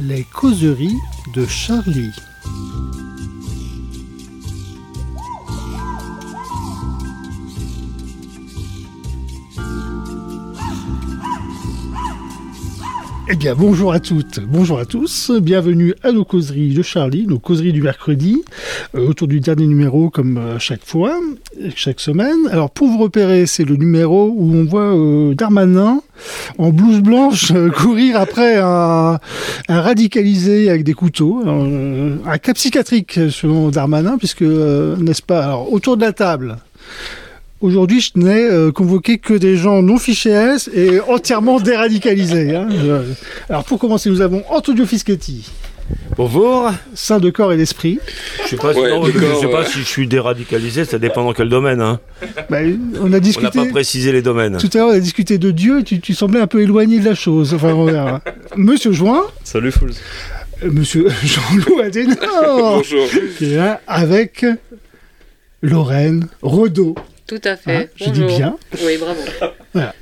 Les 0.00 0.22
causeries 0.22 0.96
de 1.34 1.44
Charlie. 1.44 2.12
Eh 13.30 13.34
bien, 13.34 13.54
bonjour 13.54 13.92
à 13.92 14.00
toutes, 14.00 14.40
bonjour 14.40 14.78
à 14.78 14.86
tous, 14.86 15.32
bienvenue 15.32 15.94
à 16.02 16.12
nos 16.12 16.24
causeries 16.24 16.72
de 16.74 16.82
Charlie, 16.82 17.26
nos 17.26 17.38
causeries 17.38 17.72
du 17.72 17.82
mercredi, 17.82 18.42
euh, 18.94 19.08
autour 19.08 19.26
du 19.26 19.40
dernier 19.40 19.66
numéro 19.66 20.10
comme 20.10 20.38
euh, 20.38 20.58
chaque 20.58 20.84
fois, 20.84 21.18
chaque 21.74 22.00
semaine. 22.00 22.46
Alors, 22.50 22.70
pour 22.70 22.88
vous 22.88 22.98
repérer, 22.98 23.46
c'est 23.46 23.64
le 23.64 23.76
numéro 23.76 24.32
où 24.34 24.54
on 24.54 24.64
voit 24.64 24.96
euh, 24.96 25.34
Darmanin 25.34 26.00
en 26.58 26.70
blouse 26.70 27.00
blanche 27.00 27.52
courir 27.76 28.20
après 28.20 28.56
un, 28.56 29.18
radicalisé 29.68 30.70
avec 30.70 30.84
des 30.84 30.94
couteaux, 30.94 31.42
un 31.46 32.38
cas 32.38 32.54
psychiatrique 32.54 33.18
selon 33.30 33.70
Darmanin, 33.70 34.18
puisque, 34.18 34.42
n'est-ce 34.42 35.22
pas, 35.22 35.44
alors, 35.44 35.72
autour 35.72 35.96
de 35.96 36.02
la 36.02 36.12
table, 36.12 36.56
Aujourd'hui, 37.60 38.00
je 38.00 38.12
n'ai 38.14 38.44
euh, 38.44 38.70
convoqué 38.70 39.18
que 39.18 39.34
des 39.34 39.56
gens 39.56 39.82
non 39.82 39.96
fichés 39.96 40.30
S 40.30 40.70
et 40.72 41.00
entièrement 41.00 41.58
déradicalisés. 41.58 42.54
Hein. 42.54 42.68
Alors, 43.48 43.64
pour 43.64 43.80
commencer, 43.80 44.10
nous 44.10 44.20
avons 44.20 44.44
Antonio 44.48 44.86
Fischetti. 44.86 45.50
Bonjour. 46.18 46.72
Saint 46.94 47.20
de 47.20 47.30
corps 47.30 47.52
et 47.52 47.56
d'esprit. 47.56 48.00
Je 48.42 48.48
sais 48.48 48.56
pas, 48.56 48.74
si, 48.74 48.80
je 48.80 49.40
sais 49.40 49.46
pas 49.46 49.64
si 49.64 49.78
je 49.78 49.84
suis 49.84 50.08
déradicalisé, 50.08 50.84
ça 50.84 50.98
dépend 50.98 51.22
dans 51.22 51.32
quel 51.32 51.48
domaine. 51.48 51.80
Hein. 51.80 52.00
Bah, 52.50 52.58
on 53.00 53.12
a 53.12 53.20
discuté. 53.20 53.56
On 53.56 53.60
n'a 53.60 53.66
pas 53.66 53.70
précisé 53.70 54.10
les 54.10 54.20
domaines. 54.20 54.56
Tout 54.56 54.68
à 54.74 54.78
l'heure, 54.78 54.88
on 54.88 54.94
a 54.94 54.98
discuté 54.98 55.38
de 55.38 55.52
Dieu 55.52 55.78
et 55.78 55.84
tu, 55.84 56.14
semblais 56.14 56.40
un 56.40 56.48
peu 56.48 56.60
éloigné 56.60 56.98
de 56.98 57.04
la 57.04 57.14
chose. 57.14 57.54
Enfin, 57.54 58.20
Monsieur 58.56 58.90
Join. 58.90 59.22
Salut, 59.44 59.70
Fools. 59.70 59.92
Euh, 60.64 60.70
monsieur 60.72 61.08
Jean-Loup 61.22 61.78
Adenor. 61.78 62.78
Bonjour. 62.78 63.06
Qui 63.38 63.52
est 63.52 63.56
là 63.56 63.80
avec 63.86 64.44
Lorraine 65.62 66.26
Rodeau. 66.42 66.96
Tout 67.28 67.40
à 67.44 67.54
fait. 67.54 67.76
Hein, 67.76 67.86
je 67.94 68.10
dis 68.10 68.24
bien. 68.24 68.56
Oui, 68.84 68.98
bravo. 68.98 69.20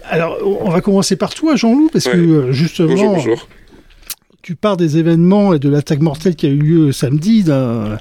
Alors, 0.03 0.39
on 0.43 0.71
va 0.71 0.81
commencer 0.81 1.17
par 1.17 1.35
toi, 1.35 1.57
Jean-Loup, 1.57 1.91
parce 1.93 2.07
que 2.07 2.17
euh, 2.17 2.53
justement, 2.53 2.89
bonjour, 2.89 3.17
bonjour 3.17 3.49
tu 4.47 4.55
pars 4.55 4.77
des 4.77 4.97
événements 4.97 5.55
et 5.55 5.59
de 5.59 5.69
l'attaque 5.69 5.99
mortelle 5.99 6.37
qui 6.37 6.47
a 6.47 6.51
eu 6.51 6.59
lieu 6.59 6.93
samedi 6.93 7.43
d'un 7.43 7.99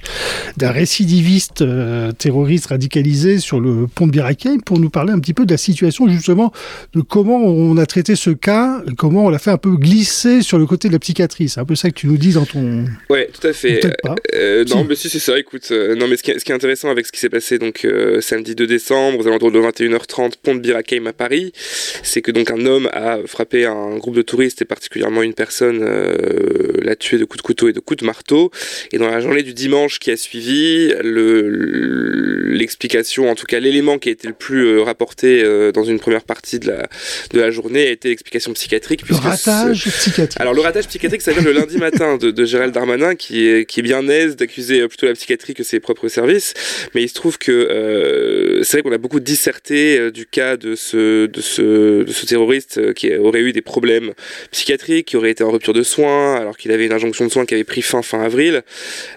récidiviste 0.62 1.64
euh, 1.64 2.12
terroriste 2.12 2.68
radicalisé 2.68 3.40
sur 3.40 3.60
le 3.60 3.88
pont 3.88 4.06
de 4.06 4.12
Birakeim 4.12 4.60
pour 4.64 4.78
nous 4.78 4.92
parler 4.92 5.12
un 5.12 5.18
petit 5.18 5.34
peu 5.34 5.48
de 5.48 5.52
la 5.52 5.58
situation 5.58 6.08
justement 6.08 6.54
de 6.94 7.02
comment 7.02 7.44
on 7.44 7.78
a 7.78 7.88
traité 7.88 8.16
ce 8.16 8.30
cas, 8.30 8.84
comment 8.96 9.26
on 9.26 9.30
l'a 9.30 9.40
fait 9.40 9.50
un 9.50 9.58
peu 9.58 9.76
glisser 9.76 10.44
sur 10.44 10.60
le 10.60 10.68
côté 10.68 10.88
de 10.88 10.94
la 10.94 11.00
psychiatrie. 11.00 11.50
C'est 11.50 11.62
un 11.62 11.66
peu 11.66 11.74
ça 11.74 11.90
que 11.90 11.96
tu 11.96 12.06
nous 12.06 12.18
dis 12.18 12.34
dans 12.34 12.46
ton. 12.46 12.86
Ouais, 13.10 13.28
tout 13.34 13.48
à 13.48 13.52
fait. 13.52 13.80
Euh, 14.36 14.66
non, 14.66 14.86
mais 14.88 14.94
si 14.94 15.10
c'est 15.10 15.18
ça. 15.18 15.40
Écoute, 15.40 15.70
euh, 15.72 15.96
non, 15.96 16.08
mais 16.08 16.16
ce 16.16 16.22
qui, 16.22 16.30
est, 16.30 16.38
ce 16.38 16.46
qui, 16.46 16.52
est, 16.52 16.56
intéressant 16.56 16.92
avec 16.92 17.08
ce 17.08 17.12
qui 17.12 17.20
s'est 17.20 17.30
passé 17.30 17.58
donc 17.58 17.88
samedi 18.20 18.54
2 18.54 18.68
décembre 18.68 19.18
aux 19.18 19.28
alentours 19.28 19.52
de 19.52 19.60
21h30 19.60 20.34
pont 20.44 20.54
de 20.54 20.60
Birakeim 20.60 21.08
à 21.08 21.14
Paris, 21.14 21.54
c'est 22.04 22.22
que 22.22 22.30
donc 22.30 22.52
un 22.52 22.68
homme 22.68 22.88
a 22.94 23.18
frappé 23.26 23.66
un 23.66 23.98
groupe 23.98 24.16
de 24.16 24.22
touristes 24.22 24.62
et 24.62 24.66
particulièrement 24.66 25.24
une 25.24 25.34
personne 25.34 25.80
euh, 26.35 26.35
l'a 26.82 26.96
tué 26.96 27.18
de 27.18 27.26
coups 27.26 27.42
de 27.42 27.48
couteau 27.48 27.70
et 27.70 27.74
de 27.74 27.80
coups 27.80 28.00
de 28.02 28.06
marteau. 28.06 28.52
Et 28.92 28.98
dans 28.98 29.10
la 29.10 29.20
journée 29.20 29.44
du 29.44 29.54
dimanche 29.54 30.00
qui 30.00 30.12
a 30.12 30.18
suivi, 30.18 30.94
l'explication, 32.56 33.30
en 33.30 33.36
tout 33.36 33.46
cas 33.46 33.60
l'élément 33.60 34.00
qui 34.00 34.10
a 34.10 34.12
été 34.12 34.28
le 34.28 34.34
plus 34.34 34.66
euh, 34.66 34.84
rapporté 34.84 35.44
euh, 35.44 35.72
dans 35.72 35.84
une 35.84 36.00
première 36.00 36.24
partie 36.24 36.60
de 36.60 36.68
la, 36.68 36.88
de 37.32 37.40
la 37.40 37.52
journée 37.52 37.88
a 37.88 37.92
été 37.92 38.10
l'explication 38.10 38.54
psychiatrique. 38.54 39.08
Le 39.10 39.16
ratage 39.16 39.86
psychiatrique. 39.86 40.40
Alors 40.40 40.54
le 40.54 40.62
ratage 40.62 40.88
psychiatrique, 40.88 41.22
ça 41.22 41.32
vient 41.32 41.44
le 41.44 41.52
lundi 41.52 41.78
matin 41.78 42.18
de, 42.18 42.32
de 42.32 42.46
Gérald 42.46 42.74
Darmanin 42.74 43.16
qui 43.16 43.48
est, 43.48 43.66
qui 43.66 43.82
est 43.82 43.84
bien 43.84 44.08
aise 44.08 44.36
d'accuser 44.36 44.88
plutôt 44.88 45.06
la 45.06 45.14
psychiatrie 45.14 45.54
que 45.54 45.64
ses 45.64 45.80
propres 45.80 46.08
services. 46.08 46.54
Mais 46.94 47.04
il 47.04 47.10
se 47.10 47.14
trouve 47.14 47.38
que 47.38 48.62
c'est 48.64 48.78
vrai 48.78 48.82
qu'on 48.84 48.96
a 48.96 48.98
beaucoup 48.98 49.20
disserté 49.20 50.12
du 50.12 50.26
cas 50.26 50.58
de 50.58 50.76
ce, 50.76 51.26
de 51.26 51.42
ce, 51.42 52.04
de 52.04 52.12
ce 52.12 52.26
terroriste 52.26 52.94
qui 52.94 53.14
aurait 53.16 53.42
eu 53.42 53.52
des 53.52 53.62
problèmes 53.62 54.14
psychiatriques, 54.52 55.08
qui 55.08 55.18
aurait 55.18 55.32
été 55.32 55.44
en 55.44 55.52
rupture 55.52 55.74
de 55.74 55.84
soins, 55.84 56.25
alors 56.34 56.58
qu'il 56.58 56.72
avait 56.72 56.86
une 56.86 56.94
injonction 56.94 57.26
de 57.26 57.32
soins 57.32 57.46
qui 57.46 57.54
avait 57.54 57.64
pris 57.64 57.82
fin 57.82 58.02
fin 58.02 58.22
avril. 58.22 58.64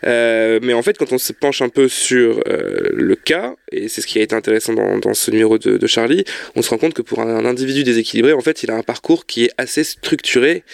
Euh, 0.06 0.58
mais 0.62 0.72
en 0.72 0.82
fait, 0.82 0.98
quand 0.98 1.12
on 1.12 1.18
se 1.18 1.32
penche 1.32 1.62
un 1.62 1.68
peu 1.68 1.88
sur 1.88 2.42
euh, 2.48 2.90
le 2.92 3.14
cas, 3.14 3.54
et 3.72 3.88
c'est 3.88 4.00
ce 4.00 4.06
qui 4.06 4.18
a 4.18 4.22
été 4.22 4.34
intéressant 4.34 4.74
dans, 4.74 4.98
dans 4.98 5.14
ce 5.14 5.30
numéro 5.30 5.58
de, 5.58 5.76
de, 5.76 5.86
Charlie, 5.86 6.24
on 6.56 6.62
se 6.62 6.70
rend 6.70 6.78
compte 6.78 6.94
que 6.94 7.02
pour 7.02 7.20
un, 7.20 7.44
individu 7.44 7.84
déséquilibré, 7.84 8.32
en 8.32 8.40
fait, 8.40 8.62
il 8.62 8.70
a 8.70 8.74
un 8.74 8.82
parcours 8.82 9.26
qui 9.26 9.44
est 9.44 9.50
assez 9.58 9.84
structuré, 9.84 10.64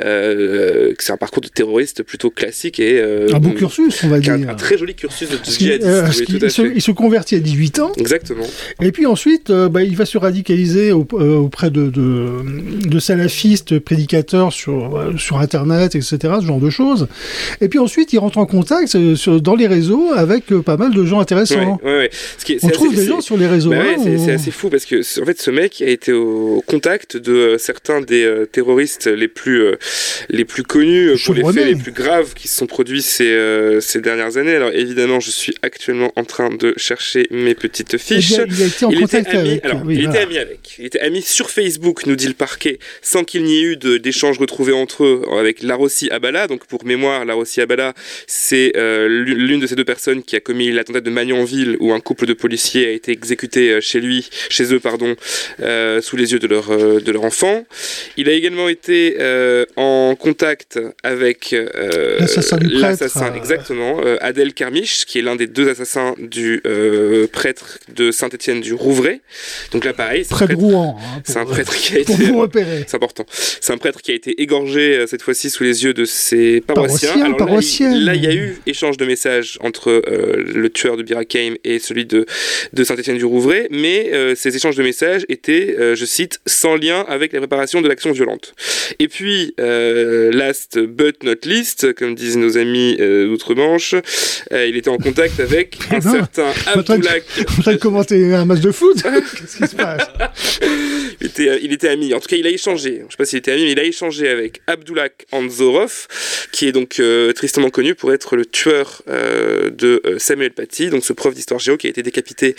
euh, 0.00 0.94
c'est 0.98 1.12
un 1.12 1.16
parcours 1.16 1.42
de 1.42 1.48
terroriste 1.48 2.02
plutôt 2.02 2.30
classique 2.30 2.80
et 2.80 3.00
un 3.00 3.38
beau 3.38 3.50
cursus, 3.50 4.02
on 4.04 4.08
va 4.08 4.20
dire. 4.20 4.34
Un, 4.34 4.54
très 4.54 4.78
joli 4.78 4.94
cursus 4.94 5.28
de 5.28 5.38
djihadiste. 5.42 6.24
il, 6.28 6.50
se, 6.50 6.62
il, 6.62 6.82
se, 6.82 6.90
convertit 6.90 7.36
à 7.36 7.40
18 7.40 7.78
ans. 7.80 7.92
Exactement. 7.96 8.46
Et 8.80 8.92
puis 8.92 9.06
ensuite, 9.06 9.50
bah, 9.50 9.82
il 9.82 9.96
va 9.96 10.06
se 10.06 10.18
radicaliser 10.18 10.92
auprès 10.92 11.70
de, 11.70 11.88
de, 11.88 12.88
de 12.88 12.98
salafistes 12.98 13.78
prédicateurs 13.78 14.52
sur, 14.52 15.14
sur 15.18 15.38
Internet 15.38 15.79
etc., 15.86 16.34
ce 16.40 16.46
genre 16.46 16.60
de 16.60 16.70
choses. 16.70 17.08
Et 17.60 17.68
puis 17.68 17.78
ensuite, 17.78 18.12
il 18.12 18.18
rentre 18.18 18.38
en 18.38 18.46
contact 18.46 18.94
euh, 18.94 19.16
sur, 19.16 19.40
dans 19.40 19.54
les 19.54 19.66
réseaux 19.66 20.10
avec 20.14 20.52
euh, 20.52 20.62
pas 20.62 20.76
mal 20.76 20.92
de 20.92 21.04
gens 21.04 21.20
intéressants. 21.20 21.80
On 22.62 22.68
trouve 22.68 22.94
des 22.94 23.06
gens 23.06 23.20
sur 23.20 23.36
les 23.36 23.46
réseaux. 23.46 23.70
Bah 23.70 23.82
hein, 23.96 24.18
c'est 24.24 24.32
assez 24.32 24.50
fou 24.50 24.68
parce 24.68 24.84
que 24.84 25.00
en 25.20 25.24
fait, 25.24 25.40
ce 25.40 25.50
mec 25.50 25.82
a 25.82 25.88
été 25.88 26.12
au 26.12 26.62
contact 26.66 27.16
de 27.16 27.32
euh, 27.32 27.58
certains 27.58 28.00
des 28.00 28.44
terroristes 28.52 29.06
les 29.06 29.28
plus 29.28 29.62
les 30.28 30.44
plus 30.44 30.62
connus 30.62 31.12
pour 31.24 31.34
les 31.34 31.42
faits 31.42 31.66
les 31.66 31.74
plus 31.74 31.92
graves 31.92 32.34
qui 32.34 32.48
se 32.48 32.56
sont 32.56 32.66
produits 32.66 33.02
ces, 33.02 33.78
ces 33.80 34.00
dernières 34.00 34.36
années. 34.36 34.54
Alors 34.54 34.70
évidemment, 34.72 35.20
je 35.20 35.30
suis 35.30 35.54
actuellement 35.62 36.12
en 36.16 36.24
train 36.24 36.50
de 36.50 36.74
chercher 36.76 37.26
mes 37.30 37.54
petites 37.54 37.98
fiches. 37.98 38.32
Eh 38.38 38.44
il, 38.48 38.62
a 38.62 38.66
été 38.66 38.84
en 38.84 38.90
contact 38.90 39.34
avec. 39.34 39.64
Alors, 39.64 39.90
il 39.90 40.04
était 40.04 40.18
ami 40.18 40.38
avec. 40.38 40.76
Il 40.78 40.86
était 40.86 41.00
ami 41.00 41.22
sur 41.22 41.50
Facebook, 41.50 42.06
nous 42.06 42.16
dit 42.16 42.28
le 42.28 42.34
parquet, 42.34 42.78
sans 43.02 43.24
qu'il 43.24 43.44
n'y 43.44 43.58
ait 43.58 43.62
eu 43.62 43.76
d'échanges 43.76 44.38
retrouvés 44.38 44.72
entre 44.72 45.04
eux 45.04 45.22
avec 45.38 45.62
Larossi 45.70 46.10
Abala. 46.10 46.48
Donc 46.48 46.66
pour 46.66 46.84
mémoire, 46.84 47.24
Larossi 47.24 47.60
Abala, 47.60 47.94
c'est 48.26 48.72
euh, 48.76 49.06
l'une 49.08 49.60
de 49.60 49.66
ces 49.68 49.76
deux 49.76 49.84
personnes 49.84 50.22
qui 50.22 50.34
a 50.34 50.40
commis 50.40 50.70
l'attentat 50.72 51.00
de 51.00 51.10
Magnanville 51.10 51.76
où 51.78 51.92
un 51.92 52.00
couple 52.00 52.26
de 52.26 52.32
policiers 52.32 52.86
a 52.86 52.90
été 52.90 53.12
exécuté 53.12 53.70
euh, 53.70 53.80
chez 53.80 54.00
lui, 54.00 54.28
chez 54.48 54.74
eux 54.74 54.80
pardon, 54.80 55.14
euh, 55.60 56.00
sous 56.00 56.16
les 56.16 56.32
yeux 56.32 56.40
de 56.40 56.48
leur 56.48 56.68
de 56.70 57.12
leur 57.12 57.24
enfant. 57.24 57.64
Il 58.16 58.28
a 58.28 58.32
également 58.32 58.68
été 58.68 59.16
en 59.76 60.16
contact 60.18 60.80
avec 61.02 61.54
l'assassin 61.54 63.34
exactement, 63.34 64.00
Adel 64.20 64.52
Kermiche, 64.54 65.04
qui 65.06 65.18
est 65.18 65.22
l'un 65.22 65.36
des 65.36 65.46
deux 65.46 65.68
assassins 65.68 66.14
du 66.18 66.62
prêtre 67.32 67.78
de 67.94 68.10
Saint-Étienne 68.10 68.60
du 68.60 68.74
Rouvray. 68.74 69.20
Donc 69.72 69.84
là 69.84 69.92
pareil, 69.92 70.24
c'est 70.24 70.34
prêtre, 70.34 70.56
Rouen. 70.56 70.96
Hein, 70.98 71.22
c'est 71.24 71.38
un 71.38 71.44
prêtre 71.44 71.74
qui 71.74 71.96
a 71.96 71.98
été 72.00 72.14
c'est 72.86 72.94
important. 72.94 73.24
C'est 73.30 73.72
un 73.72 73.78
prêtre 73.78 74.00
qui 74.02 74.10
a 74.10 74.14
été 74.14 74.40
égorgé 74.42 75.06
cette 75.06 75.22
fois-ci 75.22 75.50
sous 75.50 75.59
les 75.64 75.84
yeux 75.84 75.94
de 75.94 76.04
ses 76.04 76.60
paroissiens. 76.60 77.32
paroissiens 77.32 77.94
là, 77.94 78.14
il, 78.14 78.24
y 78.24 78.26
a 78.26 78.34
eu 78.34 78.56
échange 78.66 78.96
de 78.96 79.04
messages 79.04 79.58
entre 79.60 79.90
euh, 79.90 80.44
le 80.54 80.70
tueur 80.70 80.96
de 80.96 81.02
Birakeim 81.02 81.54
et 81.64 81.78
celui 81.78 82.04
de, 82.04 82.26
de 82.72 82.84
Saint-Étienne-du-Rouvray, 82.84 83.68
mais 83.70 84.10
euh, 84.12 84.34
ces 84.34 84.54
échanges 84.56 84.76
de 84.76 84.82
messages 84.82 85.24
étaient, 85.28 85.76
euh, 85.78 85.94
je 85.94 86.04
cite, 86.04 86.40
sans 86.46 86.76
lien 86.76 87.04
avec 87.08 87.32
la 87.32 87.40
préparation 87.40 87.80
de 87.80 87.88
l'action 87.88 88.12
violente. 88.12 88.54
Et 88.98 89.08
puis, 89.08 89.54
last 89.58 90.78
but 90.78 91.22
not 91.22 91.44
least, 91.44 91.92
comme 91.94 92.14
disent 92.14 92.36
nos 92.36 92.58
amis 92.58 92.96
d'outre-Manche, 92.96 93.94
il 94.52 94.76
était 94.76 94.90
en 94.90 94.98
contact 94.98 95.40
avec 95.40 95.78
un 95.90 96.00
certain 96.00 96.52
Abdullah. 96.66 97.16
En 97.58 97.62
train 97.62 97.72
de 97.72 97.78
commenter 97.78 98.34
un 98.34 98.44
match 98.44 98.60
de 98.60 98.72
foot 98.72 99.02
Qu'est-ce 99.02 99.56
qui 99.56 99.66
se 99.66 99.76
passe? 99.76 100.10
Il, 101.20 101.26
était, 101.26 101.60
il 101.62 101.72
était 101.72 101.88
ami. 101.88 102.14
En 102.14 102.20
tout 102.20 102.28
cas, 102.28 102.36
il 102.36 102.46
a 102.46 102.50
échangé. 102.50 102.96
Je 102.98 103.04
ne 103.04 103.10
sais 103.10 103.16
pas 103.16 103.24
s'il 103.24 103.38
était 103.38 103.52
ami, 103.52 103.64
mais 103.64 103.72
il 103.72 103.80
a 103.80 103.84
échangé 103.84 104.28
avec 104.28 104.60
Abdullah 104.66 105.08
Anzorov, 105.40 106.06
qui 106.52 106.68
est 106.68 106.72
donc 106.72 107.00
euh, 107.00 107.32
tristement 107.32 107.70
connu 107.70 107.94
pour 107.94 108.12
être 108.12 108.36
le 108.36 108.44
tueur 108.44 109.02
euh, 109.08 109.70
de 109.70 110.02
euh, 110.04 110.18
Samuel 110.18 110.52
Paty, 110.52 110.90
donc 110.90 111.04
ce 111.04 111.12
prof 111.12 111.34
d'histoire 111.34 111.60
géo 111.60 111.76
qui 111.76 111.86
a 111.86 111.90
été 111.90 112.02
décapité 112.02 112.56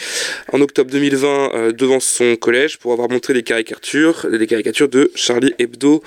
en 0.51 0.61
octobre 0.61 0.89
2020 0.91 1.73
devant 1.73 1.99
son 1.99 2.35
collège 2.35 2.77
pour 2.77 2.93
avoir 2.93 3.09
montré 3.09 3.33
des 3.33 3.43
caricatures, 3.43 4.27
des 4.31 4.47
caricatures 4.47 4.89
de 4.89 5.11
Charlie 5.15 5.53
Hebdo 5.59 6.03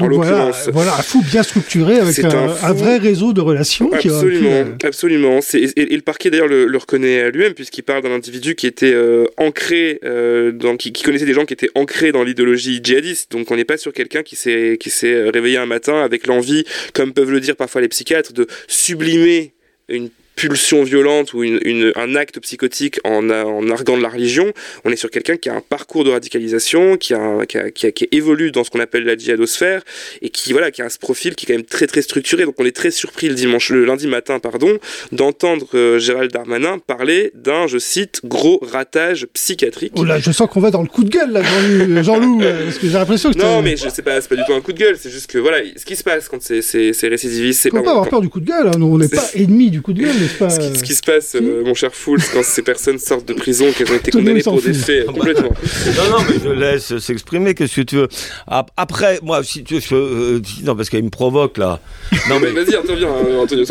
en 0.00 0.06
l'occurrence. 0.06 0.68
Voilà, 0.72 0.96
un 0.96 1.02
fou 1.02 1.22
bien 1.22 1.42
structuré 1.42 1.98
avec 1.98 2.18
un, 2.24 2.72
vrai 2.72 2.98
réseau 2.98 3.32
de 3.32 3.40
relations. 3.40 3.90
Absolument, 3.92 4.64
qui 4.78 4.86
absolument. 4.86 5.40
Et, 5.54 5.70
et, 5.76 5.96
le 5.96 6.02
parquet 6.02 6.30
d'ailleurs 6.30 6.48
le, 6.48 6.66
le, 6.66 6.78
reconnaît 6.78 7.30
lui-même 7.30 7.54
puisqu'il 7.54 7.82
parle 7.82 8.02
d'un 8.02 8.12
individu 8.12 8.54
qui 8.54 8.66
était 8.66 8.94
ancré, 9.36 10.00
dans, 10.02 10.76
qui, 10.76 10.92
qui, 10.92 11.02
connaissait 11.02 11.26
des 11.26 11.34
gens 11.34 11.44
qui 11.44 11.54
étaient 11.54 11.70
ancrés 11.74 12.12
dans 12.12 12.24
l'idéologie 12.24 12.80
djihadiste. 12.82 13.32
Donc 13.32 13.50
on 13.50 13.56
n'est 13.56 13.64
pas 13.64 13.76
sur 13.76 13.92
quelqu'un 13.92 14.22
qui 14.22 14.36
s'est 14.36 15.30
réveillé 15.30 15.58
un 15.58 15.66
matin 15.66 16.00
avec 16.02 16.15
l'envie, 16.24 16.64
comme 16.94 17.12
peuvent 17.12 17.30
le 17.30 17.40
dire 17.40 17.56
parfois 17.56 17.80
les 17.80 17.88
psychiatres, 17.88 18.32
de 18.32 18.46
sublimer 18.68 19.54
une 19.88 20.10
pulsion 20.36 20.82
violente 20.84 21.32
ou 21.32 21.42
une, 21.42 21.92
un 21.96 22.14
acte 22.14 22.38
psychotique 22.40 23.00
en, 23.04 23.30
en 23.30 23.70
arguant 23.70 23.96
de 23.96 24.02
la 24.02 24.08
religion. 24.08 24.52
On 24.84 24.90
est 24.90 24.96
sur 24.96 25.10
quelqu'un 25.10 25.36
qui 25.36 25.48
a 25.48 25.54
un 25.54 25.62
parcours 25.62 26.04
de 26.04 26.10
radicalisation, 26.10 26.96
qui, 26.96 27.14
a, 27.14 27.44
qui, 27.46 27.58
a, 27.58 27.70
qui, 27.70 28.08
évolue 28.12 28.52
dans 28.52 28.62
ce 28.62 28.70
qu'on 28.70 28.80
appelle 28.80 29.04
la 29.04 29.16
djihadosphère 29.16 29.82
et 30.22 30.28
qui 30.28 30.52
voilà 30.52 30.70
qui 30.70 30.82
a 30.82 30.90
ce 30.90 30.98
profil 30.98 31.34
qui 31.34 31.46
est 31.46 31.48
quand 31.48 31.54
même 31.54 31.64
très 31.64 31.86
très 31.86 32.02
structuré. 32.02 32.44
Donc 32.44 32.54
on 32.58 32.64
est 32.64 32.76
très 32.76 32.90
surpris 32.90 33.28
le 33.28 33.34
dimanche, 33.34 33.70
le 33.70 33.84
lundi 33.84 34.06
matin, 34.06 34.38
pardon, 34.38 34.78
d'entendre 35.10 35.68
euh, 35.74 35.98
Gérald 35.98 36.30
Darmanin 36.30 36.78
parler 36.78 37.32
d'un, 37.34 37.66
je 37.66 37.78
cite, 37.78 38.20
gros 38.24 38.60
ratage 38.62 39.26
psychiatrique. 39.32 39.92
Oh 39.96 40.04
là, 40.04 40.18
je 40.18 40.30
sens 40.30 40.48
qu'on 40.50 40.60
va 40.60 40.70
dans 40.70 40.82
le 40.82 40.88
coup 40.88 41.02
de 41.02 41.10
gueule 41.10 41.32
là, 41.32 42.02
Jean-Loup, 42.02 42.40
parce 42.64 42.78
que 42.78 42.86
j'ai 42.86 42.92
l'impression 42.92 43.32
que 43.32 43.38
non, 43.38 43.62
mais 43.62 43.76
je 43.76 43.88
sais 43.88 44.02
pas, 44.02 44.20
c'est 44.20 44.28
pas 44.28 44.36
du 44.36 44.44
tout 44.46 44.52
un 44.52 44.60
coup 44.60 44.72
de 44.72 44.78
gueule. 44.78 44.96
C'est 44.98 45.10
juste 45.10 45.30
que 45.30 45.38
voilà, 45.38 45.58
ce 45.76 45.84
qui 45.84 45.96
se 45.96 46.04
passe 46.04 46.28
quand 46.28 46.42
c'est 46.42 47.08
récidivistes, 47.08 47.62
c'est. 47.62 47.74
On 47.74 47.82
pas 47.82 47.90
avoir 47.90 48.08
peur 48.08 48.20
du 48.20 48.28
coup 48.28 48.40
de 48.40 48.46
gueule. 48.46 48.68
Hein. 48.68 48.82
on 48.82 48.98
n'est 48.98 49.08
pas 49.08 49.30
ennemis 49.34 49.70
du 49.70 49.80
coup 49.80 49.92
de 49.92 50.02
gueule, 50.02 50.14
ce 50.26 50.82
qui, 50.82 50.94
se 50.94 51.02
passe, 51.02 51.34
euh, 51.34 51.62
mon 51.64 51.74
cher 51.74 51.94
Fouls, 51.94 52.20
quand 52.32 52.42
ces 52.42 52.62
personnes 52.62 52.98
sortent 52.98 53.26
de 53.26 53.34
prison, 53.34 53.66
qu'elles 53.76 53.90
ont 53.90 53.96
été 53.96 54.10
condamnées 54.10 54.42
pour 54.42 54.60
des 54.60 54.74
faits 54.74 55.06
complètement. 55.06 55.50
Non, 55.96 56.18
non, 56.18 56.24
mais 56.28 56.36
je 56.42 56.48
laisse 56.50 56.98
s'exprimer. 56.98 57.54
Qu'est-ce 57.54 57.76
que 57.76 57.80
tu 57.82 57.96
veux 57.96 58.08
Après, 58.76 59.18
moi, 59.22 59.42
si 59.42 59.64
tu 59.64 59.74
veux, 59.74 59.80
je, 59.80 59.94
euh, 59.94 60.40
non, 60.64 60.74
parce 60.76 60.90
qu'il 60.90 61.02
me 61.02 61.10
provoque 61.10 61.58
là. 61.58 61.80
Non, 62.28 62.40
mais 62.40 62.50
vas-y, 62.50 62.76
Antonio, 62.76 63.08
Antonio, 63.40 63.64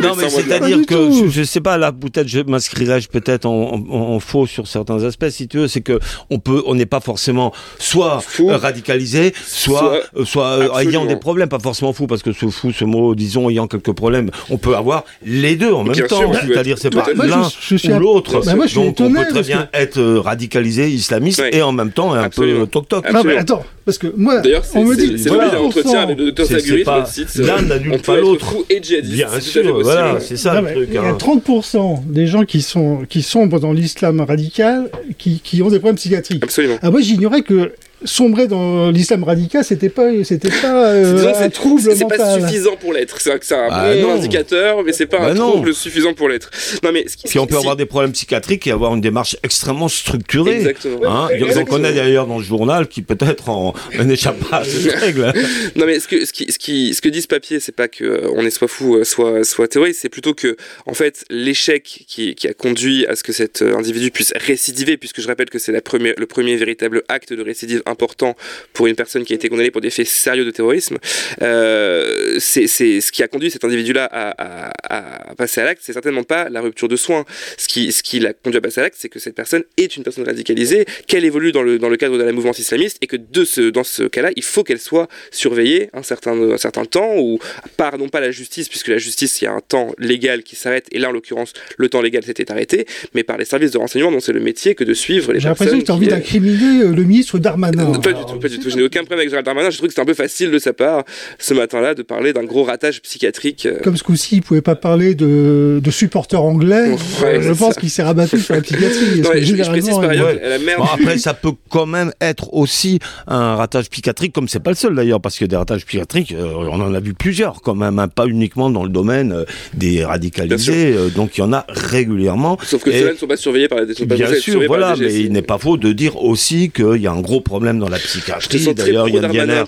Non, 0.00 0.14
mais 0.16 0.28
c'est-à-dire 0.28 0.86
que 0.86 1.28
je, 1.28 1.42
sais 1.42 1.60
pas, 1.60 1.76
là, 1.76 1.92
peut-être 1.92 2.28
je 2.28 2.40
m'inscrirais 2.40 3.00
peut-être 3.10 3.46
en, 3.46 4.20
faux 4.20 4.46
sur 4.46 4.66
certains 4.66 5.02
aspects, 5.04 5.28
si 5.30 5.48
tu 5.48 5.58
veux. 5.58 5.68
C'est 5.68 5.80
que 5.80 5.98
on 6.30 6.38
peut, 6.38 6.62
on 6.66 6.74
n'est 6.74 6.86
pas 6.86 7.00
forcément 7.00 7.52
soit 7.78 8.22
radicalisé, 8.48 9.34
soit, 9.46 10.00
soit, 10.24 10.82
ayant 10.82 11.04
des 11.04 11.16
problèmes, 11.16 11.48
pas 11.48 11.58
forcément 11.58 11.92
fou, 11.92 12.06
parce 12.06 12.22
que 12.22 12.32
ce 12.32 12.46
fou, 12.48 12.72
ce 12.72 12.84
mot, 12.84 13.14
disons, 13.14 13.50
ayant 13.50 13.66
quelques 13.66 13.92
problèmes, 13.92 14.30
on 14.50 14.58
peut 14.58 14.76
avoir 14.76 15.04
les 15.24 15.56
deux 15.56 15.72
en 15.72 15.84
même 15.84 15.95
temps. 16.02 16.32
C'est-à-dire, 16.32 16.78
c'est 16.78 16.90
pas 16.90 17.06
l'un 17.14 17.42
ou 17.42 17.98
l'autre. 17.98 18.42
Bah, 18.44 18.54
Donc, 18.74 19.00
on 19.00 19.12
peut 19.12 19.26
très 19.30 19.42
bien 19.42 19.68
être 19.72 19.98
euh, 19.98 20.20
radicalisé, 20.20 20.90
islamiste, 20.90 21.42
et 21.52 21.62
en 21.62 21.72
même 21.72 21.92
temps 21.92 22.12
un 22.12 22.28
peu 22.28 22.66
toc-toc. 22.66 23.10
Non, 23.12 23.22
mais 23.24 23.36
attends, 23.36 23.64
parce 23.84 23.98
que 23.98 24.12
moi, 24.16 24.42
on 24.74 24.84
me 24.84 24.96
dit, 24.96 25.18
c'est 25.18 25.28
voilà, 25.28 25.60
entretien 25.60 26.00
avec 26.00 26.18
le 26.18 26.26
docteur 26.26 26.46
Saguris 26.46 26.82
sur 26.82 26.98
le 26.98 27.06
site. 27.06 27.34
L'un 27.36 27.62
n'annule 27.62 28.00
pas 28.00 28.16
l'autre. 28.16 28.54
et 28.68 28.82
djihadiste. 28.82 29.14
Bien 29.14 29.40
sûr, 29.40 29.80
voilà, 29.82 30.18
c'est 30.20 30.36
ça 30.36 30.60
le 30.60 30.72
truc. 30.72 30.88
Il 30.90 30.94
y 30.94 30.98
a 30.98 31.12
30% 31.12 31.76
hein. 31.78 32.02
des 32.06 32.26
gens 32.26 32.44
qui 32.44 32.62
sont 32.62 33.04
qui 33.08 33.22
sombrent 33.22 33.60
dans 33.60 33.72
l'islam 33.72 34.20
radical 34.20 34.90
qui, 35.18 35.40
qui 35.40 35.62
ont 35.62 35.68
des 35.68 35.78
problèmes 35.78 35.96
psychiatriques. 35.96 36.42
Absolument. 36.42 36.78
Ah, 36.82 36.90
moi, 36.90 37.00
j'ignorais 37.00 37.42
que 37.42 37.72
sombrer 38.04 38.46
dans 38.46 38.90
l'islam 38.90 39.24
radical, 39.24 39.64
c'était 39.64 39.88
pas, 39.88 40.10
c'était 40.22 40.50
pas 40.50 40.92
euh, 40.92 41.32
un 41.34 41.48
trouble. 41.48 41.80
C'est 41.80 42.08
pas 42.08 42.38
suffisant 42.38 42.76
pour 42.76 42.92
l'être. 42.92 43.20
C'est 43.20 43.32
un 43.52 43.68
ah 43.70 43.94
bon 44.00 44.14
indicateur, 44.14 44.82
mais 44.84 44.92
c'est 44.92 45.06
pas 45.06 45.18
bah 45.18 45.30
un 45.30 45.34
trouble 45.34 45.74
suffisant 45.74 46.12
pour 46.14 46.28
l'être. 46.28 46.50
Non, 46.82 46.92
mais 46.92 47.06
si 47.06 47.38
on 47.38 47.46
peut 47.46 47.56
avoir 47.56 47.76
des 47.76 47.86
problèmes 47.86 48.12
psychiatriques 48.12 48.66
et 48.66 48.70
avoir 48.70 48.94
une 48.94 49.00
démarche 49.00 49.36
extrêmement 49.42 49.88
structurée. 49.88 50.56
Exactement. 50.56 51.26
Hein 51.26 51.28
on 51.56 51.64
connaît 51.64 51.92
d'ailleurs 51.94 52.26
dans 52.26 52.38
le 52.38 52.44
journal 52.44 52.86
qui 52.86 53.02
peut-être 53.02 53.50
n'échappe 54.04 54.38
pas 54.50 54.58
à 54.58 54.64
cette 54.64 54.92
règle. 55.00 55.32
non, 55.74 55.86
mais 55.86 55.98
ce 56.00 56.08
que, 56.08 56.24
ce 56.24 56.32
qui, 56.32 56.52
ce 56.52 56.58
qui, 56.58 56.94
ce 56.94 57.00
que 57.00 57.08
dit 57.08 57.22
ce 57.22 57.28
papier, 57.28 57.60
c'est 57.60 57.74
pas 57.74 57.88
que 57.88 58.04
euh, 58.04 58.30
on 58.34 58.44
est 58.44 58.50
soit 58.50 58.68
fou, 58.68 58.96
euh, 58.96 59.04
soit, 59.04 59.44
soit 59.44 59.68
terroriste, 59.68 60.00
c'est 60.02 60.08
plutôt 60.08 60.34
que, 60.34 60.56
en 60.86 60.94
fait, 60.94 61.24
l'échec 61.30 62.04
qui, 62.06 62.34
qui 62.34 62.48
a 62.48 62.52
conduit 62.52 63.06
à 63.06 63.16
ce 63.16 63.22
que 63.22 63.32
cet 63.32 63.62
individu 63.62 64.10
puisse 64.10 64.32
récidiver, 64.36 64.96
puisque 64.96 65.20
je 65.20 65.26
rappelle 65.26 65.50
que 65.50 65.58
c'est 65.58 65.72
la 65.72 65.80
première, 65.80 66.14
le 66.16 66.26
premier 66.26 66.56
véritable 66.56 67.02
acte 67.08 67.32
de 67.32 67.42
récidive 67.42 67.82
important 67.86 68.36
pour 68.72 68.86
une 68.86 68.96
personne 68.96 69.24
qui 69.24 69.32
a 69.32 69.36
été 69.36 69.48
condamnée 69.48 69.70
pour 69.70 69.80
des 69.80 69.90
faits 69.90 70.06
sérieux 70.06 70.44
de 70.44 70.50
terrorisme. 70.50 70.98
Euh, 71.42 72.36
c'est 72.38 72.66
ce 72.66 73.12
qui 73.12 73.22
a 73.22 73.28
conduit 73.28 73.50
cet 73.50 73.64
individu-là 73.64 74.08
à, 74.10 74.70
à, 74.88 75.34
passer 75.34 75.60
à 75.60 75.64
l'acte, 75.64 75.82
c'est 75.84 75.92
certainement 75.92 76.22
pas 76.22 76.48
la 76.48 76.60
rupture 76.60 76.88
de 76.88 76.96
soins. 76.96 77.24
Ce 77.58 77.68
qui, 77.68 77.92
ce 77.92 78.02
qui 78.02 78.20
l'a 78.20 78.32
conduit 78.32 78.58
à 78.58 78.60
passer 78.60 78.80
à 78.80 78.84
l'acte, 78.84 78.96
c'est 78.98 79.08
que 79.08 79.18
cette 79.18 79.34
personne 79.34 79.64
est 79.76 79.96
une 79.96 80.02
personne 80.02 80.24
radicalisée, 80.24 80.84
qu'elle 81.06 81.24
évolue 81.24 81.52
dans 81.52 81.62
le, 81.62 81.78
dans 81.78 81.88
le 81.88 81.96
cadre 81.96 82.18
de 82.18 82.22
la 82.22 82.32
mouvement 82.32 82.52
islamiste 82.52 82.98
et 83.00 83.06
que 83.06 83.16
de 83.16 83.44
ce, 83.44 83.70
dans 83.70 83.84
ce 83.84 84.04
cas-là, 84.04 84.30
il 84.36 84.42
faut 84.42 84.64
qu'elle 84.64 84.80
soit 84.80 85.08
surveillée 85.30 85.90
un 85.92 86.02
certain, 86.02 86.32
un 86.32 86.58
certain 86.58 86.84
temps 86.84 87.16
ou 87.16 87.38
par 87.76 87.98
non 87.98 88.08
pas 88.08 88.20
la 88.20 88.30
justice, 88.30 88.68
puisque 88.68 88.88
la 88.88 88.98
justice, 88.98 89.40
il 89.40 89.44
y 89.44 89.48
a 89.48 89.52
un 89.52 89.60
temps 89.60 89.92
légal 89.98 90.42
qui 90.42 90.56
s'arrête 90.56 90.86
et 90.92 90.98
là, 90.98 91.08
en 91.08 91.12
l'occurrence, 91.12 91.52
le 91.76 91.88
temps 91.88 92.00
légal 92.00 92.24
s'était 92.24 92.50
arrêté, 92.50 92.86
mais 93.14 93.22
par 93.22 93.36
les 93.38 93.44
services 93.44 93.72
de 93.72 93.78
renseignement 93.78 94.12
dont 94.12 94.20
c'est 94.20 94.32
le 94.32 94.40
métier 94.40 94.74
que 94.74 94.84
de 94.84 94.94
suivre 94.94 95.32
les 95.32 95.40
personnes. 95.40 95.40
J'ai 95.40 95.48
l'impression 95.48 95.78
que 95.80 95.84
tu 95.84 95.90
as 95.90 95.94
envie 95.94 96.08
d'incriminer 96.08 96.84
euh, 96.84 96.92
le 96.92 97.04
ministre 97.04 97.38
Darmanin 97.38 97.75
pas 97.76 98.12
du 98.12 98.24
tout, 98.24 98.38
pas 98.38 98.48
du 98.48 98.58
tout. 98.58 98.70
Je 98.70 98.76
n'ai 98.76 98.82
aucun 98.82 99.00
problème 99.00 99.20
avec 99.20 99.30
Gérald 99.30 99.46
Darmanin. 99.46 99.70
Je 99.70 99.76
trouve 99.76 99.88
que 99.88 99.92
c'était 99.92 100.02
un 100.02 100.06
peu 100.06 100.14
facile 100.14 100.50
de 100.50 100.58
sa 100.58 100.72
part, 100.72 101.04
ce 101.38 101.54
matin-là, 101.54 101.94
de 101.94 102.02
parler 102.02 102.32
d'un 102.32 102.44
gros 102.44 102.64
ratage 102.64 103.02
psychiatrique. 103.02 103.66
Euh. 103.66 103.78
Comme 103.82 103.96
ce 103.96 104.02
coup-ci, 104.02 104.36
il 104.36 104.38
ne 104.38 104.42
pouvait 104.42 104.62
pas 104.62 104.74
parler 104.74 105.14
de, 105.14 105.80
de 105.82 105.90
supporters 105.90 106.42
anglais. 106.42 106.96
je 107.20 107.52
pense 107.52 107.76
qu'il 107.76 107.90
s'est 107.90 108.02
rabattu 108.02 108.38
sur 108.38 108.54
la 108.54 108.60
psychiatrie. 108.60 109.22
je, 109.22 109.68
précise 109.68 109.90
par 109.90 110.10
ailleurs, 110.10 110.34
la 110.34 110.58
merde... 110.58 110.82
après, 110.92 111.18
ça 111.18 111.34
peut 111.34 111.52
quand 111.68 111.86
même 111.86 112.12
être 112.20 112.52
aussi 112.54 112.98
un 113.26 113.56
ratage 113.56 113.90
psychiatrique, 113.90 114.32
comme 114.32 114.48
c'est 114.48 114.60
pas 114.60 114.70
le 114.70 114.76
seul 114.76 114.94
d'ailleurs, 114.94 115.20
parce 115.20 115.38
que 115.38 115.44
des 115.44 115.56
ratages 115.56 115.84
psychiatriques, 115.84 116.32
euh, 116.32 116.52
on 116.54 116.80
en 116.80 116.94
a 116.94 117.00
vu 117.00 117.14
plusieurs 117.14 117.62
quand 117.62 117.74
même, 117.74 117.98
hein, 117.98 118.08
pas 118.08 118.26
uniquement 118.26 118.70
dans 118.70 118.84
le 118.84 118.90
domaine 118.90 119.32
euh, 119.32 119.44
des 119.74 120.04
radicalisés. 120.04 120.94
donc 121.14 121.36
il 121.36 121.40
y 121.40 121.44
en 121.44 121.52
a 121.52 121.64
régulièrement. 121.68 122.58
Sauf 122.62 122.82
que 122.82 122.92
ceux-là 122.92 123.12
ne 123.12 123.16
sont 123.16 123.26
pas 123.26 123.36
surveillés 123.36 123.68
par 123.68 123.80
les 123.80 124.06
Bien 124.06 124.34
sûr, 124.34 124.62
voilà, 124.66 124.94
mais 124.98 125.14
il 125.14 125.32
n'est 125.32 125.42
pas 125.42 125.58
faux 125.58 125.76
de 125.76 125.92
dire 125.92 126.22
aussi 126.22 126.70
qu'il 126.70 127.00
y 127.00 127.06
a 127.06 127.12
un 127.12 127.20
gros 127.20 127.40
problème 127.40 127.65
dans 127.74 127.88
la 127.88 127.98
psychiatrie. 127.98 128.74
D'ailleurs, 128.74 129.08
Yann 129.08 129.30
Diener 129.30 129.62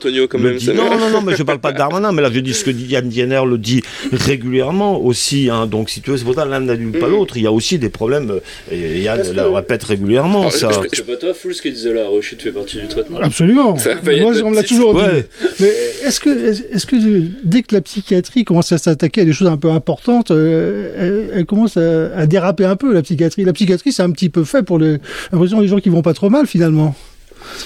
dit... 0.59 0.71
Non, 0.73 0.97
non, 0.99 1.11
non, 1.11 1.23
mais 1.23 1.37
je 1.37 1.43
parle 1.43 1.59
pas 1.59 1.73
de 1.73 1.79
Darmanin, 1.79 2.13
mais 2.13 2.23
là 2.23 2.31
je 2.33 2.41
dis 2.41 2.55
ce 2.55 2.65
que 2.65 2.71
Yann 2.71 3.09
Diener 3.09 3.43
le 3.47 3.59
dit 3.59 3.83
régulièrement 4.13 5.01
aussi. 5.01 5.49
Hein. 5.51 5.67
Donc 5.67 5.91
si 5.91 6.01
tu 6.01 6.11
veux, 6.11 6.17
c'est 6.17 6.25
pour 6.25 6.35
ça 6.35 6.45
l'un 6.45 6.61
n'annule 6.61 6.99
pas 6.99 7.09
mm. 7.09 7.11
l'autre. 7.11 7.37
Il 7.37 7.43
y 7.43 7.47
a 7.47 7.53
aussi 7.53 7.79
des 7.79 7.89
problèmes. 7.89 8.41
Et 8.71 9.01
Yann 9.01 9.21
le 9.35 9.49
répète 9.49 9.85
régulièrement. 9.85 10.51
ça. 10.51 10.71
C'est 10.93 11.07
pas 11.07 11.17
toi, 11.17 11.35
Fou, 11.35 11.53
ce 11.53 11.63
qui 11.63 11.73
disait 11.73 11.93
la 11.93 12.09
rechute 12.09 12.43
fait 12.43 12.53
partie 12.53 12.79
du 12.79 12.89
traitement. 12.89 13.19
Absolument. 13.21 13.75
Moi, 13.75 14.33
on 14.45 14.51
me 14.51 14.55
l'a 14.55 14.63
toujours 14.63 14.95
dit. 14.95 15.23
Mais 15.61 15.73
est-ce 16.05 16.21
que, 16.21 16.75
est-ce 16.75 16.87
que 16.87 16.97
dès 17.45 17.63
que 17.63 17.75
la 17.75 17.81
psychiatrie 17.81 18.45
commence 18.45 18.73
à 18.73 18.79
s'attaquer 18.79 19.23
à 19.23 19.25
des 19.25 19.33
choses 19.33 19.49
un 19.49 19.57
peu 19.57 19.71
importantes, 19.71 20.31
euh, 20.31 21.31
elle, 21.35 21.47
commence 21.47 21.77
à, 21.77 22.27
déraper 22.27 22.65
un 22.65 22.77
peu 22.77 22.93
la 22.93 23.03
psychiatrie? 23.03 23.45
La 23.45 23.53
psychiatrie, 23.53 23.93
c'est 23.93 24.03
un 24.03 24.11
petit 24.11 24.29
peu 24.29 24.45
fait 24.45 24.63
pour 24.63 24.79
les, 24.79 24.99
l'impression 25.33 25.61
des 25.61 25.69
gens 25.69 25.79
qui 25.79 25.89
vont 25.89 26.03
pas 26.03 26.15
trop 26.15 26.31
mal 26.31 26.47
finalement. 26.47 26.95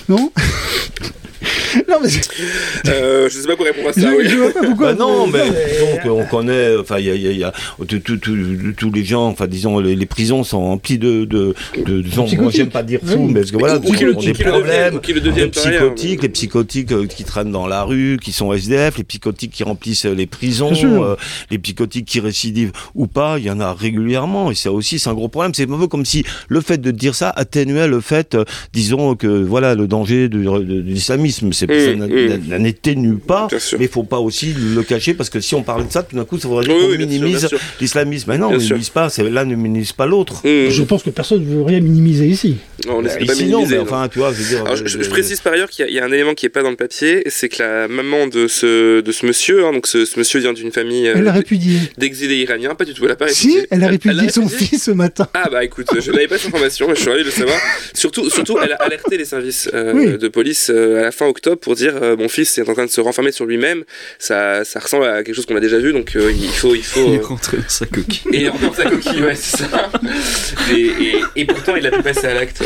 Non 0.08 0.32
non, 1.88 1.96
mais 2.02 2.08
euh, 2.88 3.28
je 3.28 3.38
sais 3.38 3.46
pas 3.46 3.56
quoi 3.56 3.66
répondre 3.66 3.88
à 3.88 3.92
ça. 3.92 4.00
Je, 4.00 4.06
oui. 4.06 4.28
je 4.28 4.36
vois 4.36 4.52
pas 4.52 4.60
pourquoi. 4.60 4.92
Bah 4.92 4.98
non, 4.98 5.26
mais 5.26 5.44
disons 5.44 5.98
qu'on 6.02 6.24
connaît, 6.24 6.76
enfin, 6.76 6.98
il 6.98 7.06
y 7.06 7.10
a, 7.10 7.14
y 7.14 7.28
a, 7.28 7.32
y 7.32 7.44
a 7.44 7.52
tous 8.76 8.92
les 8.92 9.04
gens, 9.04 9.26
enfin, 9.26 9.46
disons, 9.46 9.78
les, 9.80 9.96
les, 9.96 10.06
prisons 10.06 10.44
sont 10.44 10.60
remplies 10.60 10.98
de, 10.98 11.24
de, 11.24 11.54
de, 11.76 12.02
de 12.02 12.40
moi, 12.40 12.50
j'aime 12.52 12.70
pas 12.70 12.82
dire 12.82 13.00
fou, 13.04 13.28
mais 13.28 13.40
parce 13.40 13.50
que 13.50 13.56
voilà, 13.56 13.78
qui 13.78 14.04
ont 14.04 14.20
des 14.20 14.32
problèmes, 14.32 15.00
qui 15.00 15.12
le 15.12 15.20
deviennent, 15.20 15.46
les 15.46 15.50
psychotiques, 15.50 16.22
les 16.22 16.28
psychotiques 16.28 16.92
euh, 16.92 17.06
qui 17.06 17.24
traînent 17.24 17.52
dans 17.52 17.66
la 17.66 17.84
rue, 17.84 18.18
qui 18.22 18.32
sont 18.32 18.52
SDF, 18.52 18.98
les 18.98 19.04
psychotiques 19.04 19.52
qui 19.52 19.64
remplissent 19.64 20.04
les 20.04 20.26
prisons, 20.26 20.72
euh, 20.84 21.16
les 21.50 21.58
psychotiques 21.58 22.06
qui 22.06 22.20
récidivent 22.20 22.72
ou 22.94 23.06
pas, 23.06 23.38
il 23.38 23.44
y 23.44 23.50
en 23.50 23.60
a 23.60 23.72
régulièrement, 23.72 24.50
et 24.50 24.54
ça 24.54 24.72
aussi, 24.72 24.98
c'est 24.98 25.10
un 25.10 25.14
gros 25.14 25.28
problème. 25.28 25.52
C'est 25.54 25.70
un 25.70 25.78
peu 25.78 25.88
comme 25.88 26.04
si 26.04 26.24
le 26.48 26.60
fait 26.60 26.78
de 26.78 26.90
dire 26.90 27.14
ça 27.14 27.30
atténuait 27.30 27.88
le 27.88 28.00
fait, 28.00 28.34
euh, 28.34 28.44
disons, 28.72 29.14
que 29.14 29.26
voilà, 29.26 29.74
le 29.74 29.86
danger 29.86 30.28
de, 30.28 30.38
de 30.42 30.80
l'islamisme 30.80 31.31
c'est 31.32 31.46
mmh, 31.46 32.48
ça 32.48 32.58
n'atténue 32.58 33.16
pas, 33.16 33.48
mais 33.78 33.84
il 33.84 33.88
faut 33.88 34.04
pas 34.04 34.18
aussi 34.18 34.54
le 34.54 34.82
cacher 34.82 35.14
parce 35.14 35.30
que 35.30 35.40
si 35.40 35.54
on 35.54 35.62
parle 35.62 35.86
de 35.86 35.92
ça, 35.92 36.02
tout 36.02 36.16
d'un 36.16 36.24
coup, 36.24 36.38
ça 36.38 36.48
voudrait 36.48 36.66
dire 36.66 36.74
qu'on 36.74 36.96
minimise 36.96 37.48
l'islamisme. 37.80 38.30
Mais 38.30 38.38
non, 38.38 38.48
on 38.48 38.52
ne 38.52 38.58
minimise 38.58 38.90
pas, 38.90 39.08
l'un 39.18 39.44
ne 39.44 39.54
minimise 39.54 39.92
pas 39.92 40.06
l'autre. 40.06 40.46
Mmh. 40.46 40.70
Je 40.70 40.82
pense 40.82 41.02
que 41.02 41.10
personne 41.10 41.44
ne 41.44 41.56
veut 41.56 41.62
rien 41.62 41.80
minimiser 41.80 42.26
ici. 42.26 42.56
Non, 42.86 42.98
on 42.98 43.02
bah, 43.02 43.10
pas 43.14 43.32
ici, 43.32 43.46
non, 43.46 43.66
mais 43.66 43.78
enfin, 43.78 44.08
tu 44.08 44.18
vois, 44.18 44.32
je 44.32 44.42
veux 44.42 44.48
dire. 44.48 44.64
Alors, 44.64 44.76
je, 44.76 45.08
précise 45.08 45.40
par 45.40 45.52
ailleurs 45.52 45.70
qu'il 45.70 45.88
y, 45.88 45.98
a 45.98 46.04
un 46.04 46.12
élément 46.12 46.34
qui 46.34 46.46
n'est 46.46 46.50
pas 46.50 46.62
dans 46.62 46.70
le 46.70 46.76
papier, 46.76 47.22
c'est 47.26 47.48
que 47.48 47.62
la 47.62 47.88
maman 47.88 48.26
de 48.26 48.48
ce, 48.48 49.00
de 49.00 49.12
ce 49.12 49.26
monsieur, 49.26 49.64
hein, 49.64 49.72
donc 49.72 49.86
ce, 49.86 50.06
monsieur 50.18 50.40
vient 50.40 50.52
d'une 50.52 50.72
famille. 50.72 51.08
Euh, 51.08 51.14
elle. 51.16 51.32
D'exilés 51.98 52.36
iraniens, 52.36 52.74
pas 52.74 52.84
du 52.84 52.94
tout, 52.94 53.04
elle 53.04 53.12
a 53.12 53.16
pas 53.16 53.26
répudié. 53.26 53.60
Si, 53.60 53.66
elle 53.70 53.84
a 53.84 53.88
répudié 53.88 54.28
son 54.30 54.48
fils 54.48 54.84
ce 54.84 54.90
matin. 54.90 55.28
Ah 55.34 55.48
bah 55.50 55.64
écoute, 55.64 55.86
je 55.98 56.10
n'avais 56.10 56.28
pas 56.28 56.38
cette 56.38 56.48
information, 56.48 56.88
mais 56.88 56.94
je 56.94 57.00
suis 57.00 57.10
ravi 57.10 57.22
de 57.22 57.28
le 57.28 57.32
savoir. 57.32 57.58
Surtout, 57.94 58.28
surtout, 58.30 58.58
elle 58.62 58.72
a 58.72 58.76
alerté 58.76 59.16
les 59.16 59.24
services 59.24 59.68
euh, 59.72 60.16
de 60.18 60.28
police 60.28 60.70
euh, 60.70 61.00
à 61.00 61.02
la 61.02 61.12
fin 61.12 61.21
octobre 61.26 61.58
pour 61.58 61.74
dire 61.74 62.02
euh, 62.02 62.16
mon 62.16 62.28
fils 62.28 62.58
est 62.58 62.68
en 62.68 62.74
train 62.74 62.86
de 62.86 62.90
se 62.90 63.00
renfermer 63.00 63.32
sur 63.32 63.46
lui-même. 63.46 63.84
Ça, 64.18 64.64
ça 64.64 64.80
ressemble 64.80 65.06
à 65.06 65.22
quelque 65.22 65.34
chose 65.34 65.46
qu'on 65.46 65.56
a 65.56 65.60
déjà 65.60 65.78
vu, 65.78 65.92
donc 65.92 66.16
euh, 66.16 66.32
il 66.32 66.48
faut, 66.50 66.74
il 66.74 66.84
faut. 66.84 67.06
Il 67.06 67.14
est 67.14 67.18
rentré 67.18 67.58
dans 67.58 67.68
sa 67.68 67.86
coquille. 67.86 68.22
Et 68.32 68.48
rentré 68.48 68.66
dans 68.66 68.74
sa 68.74 68.90
coquille, 68.90 69.22
ouais, 69.22 69.34
c'est 69.34 69.56
ça. 69.58 69.90
Et, 70.74 71.14
et, 71.36 71.44
pourtant, 71.44 71.76
il 71.76 71.86
a 71.86 71.90
pu 71.90 72.02
passer 72.02 72.26
à 72.26 72.34
l'acte. 72.34 72.62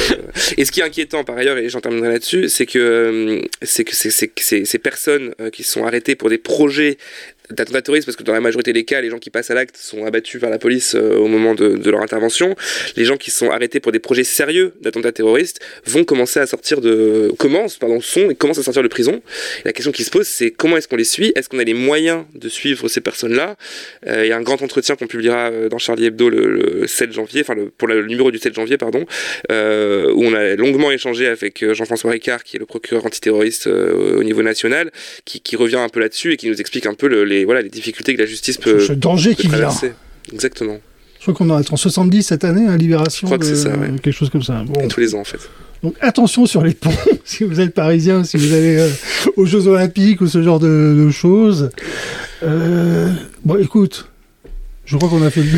Et 0.56 0.64
ce 0.64 0.72
qui 0.72 0.80
est 0.80 0.84
inquiétant 0.84 1.24
par 1.24 1.36
ailleurs, 1.36 1.58
et 1.58 1.68
j'en 1.68 1.80
terminerai 1.80 2.08
là-dessus, 2.08 2.48
c'est 2.48 2.66
que 2.66 3.42
c'est 3.62 3.84
que 3.84 3.94
ces 3.94 4.78
personnes 4.78 5.34
qui 5.52 5.62
sont 5.62 5.84
arrêtées 5.84 6.14
pour 6.14 6.30
des 6.30 6.38
projets 6.38 6.98
d'attentats 7.50 7.82
terroristes, 7.82 8.06
parce 8.06 8.16
que 8.16 8.22
dans 8.22 8.32
la 8.32 8.40
majorité 8.40 8.72
des 8.72 8.84
cas, 8.84 9.00
les 9.00 9.10
gens 9.10 9.18
qui 9.18 9.30
passent 9.30 9.50
à 9.50 9.54
l'acte 9.54 9.76
sont 9.76 10.04
abattus 10.04 10.40
par 10.40 10.50
la 10.50 10.58
police 10.58 10.94
euh, 10.94 11.16
au 11.16 11.28
moment 11.28 11.54
de, 11.54 11.78
leur 11.88 12.02
intervention. 12.02 12.54
Les 12.96 13.04
gens 13.04 13.16
qui 13.16 13.30
sont 13.30 13.50
arrêtés 13.50 13.80
pour 13.80 13.92
des 13.92 13.98
projets 13.98 14.24
sérieux 14.24 14.72
d'attentats 14.80 15.12
terroristes 15.12 15.60
vont 15.86 16.04
commencer 16.04 16.40
à 16.40 16.46
sortir 16.46 16.80
de, 16.80 17.32
commencent, 17.38 17.76
pardon, 17.76 18.00
sont 18.00 18.30
et 18.30 18.34
commencent 18.34 18.58
à 18.58 18.62
sortir 18.62 18.82
de 18.82 18.88
prison. 18.88 19.22
La 19.64 19.72
question 19.72 19.92
qui 19.92 20.04
se 20.04 20.10
pose, 20.10 20.26
c'est 20.26 20.50
comment 20.50 20.76
est-ce 20.76 20.88
qu'on 20.88 20.96
les 20.96 21.04
suit? 21.04 21.32
Est-ce 21.36 21.48
qu'on 21.48 21.58
a 21.58 21.64
les 21.64 21.74
moyens 21.74 22.24
de 22.34 22.48
suivre 22.48 22.88
ces 22.88 23.00
personnes-là? 23.00 23.56
Euh, 24.06 24.24
Il 24.24 24.28
y 24.28 24.32
a 24.32 24.36
un 24.36 24.42
grand 24.42 24.62
entretien 24.62 24.96
qu'on 24.96 25.06
publiera 25.06 25.50
euh, 25.50 25.68
dans 25.68 25.78
Charlie 25.78 26.06
Hebdo 26.06 26.28
le, 26.28 26.80
le 26.80 26.86
7 26.86 27.12
janvier, 27.12 27.42
enfin 27.42 27.54
pour 27.78 27.88
le, 27.88 28.04
numéro 28.06 28.30
du 28.30 28.38
7 28.38 28.54
janvier, 28.54 28.76
pardon, 28.78 29.04
où 29.50 30.24
on 30.24 30.34
a 30.34 30.56
longuement 30.56 30.90
échangé 30.90 31.26
avec 31.26 31.64
Jean-François 31.72 32.10
Ricard, 32.10 32.42
qui 32.44 32.56
est 32.56 32.60
le 32.60 32.66
procureur 32.66 33.06
antiterroriste 33.06 33.66
au 33.66 34.22
niveau 34.22 34.42
national, 34.42 34.90
qui, 35.24 35.56
revient 35.56 35.76
un 35.76 35.88
peu 35.88 36.00
là-dessus 36.00 36.32
et 36.32 36.36
qui 36.36 36.48
nous 36.48 36.60
explique 36.60 36.86
un 36.86 36.94
peu 36.94 37.08
le, 37.08 37.24
les, 37.24 37.35
voilà, 37.44 37.62
les 37.62 37.68
difficultés 37.68 38.14
que 38.14 38.20
la 38.20 38.26
justice 38.26 38.58
peut. 38.58 38.80
Ce 38.80 38.92
danger 38.92 39.34
qui 39.34 39.48
vient. 39.48 39.70
Exactement. 40.32 40.78
Je 41.18 41.32
crois 41.32 41.34
qu'on 41.34 41.50
en 41.50 41.60
est 41.60 41.72
en 41.72 41.76
70 41.76 42.22
cette 42.22 42.44
année, 42.44 42.66
hein, 42.66 42.76
Libération. 42.76 43.26
Je 43.26 43.34
crois 43.34 43.38
que 43.38 43.44
c'est 43.44 43.56
ça, 43.56 43.76
ouais. 43.76 43.88
Quelque 44.00 44.12
chose 44.12 44.30
comme 44.30 44.42
ça. 44.42 44.62
Bon. 44.66 44.86
Tous 44.88 45.00
les 45.00 45.14
ans, 45.14 45.20
en 45.20 45.24
fait. 45.24 45.40
Donc 45.82 45.94
attention 46.00 46.46
sur 46.46 46.62
les 46.62 46.72
ponts, 46.72 46.90
si 47.24 47.44
vous 47.44 47.60
êtes 47.60 47.74
parisien, 47.74 48.24
si 48.24 48.36
vous 48.36 48.52
allez 48.52 48.78
euh, 48.78 48.88
aux 49.36 49.44
Jeux 49.44 49.66
Olympiques 49.66 50.20
ou 50.20 50.26
ce 50.26 50.42
genre 50.42 50.58
de, 50.58 51.04
de 51.04 51.10
choses. 51.10 51.70
Euh, 52.42 53.12
bon, 53.44 53.56
écoute. 53.56 54.08
Je 54.86 54.96
crois 54.96 55.08
qu'on 55.08 55.22
a 55.22 55.30
fait 55.30 55.42
le. 55.42 55.48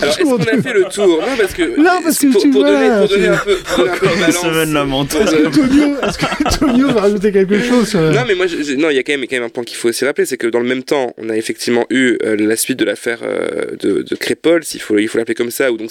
Alors, 0.00 0.14
est-ce 0.14 0.22
qu'on 0.24 0.36
a 0.38 0.62
fait 0.62 0.72
le 0.72 0.84
tour? 0.84 1.20
Non, 1.20 1.36
parce 1.38 1.52
que. 1.52 1.78
Non, 1.78 2.00
parce 2.02 2.18
que 2.18 2.32
pour, 2.32 2.40
tu 2.40 2.50
pour 2.50 2.62
vois, 2.62 2.70
donner, 2.70 2.88
pour 2.98 3.08
donner 3.08 3.28
un 3.28 3.36
peu, 3.36 3.56
pour 3.56 3.76
donner 3.76 3.90
un 3.90 3.96
peu 3.96 4.06
de 4.06 4.72
balance. 4.72 5.14
Est-ce 5.14 5.36
que 5.36 5.50
Tonio, 5.54 5.96
est-ce 6.02 6.18
que 6.18 6.58
Tonio 6.58 6.88
va 6.88 7.00
rajouter 7.02 7.30
quelque 7.30 7.62
chose 7.62 7.88
sur... 7.88 8.00
Non, 8.00 8.22
mais 8.26 8.34
moi, 8.34 8.46
je, 8.46 8.74
non, 8.76 8.88
il 8.88 8.96
y 8.96 8.98
a 8.98 9.02
quand 9.02 9.12
même, 9.12 9.26
quand 9.28 9.36
même 9.36 9.42
un 9.42 9.50
point 9.50 9.64
qu'il 9.64 9.76
faut 9.76 9.88
aussi 9.88 10.04
rappeler, 10.06 10.24
c'est 10.24 10.38
que 10.38 10.46
dans 10.46 10.60
le 10.60 10.66
même 10.66 10.82
temps, 10.82 11.14
on 11.18 11.28
a 11.28 11.36
effectivement 11.36 11.84
eu 11.90 12.16
euh, 12.24 12.36
la 12.36 12.56
suite 12.56 12.78
de 12.78 12.86
l'affaire 12.86 13.18
euh, 13.22 13.76
de, 13.78 14.00
de 14.02 14.16
Crépol, 14.16 14.64
s'il 14.64 14.80
faut, 14.80 14.96
il 14.96 15.08
faut 15.08 15.18
l'appeler 15.18 15.34
comme 15.34 15.50
ça, 15.50 15.70
où 15.70 15.76
donc 15.76 15.90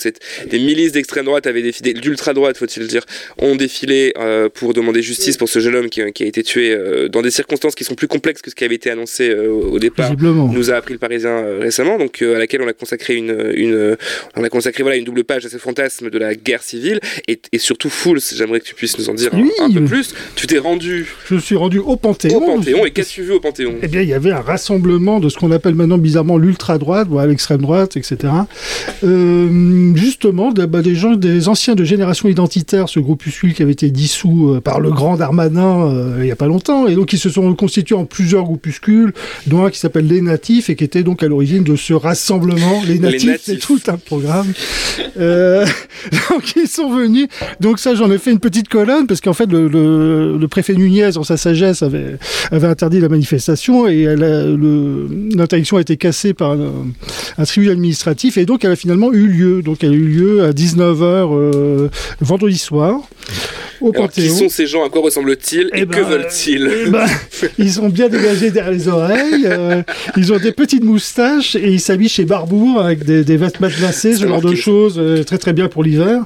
des 0.50 0.60
milices 0.60 0.94
d'extrême 0.94 1.26
droite 1.26 1.46
avaient 1.46 1.62
défilé, 1.62 1.94
d'ultra 1.94 2.34
droite, 2.34 2.58
faut-il 2.58 2.88
dire, 2.88 3.04
ont 3.38 3.56
défilé 3.56 4.14
euh, 4.18 4.50
pour 4.50 4.74
demander 4.74 5.04
justice 5.04 5.38
pour 5.38 5.48
ce 5.48 5.60
jeune 5.60 5.76
homme 5.76 5.90
qui, 5.90 6.02
qui 6.12 6.24
a 6.24 6.26
été 6.26 6.42
tué 6.42 6.72
euh, 6.72 7.08
dans 7.08 7.22
des 7.22 7.32
circonstances 7.32 7.76
qui 7.76 7.84
sont 7.84 7.96
plus 7.96 8.08
complexes 8.08 8.42
que 8.42 8.50
ce 8.50 8.56
qui 8.56 8.64
avait 8.64 8.76
été 8.76 8.90
annoncé 8.90 9.30
euh, 9.30 9.50
au 9.50 9.78
départ. 9.78 10.12
Nous 10.20 10.72
a 10.72 10.76
appris 10.76 10.94
le 10.94 11.00
Parisien 11.00 11.30
euh, 11.30 11.60
récemment, 11.62 11.98
donc 12.00 12.22
à 12.24 12.40
laquelle 12.40 12.62
on 12.62 12.68
a 12.68 12.74
consacré 12.80 13.16
une 13.16 13.30
une, 13.56 13.98
on 14.36 14.44
a 14.44 14.50
consacré 14.50 14.84
voilà, 14.84 14.98
une 14.98 15.06
double 15.06 15.24
page 15.24 15.46
à 15.46 15.50
ce 15.50 15.58
fantasme 15.58 16.10
de 16.10 16.18
la 16.18 16.36
guerre 16.36 16.64
civile 16.64 17.00
et, 17.28 17.40
et 17.52 17.58
surtout 17.58 17.90
Fools, 17.90 18.20
j'aimerais 18.36 18.60
que 18.60 18.66
tu 18.66 18.76
puisses 18.76 18.98
nous 18.98 19.10
en 19.10 19.14
dire 19.14 19.32
oui. 19.34 19.50
un, 19.60 19.66
un, 19.66 19.72
peu 19.72 19.84
plus. 19.86 20.14
Tu 20.36 20.48
t'es 20.48 20.58
rendu. 20.58 21.08
Je 21.30 21.38
suis 21.38 21.56
rendu 21.56 21.80
au 21.80 21.96
Panthéon. 21.96 22.38
Au 22.38 22.46
Panthéon 22.46 22.86
et 22.86 22.92
qu'as-tu 22.92 23.24
vu 23.24 23.34
au 23.34 23.40
Panthéon? 23.40 23.76
Eh 23.82 23.88
bien, 23.88 24.02
il 24.02 24.10
y 24.10 24.14
avait 24.14 24.32
un 24.32 24.42
rassemblement 24.42 25.20
de 25.20 25.30
ce 25.30 25.38
qu'on 25.38 25.52
appelle 25.52 25.76
maintenant 25.76 25.98
bizarrement 25.98 26.38
l'ultra-droite, 26.38 27.08
voilà, 27.10 27.28
l'extrême 27.28 27.62
droite, 27.62 27.98
etc. 27.98 28.34
Euh, 29.04 29.96
justement, 29.96 30.52
bah, 30.52 30.82
des 30.82 30.96
gens, 30.96 31.16
des 31.16 31.48
anciens 31.48 31.76
de 31.76 31.84
génération 31.84 32.30
identitaire, 32.30 32.90
ce 32.90 33.00
groupuscule 33.00 33.54
qui 33.54 33.64
avait 33.64 33.72
été 33.72 33.90
dissous 33.90 34.54
euh, 34.56 34.62
par 34.62 34.80
le 34.80 34.92
grand 34.92 35.18
Darmanin 35.18 35.90
euh, 35.90 36.18
il 36.20 36.26
n'y 36.26 36.32
a 36.32 36.36
pas 36.36 36.48
longtemps, 36.48 36.88
et 36.88 36.96
donc 36.96 37.14
ils 37.14 37.20
se 37.20 37.30
sont 37.30 37.54
constitués 37.56 37.96
en 37.96 38.06
plusieurs 38.06 38.44
groupuscules, 38.44 39.14
dont 39.48 39.66
un 39.66 39.70
qui 39.70 39.80
s'appelle 39.80 40.08
Les 40.08 40.22
Natifs 40.22 40.70
et 40.70 40.76
qui 40.76 40.84
était 40.84 41.04
donc 41.04 41.24
à 41.24 41.28
l'origine 41.28 41.64
de 41.64 41.76
ce 41.76 41.94
rassemblement. 41.94 42.69
Les 42.88 43.00
Natifs, 43.00 43.42
c'est 43.44 43.58
tout 43.60 43.80
un 43.88 43.98
programme. 43.98 44.52
euh, 45.20 45.66
donc 46.30 46.56
ils 46.56 46.68
sont 46.68 46.90
venus. 46.96 47.28
Donc 47.60 47.80
ça, 47.80 47.96
j'en 47.96 48.12
ai 48.12 48.18
fait 48.18 48.32
une 48.32 48.40
petite 48.40 48.68
colonne 48.70 49.08
parce 49.08 49.22
qu'en 49.22 49.34
fait 49.34 49.46
le, 49.52 49.68
le, 49.68 50.38
le, 50.38 50.48
préfet 50.48 50.74
Nunez, 50.74 51.18
en 51.18 51.24
sa 51.24 51.38
sagesse, 51.38 51.84
avait, 51.84 52.18
avait 52.52 52.68
interdit 52.68 53.00
la 53.00 53.10
manifestation 53.10 53.88
et 53.88 54.06
l'interdiction 54.16 55.78
a 55.78 55.82
été 55.82 55.98
cassée 55.98 56.34
par 56.34 56.52
un, 56.52 56.88
un, 57.38 57.44
tribunal 57.46 57.74
administratif 57.76 58.38
et 58.38 58.46
donc 58.46 58.64
elle 58.66 58.72
a 58.72 58.76
finalement 58.76 59.12
eu 59.14 59.28
lieu. 59.28 59.62
Donc 59.62 59.84
elle 59.84 59.92
a 59.92 59.96
eu 59.96 60.06
lieu 60.06 60.44
à 60.44 60.52
19h 60.52 61.02
euh, 61.04 61.90
vendredi 62.22 62.58
soir. 62.58 63.02
Au 63.82 63.94
Alors, 63.96 64.10
qui 64.12 64.30
sont 64.30 64.50
ces 64.50 64.68
gens? 64.68 64.84
À 64.86 64.90
quoi 64.90 65.02
ressemblent-ils 65.02 65.70
Et, 65.74 65.82
et 65.82 65.86
ben, 65.86 65.98
que 65.98 66.02
veulent-ils? 66.04 66.70
eh 66.88 66.90
ben, 66.90 67.06
Ils 67.58 67.72
sont 67.72 67.88
bien 67.88 68.10
dégagés 68.10 68.52
derrière 68.52 68.74
les 68.74 68.88
oreilles. 68.90 69.46
Euh, 69.46 69.84
ils 70.18 70.34
ont 70.34 70.38
des 70.38 70.52
petites 70.52 70.84
moustaches 70.84 71.56
et 71.56 71.72
ils 71.72 71.80
s'habillent 71.80 72.10
chez 72.10 72.26
Avec 72.80 73.04
des, 73.04 73.24
des 73.24 73.38
vêtements 73.38 73.68
glacés, 73.68 74.16
ce 74.16 74.28
genre 74.28 74.42
de 74.42 74.56
choses, 74.56 74.96
euh, 74.98 75.24
très 75.24 75.38
très 75.38 75.54
bien 75.54 75.68
pour 75.68 75.84
l'hiver. 75.84 76.24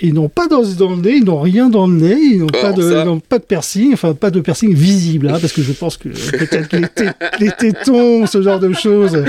Ils 0.00 0.14
n'ont 0.14 0.28
pas 0.28 0.46
d'os 0.46 0.76
dans 0.76 0.90
le 0.90 0.96
nez, 0.96 1.16
ils 1.16 1.24
n'ont 1.24 1.40
rien 1.40 1.68
dans 1.68 1.86
le 1.86 1.94
nez, 1.94 2.16
ils 2.16 2.38
n'ont 2.38 2.46
Oh, 2.48 2.62
pas, 2.62 2.72
de, 2.72 3.20
pas 3.28 3.38
de 3.38 3.44
piercing, 3.44 3.92
enfin 3.92 4.14
pas 4.14 4.30
de 4.30 4.40
piercing 4.40 4.74
visible, 4.74 5.28
hein, 5.28 5.38
parce 5.40 5.52
que 5.52 5.62
je 5.62 5.72
pense 5.72 5.96
que 5.96 6.08
peut-être 6.08 6.72
les, 6.72 7.08
les, 7.46 7.50
tétons, 7.52 8.26
ce 8.26 8.42
genre 8.42 8.58
de 8.58 8.72
choses, 8.72 9.22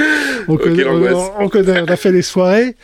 on, 0.48 0.54
okay, 0.54 0.84
connaît, 0.84 0.86
on, 0.86 1.44
on, 1.44 1.50
connaît, 1.50 1.82
on 1.82 1.86
a 1.86 1.96
fait 1.96 2.12
les 2.12 2.22
soirées. 2.22 2.76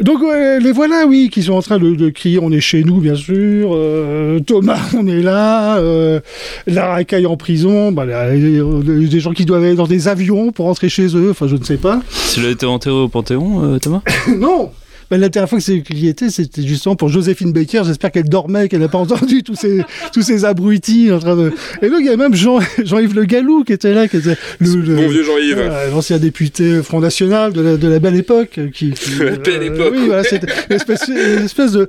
Donc 0.00 0.20
ouais, 0.22 0.58
les 0.58 0.72
voilà, 0.72 1.06
oui, 1.06 1.30
qui 1.30 1.42
sont 1.42 1.52
en 1.52 1.62
train 1.62 1.78
de, 1.78 1.94
de, 1.94 2.10
crier, 2.10 2.40
on 2.40 2.50
est 2.50 2.60
chez 2.60 2.82
nous, 2.82 2.98
bien 2.98 3.14
sûr. 3.14 3.70
Euh, 3.72 4.40
Thomas, 4.40 4.80
on 4.96 5.06
est 5.06 5.22
là. 5.22 5.78
Euh, 5.78 6.20
la 6.66 6.86
racaille 6.86 7.26
en 7.26 7.36
prison. 7.36 7.92
Bah, 7.92 8.04
là, 8.04 8.22
a 8.22 8.34
des 8.34 9.20
gens 9.20 9.32
qui 9.32 9.44
doivent 9.44 9.62
aller 9.62 9.76
dans 9.76 9.86
des 9.86 10.08
avions 10.08 10.50
pour 10.50 10.66
rentrer 10.66 10.88
chez 10.88 11.16
eux. 11.16 11.30
Enfin, 11.30 11.46
je 11.46 11.56
ne 11.56 11.64
sais 11.64 11.76
pas. 11.76 12.00
Tu 12.32 12.40
l'as 12.42 12.50
été 12.50 12.66
enterré 12.66 12.96
au 12.96 13.08
Panthéon, 13.08 13.74
euh, 13.74 13.78
Thomas? 13.78 14.02
Non. 14.36 14.70
Ben, 15.10 15.20
la 15.20 15.28
dernière 15.28 15.48
fois 15.48 15.58
que 15.58 15.64
j'y 15.64 16.08
étais, 16.08 16.30
c'était 16.30 16.62
justement 16.62 16.96
pour 16.96 17.08
Joséphine 17.08 17.52
Baker. 17.52 17.82
J'espère 17.84 18.10
qu'elle 18.10 18.28
dormait, 18.28 18.68
qu'elle 18.68 18.80
n'a 18.80 18.88
pas 18.88 18.98
entendu 18.98 19.42
tous 19.42 19.54
ces, 19.54 19.82
tous 20.12 20.22
ces 20.22 20.44
abrutis 20.44 21.12
en 21.12 21.18
train 21.18 21.36
de. 21.36 21.52
Et 21.82 21.88
donc, 21.88 22.00
il 22.00 22.06
y 22.06 22.10
a 22.10 22.16
même 22.16 22.34
Jean, 22.34 22.60
Jean-Yves 22.82 23.14
Le 23.14 23.24
Gallou 23.24 23.64
qui 23.64 23.72
était 23.72 23.94
là, 23.94 24.08
qui 24.08 24.16
était 24.16 24.36
le, 24.58 24.76
le 24.76 24.96
bon 24.96 25.08
vieux 25.08 25.22
Jean-Yves, 25.22 25.58
euh, 25.58 25.90
l'ancien 25.90 26.18
député 26.18 26.82
Front 26.82 27.00
National 27.00 27.52
de 27.52 27.60
la, 27.60 27.76
de 27.76 27.88
la 27.88 27.98
belle 27.98 28.16
époque. 28.16 28.60
Qui, 28.72 28.92
qui 28.92 29.10
la 29.18 29.36
belle 29.36 29.62
euh, 29.62 29.74
époque. 29.74 29.92
Oui, 29.92 30.06
voilà, 30.06 30.24
c'est 30.24 30.40
une 30.42 30.76
espèce, 30.76 31.08
une 31.08 31.44
espèce 31.44 31.72
de. 31.72 31.88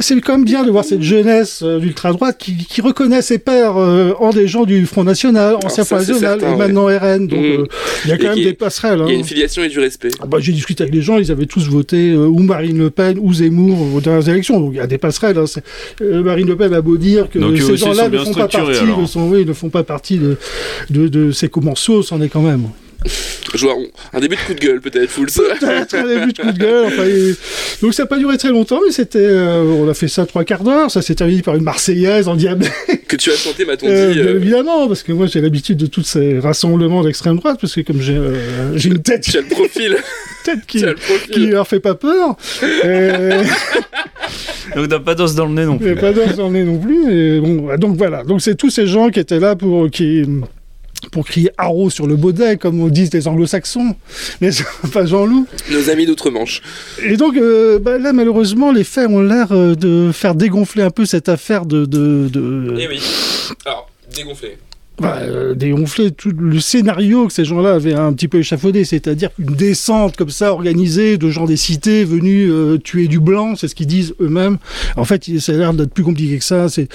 C'est 0.00 0.20
quand 0.20 0.32
même 0.32 0.44
bien 0.44 0.64
de 0.64 0.70
voir 0.70 0.84
cette 0.84 1.02
jeunesse 1.02 1.60
euh, 1.62 1.78
d'ultra 1.78 2.12
droite 2.12 2.36
qui, 2.38 2.56
qui, 2.56 2.80
reconnaît 2.80 3.22
ses 3.22 3.38
pères 3.38 3.76
euh, 3.76 4.12
en 4.18 4.30
des 4.30 4.48
gens 4.48 4.64
du 4.64 4.86
Front 4.86 5.04
National, 5.04 5.56
ancien 5.64 5.84
Front 5.84 5.96
National, 5.98 6.40
et 6.42 6.56
maintenant 6.56 6.86
ouais. 6.86 6.98
RN. 6.98 7.26
Donc, 7.26 7.38
mmh. 7.38 7.66
il 8.04 8.10
y 8.10 8.12
a 8.12 8.18
quand 8.18 8.24
et 8.24 8.28
même 8.28 8.44
des 8.44 8.54
passerelles. 8.54 9.00
Il 9.06 9.12
y 9.12 9.16
a 9.16 9.18
une 9.18 9.24
filiation 9.24 9.62
et 9.62 9.68
du 9.68 9.78
respect. 9.78 10.10
Ah, 10.20 10.26
bah, 10.26 10.38
j'ai 10.40 10.52
discuté 10.52 10.82
avec 10.82 10.94
les 10.94 11.02
gens, 11.02 11.18
ils 11.18 11.30
avaient 11.30 11.46
tous 11.46 11.68
voté 11.68 12.14
ou 12.14 12.42
Marine 12.56 12.78
Le 12.78 12.90
Pen 12.90 13.18
ou 13.20 13.34
Zemmour 13.34 13.94
aux 13.94 14.00
dernières 14.00 14.28
élections. 14.30 14.58
Donc 14.60 14.70
il 14.72 14.76
y 14.76 14.80
a 14.80 14.86
des 14.86 14.96
passerelles. 14.98 15.36
Hein. 15.38 15.44
Euh, 16.00 16.22
Marine 16.22 16.46
Le 16.48 16.56
Pen 16.56 16.72
a 16.72 16.80
beau 16.80 16.96
dire 16.96 17.28
que 17.28 17.38
Donc, 17.38 17.58
ces 17.58 17.76
gens-là 17.76 18.08
ne 18.08 18.18
font 18.18 18.32
pas 18.32 18.48
partie 18.48 18.80
alors. 18.80 19.00
de 19.02 19.06
son, 19.06 19.28
oui, 19.28 19.44
ne 19.44 19.52
font 19.52 19.68
pas 19.68 19.82
partie 19.84 20.16
de, 20.18 20.36
de, 20.90 21.08
de 21.08 21.30
ces 21.32 21.48
commensaux, 21.48 22.02
c'en 22.02 22.20
est 22.22 22.28
quand 22.30 22.40
même. 22.42 22.68
Un 24.12 24.20
début 24.20 24.36
de 24.36 24.40
coup 24.40 24.54
de 24.54 24.60
gueule 24.60 24.80
peut-être, 24.80 25.10
full 25.10 25.26
Peut-être 25.26 25.94
un 25.94 26.06
début 26.06 26.32
de 26.32 26.42
coup 26.42 26.52
de 26.52 26.58
gueule. 26.58 26.86
Enfin, 26.86 27.04
et... 27.04 27.34
Donc 27.82 27.94
ça 27.94 28.02
n'a 28.02 28.06
pas 28.06 28.18
duré 28.18 28.36
très 28.36 28.50
longtemps, 28.50 28.80
mais 28.84 28.92
c'était, 28.92 29.18
euh, 29.18 29.62
on 29.62 29.88
a 29.88 29.94
fait 29.94 30.08
ça 30.08 30.26
trois 30.26 30.44
quarts 30.44 30.64
d'heure. 30.64 30.90
Ça 30.90 31.02
s'est 31.02 31.14
terminé 31.14 31.42
par 31.42 31.54
une 31.54 31.62
Marseillaise 31.62 32.28
en 32.28 32.36
diable. 32.36 32.66
Que 33.06 33.14
tu 33.14 33.30
as 33.30 33.36
chanté, 33.36 33.64
m'a-t-on 33.64 33.86
euh, 33.86 34.12
dit 34.12 34.18
euh... 34.18 34.34
Évidemment, 34.34 34.88
parce 34.88 35.04
que 35.04 35.12
moi 35.12 35.28
j'ai 35.28 35.40
l'habitude 35.40 35.76
de 35.76 35.86
tous 35.86 36.02
ces 36.02 36.40
rassemblements 36.40 37.04
d'extrême 37.04 37.36
droite, 37.36 37.58
parce 37.60 37.72
que 37.72 37.82
comme 37.82 38.00
j'ai 38.00 38.16
euh, 38.16 38.76
j'ai 38.76 38.88
une 38.88 39.00
tête, 39.00 39.20
tu 39.20 39.38
as 39.38 39.42
le 39.42 39.46
profil, 39.46 39.96
tête 40.44 40.66
qui, 40.66 40.84
qui 41.30 41.46
leur 41.46 41.68
fait 41.68 41.78
pas 41.78 41.94
peur. 41.94 42.36
et... 42.84 43.10
donc 44.74 44.88
t'as 44.88 44.98
pas 44.98 45.14
d'os 45.14 45.36
dans 45.36 45.46
le 45.46 45.52
nez 45.52 45.64
non 45.64 45.78
plus. 45.78 45.94
pas 45.94 46.12
d'os 46.12 46.34
dans 46.34 46.48
le 46.48 46.54
nez 46.54 46.64
non 46.64 46.78
plus. 46.78 47.12
Et 47.12 47.38
bon, 47.38 47.76
donc 47.76 47.96
voilà. 47.96 48.24
Donc 48.24 48.42
c'est 48.42 48.56
tous 48.56 48.70
ces 48.70 48.88
gens 48.88 49.10
qui 49.10 49.20
étaient 49.20 49.38
là 49.38 49.54
pour 49.54 49.88
qui 49.88 50.24
pour 51.10 51.24
crier 51.24 51.50
haro 51.58 51.90
sur 51.90 52.06
le 52.06 52.16
baudet, 52.16 52.56
comme 52.56 52.80
on 52.80 52.88
disent 52.88 53.12
les 53.12 53.28
anglo-saxons, 53.28 53.94
mais 54.40 54.50
pas 54.92 55.06
Jean-Loup. 55.06 55.46
Nos 55.70 55.90
amis 55.90 56.06
d'outre-Manche. 56.06 56.62
Et 57.04 57.16
donc, 57.16 57.36
euh, 57.36 57.78
bah, 57.78 57.98
là, 57.98 58.12
malheureusement, 58.12 58.72
les 58.72 58.84
faits 58.84 59.08
ont 59.08 59.22
l'air 59.22 59.52
euh, 59.52 59.74
de 59.74 60.10
faire 60.12 60.34
dégonfler 60.34 60.82
un 60.82 60.90
peu 60.90 61.06
cette 61.06 61.28
affaire 61.28 61.66
de... 61.66 61.84
de, 61.84 62.28
de... 62.28 62.74
Eh 62.78 62.88
oui. 62.88 63.00
Alors, 63.64 63.90
dégonfler. 64.14 64.58
Bah, 64.98 65.18
euh, 65.20 65.54
dégonfler 65.54 66.10
tout 66.10 66.30
le 66.30 66.58
scénario 66.58 67.26
que 67.26 67.32
ces 67.34 67.44
gens-là 67.44 67.74
avaient 67.74 67.92
un 67.92 68.14
petit 68.14 68.28
peu 68.28 68.38
échafaudé, 68.38 68.86
c'est-à-dire 68.86 69.28
une 69.38 69.54
descente 69.54 70.16
comme 70.16 70.30
ça 70.30 70.52
organisée 70.52 71.18
de 71.18 71.28
gens 71.28 71.44
des 71.44 71.58
cités 71.58 72.02
venus 72.02 72.48
euh, 72.50 72.78
tuer 72.78 73.06
du 73.06 73.20
blanc, 73.20 73.56
c'est 73.56 73.68
ce 73.68 73.74
qu'ils 73.74 73.88
disent 73.88 74.14
eux-mêmes. 74.20 74.56
En 74.96 75.04
fait, 75.04 75.24
ça 75.38 75.52
a 75.52 75.56
l'air 75.56 75.74
d'être 75.74 75.92
plus 75.92 76.02
compliqué 76.02 76.38
que 76.38 76.44
ça. 76.44 76.70
C'est 76.70 76.88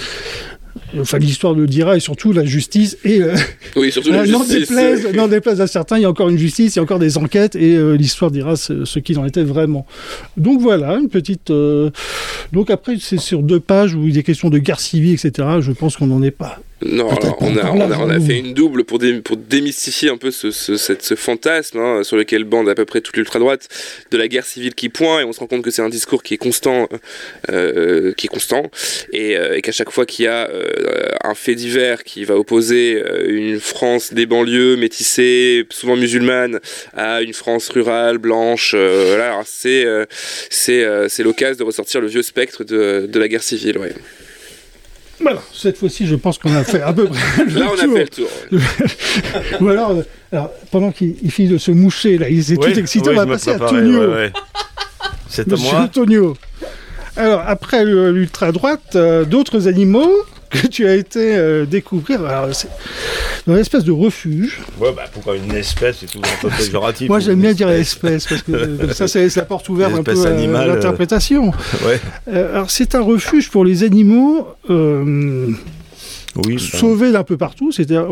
enfin 0.99 1.17
l'histoire 1.17 1.53
le 1.53 1.67
dira 1.67 1.95
et 1.95 1.99
surtout 1.99 2.31
la 2.31 2.45
justice 2.45 2.97
et 3.03 3.21
euh, 3.21 3.35
oui 3.75 3.91
surtout 3.91 4.11
la 4.11 4.25
justice. 4.25 4.69
déplaise, 4.69 5.07
déplaise 5.29 5.61
à 5.61 5.67
certains 5.67 5.97
il 5.97 6.01
y 6.01 6.05
a 6.05 6.09
encore 6.09 6.29
une 6.29 6.37
justice 6.37 6.75
il 6.75 6.77
y 6.77 6.79
a 6.79 6.83
encore 6.83 6.99
des 6.99 7.17
enquêtes 7.17 7.55
et 7.55 7.75
euh, 7.75 7.93
l'histoire 7.93 8.31
dira 8.31 8.55
ce, 8.55 8.85
ce 8.85 8.99
qu'il 8.99 9.19
en 9.19 9.25
était 9.25 9.43
vraiment. 9.43 9.85
Donc 10.37 10.61
voilà 10.61 10.95
une 10.95 11.09
petite 11.09 11.49
euh... 11.51 11.89
donc 12.51 12.69
après 12.69 12.95
c'est 12.99 13.19
sur 13.19 13.41
deux 13.41 13.59
pages 13.59 13.95
où 13.95 14.07
il 14.07 14.17
est 14.17 14.23
question 14.23 14.49
de 14.49 14.57
guerre 14.57 14.79
civile 14.79 15.13
etc 15.13 15.47
je 15.61 15.71
pense 15.71 15.97
qu'on 15.97 16.07
n'en 16.07 16.21
est 16.23 16.31
pas. 16.31 16.59
Non, 16.83 17.09
alors, 17.09 17.37
on, 17.41 17.55
a, 17.57 17.71
on, 17.71 17.91
a, 17.91 17.97
on 17.99 18.09
a 18.09 18.19
fait 18.19 18.39
une 18.39 18.53
double 18.53 18.83
pour, 18.83 18.97
dé, 18.97 19.21
pour 19.21 19.37
démystifier 19.37 20.09
un 20.09 20.17
peu 20.17 20.31
ce, 20.31 20.49
ce, 20.49 20.77
cette, 20.77 21.03
ce 21.03 21.13
fantasme 21.13 21.77
hein, 21.77 22.03
sur 22.03 22.17
lequel 22.17 22.43
bande 22.43 22.69
à 22.69 22.75
peu 22.75 22.85
près 22.85 23.01
toute 23.01 23.17
l'ultra-droite 23.17 23.67
de 24.09 24.17
la 24.17 24.27
guerre 24.27 24.45
civile 24.45 24.73
qui 24.73 24.89
pointe, 24.89 25.21
et 25.21 25.23
on 25.23 25.31
se 25.31 25.39
rend 25.39 25.47
compte 25.47 25.61
que 25.61 25.69
c'est 25.69 25.83
un 25.83 25.89
discours 25.89 26.23
qui 26.23 26.33
est 26.33 26.37
constant, 26.37 26.89
euh, 27.51 28.13
qui 28.13 28.25
est 28.25 28.29
constant, 28.29 28.63
et, 29.13 29.37
euh, 29.37 29.57
et 29.57 29.61
qu'à 29.61 29.71
chaque 29.71 29.91
fois 29.91 30.07
qu'il 30.07 30.25
y 30.25 30.27
a 30.27 30.49
un 31.23 31.35
fait 31.35 31.55
divers 31.55 32.03
qui 32.03 32.25
va 32.25 32.35
opposer 32.35 33.03
une 33.27 33.59
France 33.59 34.13
des 34.13 34.25
banlieues 34.25 34.75
métissée, 34.75 35.65
souvent 35.69 35.95
musulmane, 35.95 36.59
à 36.95 37.21
une 37.21 37.33
France 37.33 37.69
rurale, 37.69 38.17
blanche. 38.17 38.73
voilà, 38.75 39.41
c'est 39.45 39.85
c'est 40.49 40.85
c'est 41.09 41.23
l'occasion 41.23 41.57
de 41.59 41.63
ressortir 41.63 42.01
le 42.01 42.07
vieux 42.07 42.23
spectre 42.23 42.63
de, 42.63 43.07
de 43.11 43.19
la 43.19 43.27
guerre 43.27 43.43
civile. 43.43 43.77
Ouais. 43.77 43.93
Voilà, 45.21 45.41
cette 45.53 45.77
fois-ci, 45.77 46.07
je 46.07 46.15
pense 46.15 46.37
qu'on 46.37 46.53
a 46.53 46.63
fait 46.63 46.81
un 46.81 46.93
peu 46.93 47.05
près 47.05 47.45
Là, 47.53 47.67
on 47.71 47.75
a 47.75 47.93
fait 47.93 48.03
le 48.03 48.07
tour. 48.07 48.29
Ou 49.61 49.69
alors, 49.69 49.95
alors 50.31 50.51
pendant 50.71 50.91
qu'il 50.91 51.31
finit 51.31 51.49
de 51.49 51.57
se 51.57 51.71
moucher, 51.71 52.17
là, 52.17 52.29
il 52.29 52.39
est 52.39 52.55
tout 52.55 52.79
excité, 52.79 53.09
on 53.09 53.13
va 53.13 53.25
passer 53.25 53.51
à 53.51 53.59
Tonio. 53.59 54.13
C'est 55.29 55.51
à 55.51 55.55
moi. 55.55 55.89
Tonio. 55.93 56.35
Alors, 57.21 57.43
après 57.45 57.85
l'ultra-droite, 57.85 58.95
euh, 58.95 59.25
d'autres 59.25 59.67
animaux 59.67 60.09
que 60.49 60.65
tu 60.65 60.87
as 60.87 60.95
été 60.95 61.35
euh, 61.35 61.67
découvrir. 61.67 62.25
Alors, 62.25 62.47
dans 63.45 63.53
une 63.53 63.59
espèce 63.59 63.83
de 63.83 63.91
refuge. 63.91 64.59
Ouais, 64.79 64.91
bah 64.91 65.03
pourquoi 65.13 65.35
une 65.35 65.51
espèce 65.51 65.97
C'est 65.99 66.07
tout 66.07 66.19
un 66.23 66.41
peu 66.41 66.49
péjoratif. 66.57 67.09
Moi, 67.09 67.19
j'aime 67.19 67.39
bien 67.39 67.53
dire 67.53 67.69
espèce 67.69 68.25
parce 68.25 68.41
que 68.41 68.51
euh, 68.51 68.93
ça, 68.93 69.07
c'est 69.07 69.35
la 69.35 69.45
porte 69.45 69.69
ouverte 69.69 69.93
un 69.93 70.01
peu 70.01 70.19
à 70.25 70.65
l'interprétation. 70.65 71.51
Ouais. 71.85 71.99
alors, 72.25 72.71
c'est 72.71 72.95
un 72.95 73.01
refuge 73.01 73.51
pour 73.51 73.65
les 73.65 73.83
animaux. 73.83 74.47
Oui, 74.67 76.57
sauvés 76.59 77.11
d'un 77.11 77.23
peu 77.23 77.37
partout, 77.37 77.71
c'est-à-dire 77.71 78.07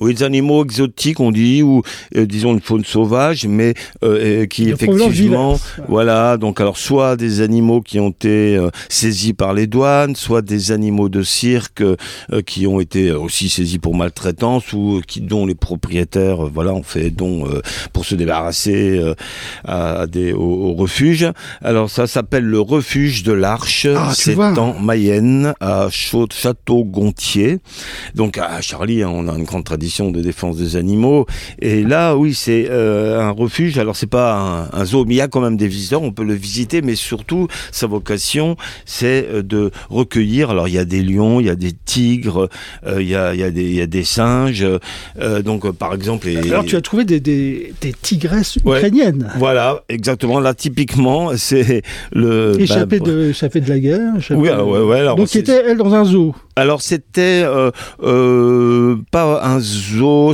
oui, 0.00 0.14
des 0.14 0.22
animaux 0.22 0.64
exotiques, 0.64 1.20
on 1.20 1.32
dit, 1.32 1.62
ou 1.62 1.82
euh, 2.16 2.26
disons 2.26 2.52
une 2.52 2.60
faune 2.60 2.84
sauvage, 2.84 3.46
mais 3.46 3.74
euh, 4.04 4.46
qui 4.46 4.68
effectivement, 4.68 5.58
voilà, 5.88 6.36
donc 6.36 6.60
alors 6.60 6.76
soit 6.76 7.16
des 7.16 7.40
animaux 7.40 7.80
qui 7.80 7.98
ont 7.98 8.10
été 8.10 8.56
euh, 8.56 8.70
saisis 8.88 9.34
par 9.34 9.54
les 9.54 9.66
douanes, 9.66 10.14
soit 10.14 10.42
des 10.42 10.72
animaux 10.72 11.08
de 11.08 11.22
cirque 11.22 11.82
qui 12.46 12.66
ont 12.66 12.80
été 12.80 13.10
aussi 13.10 13.48
saisis 13.48 13.78
pour 13.78 13.94
maltraitance 13.94 14.72
ou 14.72 15.00
qui 15.06 15.20
dont 15.20 15.46
les 15.46 15.54
propriétaires, 15.54 16.46
voilà, 16.46 16.72
ont 16.72 16.82
fait 16.82 17.10
don 17.10 17.46
pour 17.92 18.04
se 18.04 18.14
débarrasser 18.14 19.00
à 19.64 20.06
des 20.06 20.32
au, 20.32 20.74
refuge. 20.74 21.26
Alors 21.62 21.90
ça 21.90 22.06
s'appelle 22.06 22.44
le 22.44 22.60
refuge 22.60 23.22
de 23.22 23.32
l'Arche, 23.32 23.86
ah, 23.86 24.12
c'est 24.14 24.36
en 24.38 24.78
Mayenne 24.78 25.54
à 25.60 25.88
Château-Gontier. 25.90 27.58
Donc 28.14 28.38
à 28.38 28.60
Charlie, 28.60 29.02
hein, 29.02 29.10
on 29.12 29.28
a 29.28 29.36
une 29.36 29.44
grande 29.44 29.64
tradition 29.64 29.87
de 29.88 30.20
défense 30.20 30.56
des 30.56 30.76
animaux. 30.76 31.26
Et 31.60 31.82
là, 31.82 32.16
oui, 32.16 32.34
c'est 32.34 32.66
euh, 32.70 33.20
un 33.20 33.30
refuge. 33.30 33.78
Alors, 33.78 33.96
c'est 33.96 34.06
pas 34.06 34.68
un, 34.72 34.84
zoo, 34.84 35.04
mais 35.04 35.14
il 35.14 35.16
y 35.18 35.20
a 35.20 35.28
quand 35.28 35.40
même 35.40 35.56
des 35.56 35.68
visiteurs. 35.68 36.02
On 36.02 36.12
peut 36.12 36.24
le 36.24 36.34
visiter, 36.34 36.82
mais 36.82 36.94
surtout, 36.94 37.48
sa 37.72 37.86
vocation, 37.86 38.56
c'est 38.84 39.26
euh, 39.28 39.42
de 39.42 39.70
recueillir. 39.90 40.50
Alors, 40.50 40.68
il 40.68 40.74
y 40.74 40.78
a 40.78 40.84
des 40.84 41.02
lions, 41.02 41.40
il 41.40 41.46
y 41.46 41.50
a 41.50 41.56
des 41.56 41.72
tigres, 41.72 42.48
euh, 42.86 43.02
il, 43.02 43.08
y 43.08 43.14
a, 43.14 43.34
il, 43.34 43.40
y 43.40 43.42
a 43.42 43.50
des, 43.50 43.64
il 43.64 43.74
y 43.74 43.80
a 43.80 43.86
des 43.86 44.04
singes. 44.04 44.66
donc, 45.44 45.70
par 45.72 45.94
exemple. 45.94 46.28
Alors, 46.28 46.64
tu 46.64 46.76
as 46.76 46.80
trouvé 46.80 47.04
des, 47.04 47.20
des, 47.20 47.72
des 47.80 47.92
tigresses 47.92 48.56
ukrainiennes. 48.56 49.30
Voilà, 49.36 49.82
exactement. 49.88 50.40
Là, 50.40 50.54
typiquement, 50.54 51.30
c'est 51.36 51.82
le. 52.12 52.60
Échappé, 52.60 53.00
bah, 53.00 53.06
de, 53.06 53.30
échappé 53.30 53.60
de 53.60 53.68
la 53.68 53.78
guerre. 53.78 54.12
Oui, 54.30 54.48
ouais, 54.48 54.82
ouais, 54.82 55.00
alors, 55.00 55.16
donc, 55.16 55.28
qui 55.28 55.38
était, 55.38 55.62
elle, 55.66 55.78
dans 55.78 55.94
un 55.94 56.04
zoo? 56.04 56.34
Alors, 56.56 56.82
c'était 56.82 57.44
pas 57.98 59.40
un 59.42 59.60
zoo, 59.60 59.67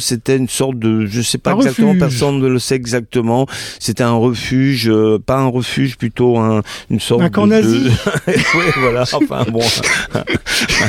c'était 0.00 0.36
une 0.36 0.48
sorte 0.48 0.78
de, 0.78 1.06
je 1.06 1.20
sais 1.20 1.38
pas 1.38 1.54
exactement, 1.54 1.94
personne 1.98 2.38
ne 2.38 2.48
le 2.48 2.58
sait 2.58 2.74
exactement. 2.74 3.46
C'était 3.78 4.02
un 4.02 4.14
refuge, 4.14 4.88
euh, 4.88 5.18
pas 5.18 5.36
un 5.36 5.46
refuge, 5.46 5.96
plutôt 5.96 6.38
un, 6.38 6.62
une 6.90 7.00
sorte 7.00 7.22
un 7.22 7.30
camp 7.30 7.46
nazi. 7.46 7.90
oui, 8.26 8.64
voilà. 8.76 9.02
Enfin 9.12 9.44
bon, 9.50 9.60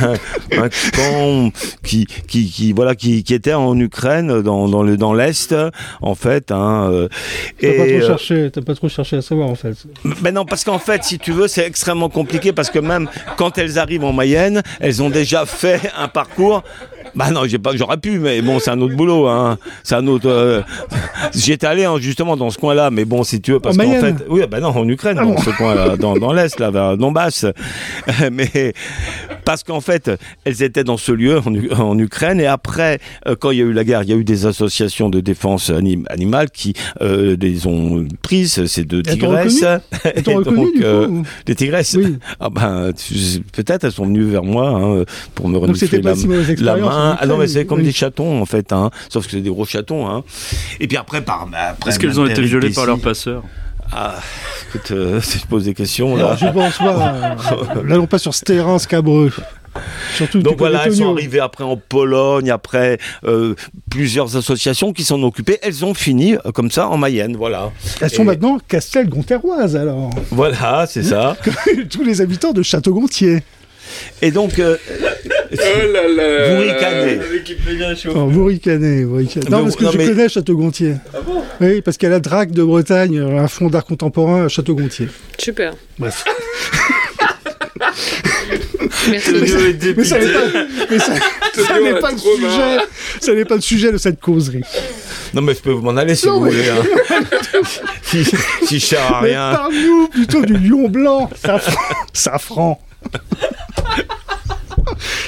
un, 0.01 0.69
camp 0.93 1.51
qui, 1.83 2.05
qui, 2.27 2.49
qui, 2.49 2.73
voilà, 2.73 2.95
qui, 2.95 3.23
qui 3.23 3.33
était 3.33 3.53
en 3.53 3.77
Ukraine, 3.79 4.41
dans, 4.41 4.67
dans 4.67 4.83
le, 4.83 4.97
dans 4.97 5.13
l'est, 5.13 5.55
en 6.01 6.15
fait. 6.15 6.51
Hein, 6.51 6.89
euh, 6.91 7.07
t'as 7.59 7.67
pas 7.67 7.85
trop 7.85 7.95
euh, 7.95 8.07
cherché, 8.07 8.51
t'as 8.51 8.61
pas 8.61 8.75
trop 8.75 8.89
cherché 8.89 9.17
à 9.17 9.21
savoir 9.21 9.49
en 9.49 9.55
fait. 9.55 9.75
Mais 10.21 10.31
non, 10.31 10.45
parce 10.45 10.63
qu'en 10.63 10.79
fait, 10.79 11.03
si 11.03 11.19
tu 11.19 11.31
veux, 11.31 11.47
c'est 11.47 11.65
extrêmement 11.65 12.09
compliqué 12.09 12.53
parce 12.53 12.69
que 12.69 12.79
même 12.79 13.09
quand 13.37 13.57
elles 13.57 13.79
arrivent 13.79 14.03
en 14.03 14.13
Mayenne, 14.13 14.61
elles 14.79 15.01
ont 15.01 15.09
déjà 15.09 15.45
fait 15.45 15.91
un 15.97 16.07
parcours 16.07 16.63
bah 17.25 17.31
non, 17.31 17.45
j'ai 17.45 17.59
pas, 17.59 17.75
j'aurais 17.75 17.97
pu, 17.97 18.19
mais 18.19 18.41
bon, 18.41 18.59
c'est 18.59 18.71
un 18.71 18.81
autre 18.81 18.95
boulot, 18.95 19.27
hein. 19.27 19.57
C'est 19.83 19.95
un 19.95 20.07
autre. 20.07 20.27
Euh... 20.29 20.61
J'étais 21.33 21.67
allé 21.67 21.85
hein, 21.85 21.95
justement 21.99 22.35
dans 22.35 22.49
ce 22.49 22.57
coin-là, 22.57 22.91
mais 22.91 23.05
bon, 23.05 23.23
si 23.23 23.41
tu 23.41 23.53
veux, 23.53 23.59
parce 23.59 23.77
qu'en 23.77 23.83
fait, 23.83 24.15
oui, 24.29 24.41
bah 24.49 24.59
non, 24.59 24.69
en 24.69 24.87
Ukraine, 24.87 25.17
ah 25.19 25.25
dans 25.25 25.37
ce 25.37 25.49
coin-là, 25.51 25.97
dans, 25.97 26.15
dans 26.15 26.33
l'est, 26.33 26.59
là, 26.59 26.71
vers 26.71 26.97
Donbass. 26.97 27.45
mais 28.31 28.73
parce 29.45 29.63
qu'en 29.63 29.81
fait, 29.81 30.11
elles 30.43 30.63
étaient 30.63 30.83
dans 30.83 30.97
ce 30.97 31.11
lieu 31.11 31.39
en, 31.39 31.79
en 31.79 31.97
Ukraine, 31.97 32.39
et 32.39 32.47
après, 32.47 32.99
euh, 33.27 33.35
quand 33.39 33.51
il 33.51 33.59
y 33.59 33.61
a 33.61 33.65
eu 33.65 33.73
la 33.73 33.83
guerre, 33.83 34.03
il 34.03 34.09
y 34.09 34.13
a 34.13 34.15
eu 34.15 34.23
des 34.23 34.45
associations 34.45 35.09
de 35.09 35.21
défense 35.21 35.69
animale 35.69 36.49
qui 36.51 36.73
euh, 37.01 37.37
les 37.39 37.67
ont 37.67 38.05
prises, 38.21 38.65
ces 38.65 38.83
deux 38.83 39.03
tigresses. 39.03 39.63
Euh, 39.63 41.23
les 41.47 41.55
tigresses. 41.55 41.95
Oui. 41.97 42.17
Ah 42.39 42.49
ben, 42.49 42.91
peut-être 43.53 43.83
elles 43.83 43.91
sont 43.91 44.05
venues 44.05 44.25
vers 44.25 44.43
moi 44.43 44.69
hein, 44.69 45.03
pour 45.35 45.47
me 45.47 45.57
renouveler 45.57 46.01
la, 46.01 46.13
la 46.57 46.77
main 46.77 47.17
ah 47.19 47.25
non, 47.27 47.37
mais 47.37 47.47
c'est 47.47 47.65
comme 47.65 47.83
des 47.83 47.91
chatons 47.91 48.41
en 48.41 48.45
fait, 48.45 48.73
hein. 48.73 48.89
sauf 49.09 49.25
que 49.25 49.31
c'est 49.31 49.41
des 49.41 49.49
gros 49.49 49.65
chatons. 49.65 50.07
Hein. 50.07 50.23
Et 50.79 50.87
puis 50.87 50.97
après, 50.97 51.21
par. 51.21 51.47
après 51.53 51.89
Est-ce 51.89 51.99
qu'elles 51.99 52.19
ont 52.19 52.25
été 52.25 52.41
violées 52.41 52.71
par 52.71 52.85
leurs 52.85 52.99
passeurs? 52.99 53.43
Ah, 53.91 54.15
écoute, 54.67 54.91
euh, 54.91 55.21
si 55.23 55.39
je 55.39 55.45
pose 55.45 55.65
des 55.65 55.73
questions 55.73 56.15
là. 56.15 56.35
je 56.35 56.47
pense 56.47 56.77
pas. 56.77 57.35
N'allons 57.83 58.07
pas 58.07 58.19
sur 58.19 58.33
ce 58.33 58.43
terrain 58.43 58.79
scabreux. 58.79 59.31
Surtout 60.15 60.41
Donc 60.41 60.57
voilà, 60.57 60.85
elles 60.85 60.95
sont 60.95 61.11
arrivées 61.11 61.39
après 61.39 61.63
en 61.63 61.75
Pologne, 61.75 62.49
après 62.49 62.97
euh, 63.25 63.55
plusieurs 63.89 64.37
associations 64.37 64.93
qui 64.93 65.03
s'en 65.03 65.21
occupaient. 65.23 65.59
Elles 65.61 65.83
ont 65.83 65.93
fini 65.93 66.35
euh, 66.35 66.51
comme 66.53 66.71
ça 66.71 66.87
en 66.87 66.97
Mayenne, 66.97 67.35
voilà. 67.35 67.71
Elles 67.99 68.09
sont 68.09 68.23
maintenant 68.23 68.57
Castel-Gonterroises 68.67 69.75
alors. 69.75 70.11
Voilà, 70.31 70.85
c'est 70.87 71.03
ça. 71.03 71.35
Tous 71.89 72.03
les 72.03 72.21
habitants 72.21 72.53
de 72.53 72.63
Château-Gontier. 72.63 73.43
Et 74.21 74.31
donc, 74.31 74.59
euh, 74.59 74.77
oh 74.89 75.55
là 75.91 76.07
là, 76.07 76.55
vous 76.55 76.61
ricanez. 76.61 77.19
Vous 78.13 78.45
ricanez, 78.45 79.03
vous 79.03 79.15
ricanez. 79.15 79.49
Non, 79.49 79.63
parce 79.63 79.75
que 79.75 79.85
je 79.85 79.97
connais 79.97 80.29
Château-Gontier. 80.29 80.95
Ah 81.13 81.17
bon? 81.25 81.43
Oui, 81.61 81.81
parce 81.81 81.97
qu'il 81.97 82.07
y 82.07 82.11
a 82.11 82.15
la 82.15 82.19
DRAC 82.19 82.51
de 82.51 82.63
Bretagne, 82.63 83.19
un 83.19 83.47
fonds 83.47 83.69
d'art 83.69 83.85
contemporain 83.85 84.45
à 84.45 84.47
Château-Gontier. 84.47 85.07
Super. 85.37 85.73
Bref. 85.99 86.23
Merci. 89.09 89.31
Mais, 89.33 90.03
ça 90.03 90.19
n'est 90.19 90.33
pas, 90.33 90.39
mais 90.89 90.99
ça, 90.99 91.13
ça 91.53 91.79
n'est 91.79 91.99
pas 91.99 92.11
le 92.11 92.17
sujet. 92.17 92.77
Ça 93.19 93.33
n'est 93.33 93.45
pas 93.45 93.55
le 93.55 93.61
sujet 93.61 93.91
de 93.91 93.97
cette 93.97 94.19
causerie. 94.19 94.63
Non, 95.33 95.41
mais 95.41 95.53
je 95.53 95.59
peux 95.59 95.73
m'en 95.73 95.95
aller 95.97 96.15
si 96.15 96.27
vous 96.27 96.39
voulez. 96.39 96.69
Hein. 96.69 96.83
si, 98.03 98.23
si 98.65 98.79
je 98.79 98.85
sers 98.85 99.13
à 99.13 99.19
rien. 99.19 99.51
Parle-nous 99.53 100.07
plutôt 100.07 100.41
du 100.45 100.57
lion 100.57 100.87
blanc, 100.89 101.29
safran. 101.41 101.81
safran. 102.13 102.79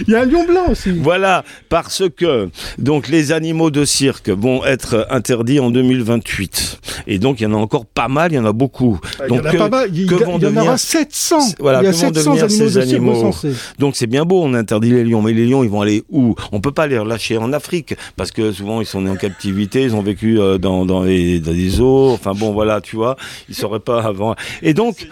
Il 0.08 0.14
y 0.14 0.16
a 0.16 0.22
un 0.22 0.26
lion 0.26 0.46
blanc 0.46 0.66
aussi. 0.70 0.92
Voilà, 0.92 1.44
parce 1.70 2.04
que 2.16 2.50
donc 2.78 3.08
les 3.08 3.32
animaux 3.32 3.72
de 3.72 3.86
cirque 3.86 4.30
vont 4.30 4.66
être 4.66 5.08
interdits 5.10 5.60
en 5.60 5.70
2028. 5.70 6.80
Et 7.08 7.20
donc 7.20 7.40
il 7.40 7.44
y 7.44 7.46
en 7.46 7.54
a 7.54 7.58
encore 7.58 7.86
pas 7.86 8.08
mal, 8.08 8.32
il 8.32 8.36
y 8.36 8.40
en 8.40 8.46
a 8.46 8.54
beaucoup. 8.54 9.00
Il 9.24 9.28
donc, 9.28 9.38
y 9.38 9.42
en 9.42 9.46
a 9.46 9.54
pas 9.54 9.70
mal, 9.70 9.90
il, 9.94 10.12
y, 10.12 10.46
en 10.46 10.58
aura 10.58 10.78
700. 10.78 11.38
Voilà, 11.60 11.82
il 11.82 11.86
y 11.86 11.88
a 11.88 11.92
que 11.92 11.98
vont 11.98 12.12
devenir 12.12 12.52
ces 12.52 12.78
animaux 12.78 13.34
Donc 13.80 13.96
c'est 13.96 14.08
bien 14.08 14.26
beau, 14.26 14.44
on 14.44 14.54
interdit 14.54 14.92
les 14.92 15.04
lions, 15.04 15.22
mais 15.22 15.34
les 15.34 15.46
lions 15.46 15.64
ils 15.64 15.70
vont 15.70 15.82
aller 15.82 16.04
où? 16.10 16.36
On 16.52 16.62
peut 16.62 16.72
pas 16.72 16.88
les 16.88 16.98
relâcher 16.98 17.38
en 17.38 17.54
Afrique 17.54 17.96
parce 18.16 18.32
que 18.32 18.52
souvent 18.52 18.82
ils 18.82 18.86
sont 18.86 19.02
nés 19.02 19.10
en 19.10 19.16
captivité, 19.16 19.84
ils 19.84 19.96
ont 19.96 20.02
vécu 20.02 20.40
euh, 20.40 20.58
dans, 20.58 20.86
dans, 20.86 21.04
les, 21.04 21.40
dans 21.40 21.54
zoos. 21.70 22.12
Enfin 22.12 22.34
bon, 22.34 22.52
voilà, 22.52 22.82
tu 22.82 22.96
vois, 22.96 23.16
ils 23.50 23.56
sauraient 23.56 23.80
pas 23.80 24.02
avant. 24.04 24.36
Et 24.62 24.74
donc, 24.74 25.08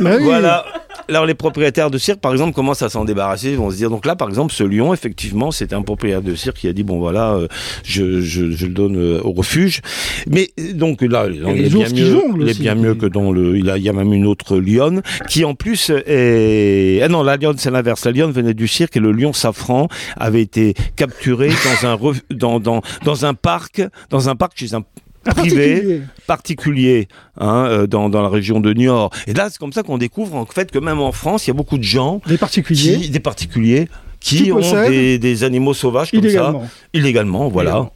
bah 0.00 0.16
voilà. 0.20 0.64
Alors 1.08 1.26
les 1.26 1.34
propriétaires 1.34 1.90
de 1.90 1.98
cirque, 1.98 2.20
par 2.20 2.32
exemple, 2.32 2.54
commencent 2.54 2.82
à 2.82 2.88
s'en 2.88 3.04
débarrasser. 3.04 3.31
Ils 3.42 3.56
vont 3.56 3.70
se 3.70 3.76
dire, 3.76 3.90
donc 3.90 4.06
là, 4.06 4.16
par 4.16 4.28
exemple, 4.28 4.52
ce 4.52 4.64
lion, 4.64 4.92
effectivement, 4.92 5.50
c'était 5.50 5.74
un 5.74 5.82
propriétaire 5.82 6.22
de 6.22 6.34
cirque 6.34 6.58
qui 6.58 6.68
a 6.68 6.72
dit, 6.72 6.82
bon 6.82 6.98
voilà, 6.98 7.34
euh, 7.34 7.48
je, 7.84 8.20
je, 8.20 8.50
je, 8.50 8.66
le 8.66 8.72
donne 8.72 8.96
euh, 8.96 9.20
au 9.22 9.32
refuge. 9.32 9.80
Mais 10.28 10.50
donc 10.74 11.02
là, 11.02 11.26
il, 11.28 11.36
est 11.36 11.68
bien 11.68 11.88
mieux, 11.88 12.22
il 12.40 12.48
est 12.48 12.58
bien 12.58 12.74
mieux 12.74 12.94
que 12.94 13.06
dans 13.06 13.32
le... 13.32 13.56
Il, 13.56 13.70
a, 13.70 13.78
il 13.78 13.84
y 13.84 13.88
a 13.88 13.92
même 13.92 14.12
une 14.12 14.26
autre 14.26 14.56
lionne 14.58 15.02
qui 15.28 15.44
en 15.44 15.54
plus 15.54 15.90
est... 16.06 17.00
Ah 17.02 17.08
non, 17.08 17.22
la 17.22 17.36
lionne, 17.36 17.58
c'est 17.58 17.70
l'inverse. 17.70 18.04
La 18.04 18.12
lionne 18.12 18.32
venait 18.32 18.54
du 18.54 18.68
cirque 18.68 18.96
et 18.96 19.00
le 19.00 19.12
lion 19.12 19.32
safran 19.32 19.88
avait 20.16 20.42
été 20.42 20.74
capturé 20.96 21.48
dans 21.48 21.88
un, 21.88 21.98
dans, 22.30 22.60
dans, 22.60 22.82
dans 23.04 23.26
un 23.26 23.34
parc, 23.34 23.82
dans 24.10 24.28
un 24.28 24.36
parc 24.36 24.52
chez 24.56 24.74
un 24.74 24.82
privé, 25.24 26.02
particulier, 26.26 27.08
hein, 27.38 27.66
euh, 27.68 27.86
dans, 27.86 28.08
dans, 28.08 28.22
la 28.22 28.28
région 28.28 28.60
de 28.60 28.72
Niort. 28.72 29.10
Et 29.26 29.32
là, 29.32 29.48
c'est 29.50 29.58
comme 29.58 29.72
ça 29.72 29.82
qu'on 29.82 29.98
découvre 29.98 30.36
en 30.36 30.46
fait 30.46 30.70
que 30.70 30.78
même 30.78 31.00
en 31.00 31.12
France, 31.12 31.46
il 31.46 31.50
y 31.50 31.52
a 31.52 31.54
beaucoup 31.54 31.78
de 31.78 31.82
gens, 31.82 32.20
des 32.26 32.38
particuliers, 32.38 32.98
qui, 32.98 33.10
des 33.10 33.20
particuliers 33.20 33.88
qui, 34.20 34.52
ont 34.52 34.60
des, 34.60 35.18
des, 35.18 35.44
animaux 35.44 35.74
sauvages 35.74 36.10
comme 36.12 36.28
ça, 36.28 36.54
illégalement, 36.92 37.48
voilà. 37.48 37.90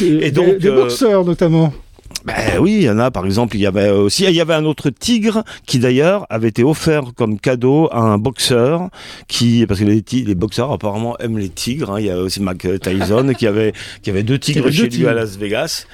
Et, 0.00 0.30
donc 0.30 0.58
des, 0.58 0.68
euh, 0.68 0.74
boxeurs 0.74 1.24
notamment. 1.24 1.72
Ben 2.24 2.58
oui, 2.60 2.76
il 2.80 2.82
y 2.82 2.90
en 2.90 2.98
a. 2.98 3.10
Par 3.10 3.24
exemple, 3.24 3.56
il 3.56 3.60
y 3.60 3.66
avait 3.66 3.90
aussi, 3.90 4.24
il 4.24 4.34
y 4.34 4.40
avait 4.40 4.54
un 4.54 4.64
autre 4.64 4.90
tigre 4.90 5.42
qui 5.66 5.78
d'ailleurs 5.78 6.26
avait 6.30 6.48
été 6.48 6.62
offert 6.62 7.02
comme 7.16 7.38
cadeau 7.38 7.88
à 7.90 8.00
un 8.00 8.18
boxeur 8.18 8.88
qui, 9.28 9.66
parce 9.66 9.80
que 9.80 9.84
les, 9.84 10.04
les 10.12 10.34
boxeurs 10.34 10.70
apparemment 10.70 11.16
aiment 11.18 11.38
les 11.38 11.48
tigres. 11.48 11.92
Hein. 11.92 12.00
Il 12.00 12.06
y 12.06 12.10
a 12.10 12.18
aussi 12.18 12.40
Mac 12.40 12.66
Tyson 12.80 13.32
qui 13.36 13.46
avait 13.46 13.72
qui 14.02 14.10
avait 14.10 14.22
deux 14.22 14.38
tigres 14.38 14.70
chez 14.70 14.88
lui 14.88 15.06
à 15.06 15.14
Las 15.14 15.36
Vegas. 15.36 15.86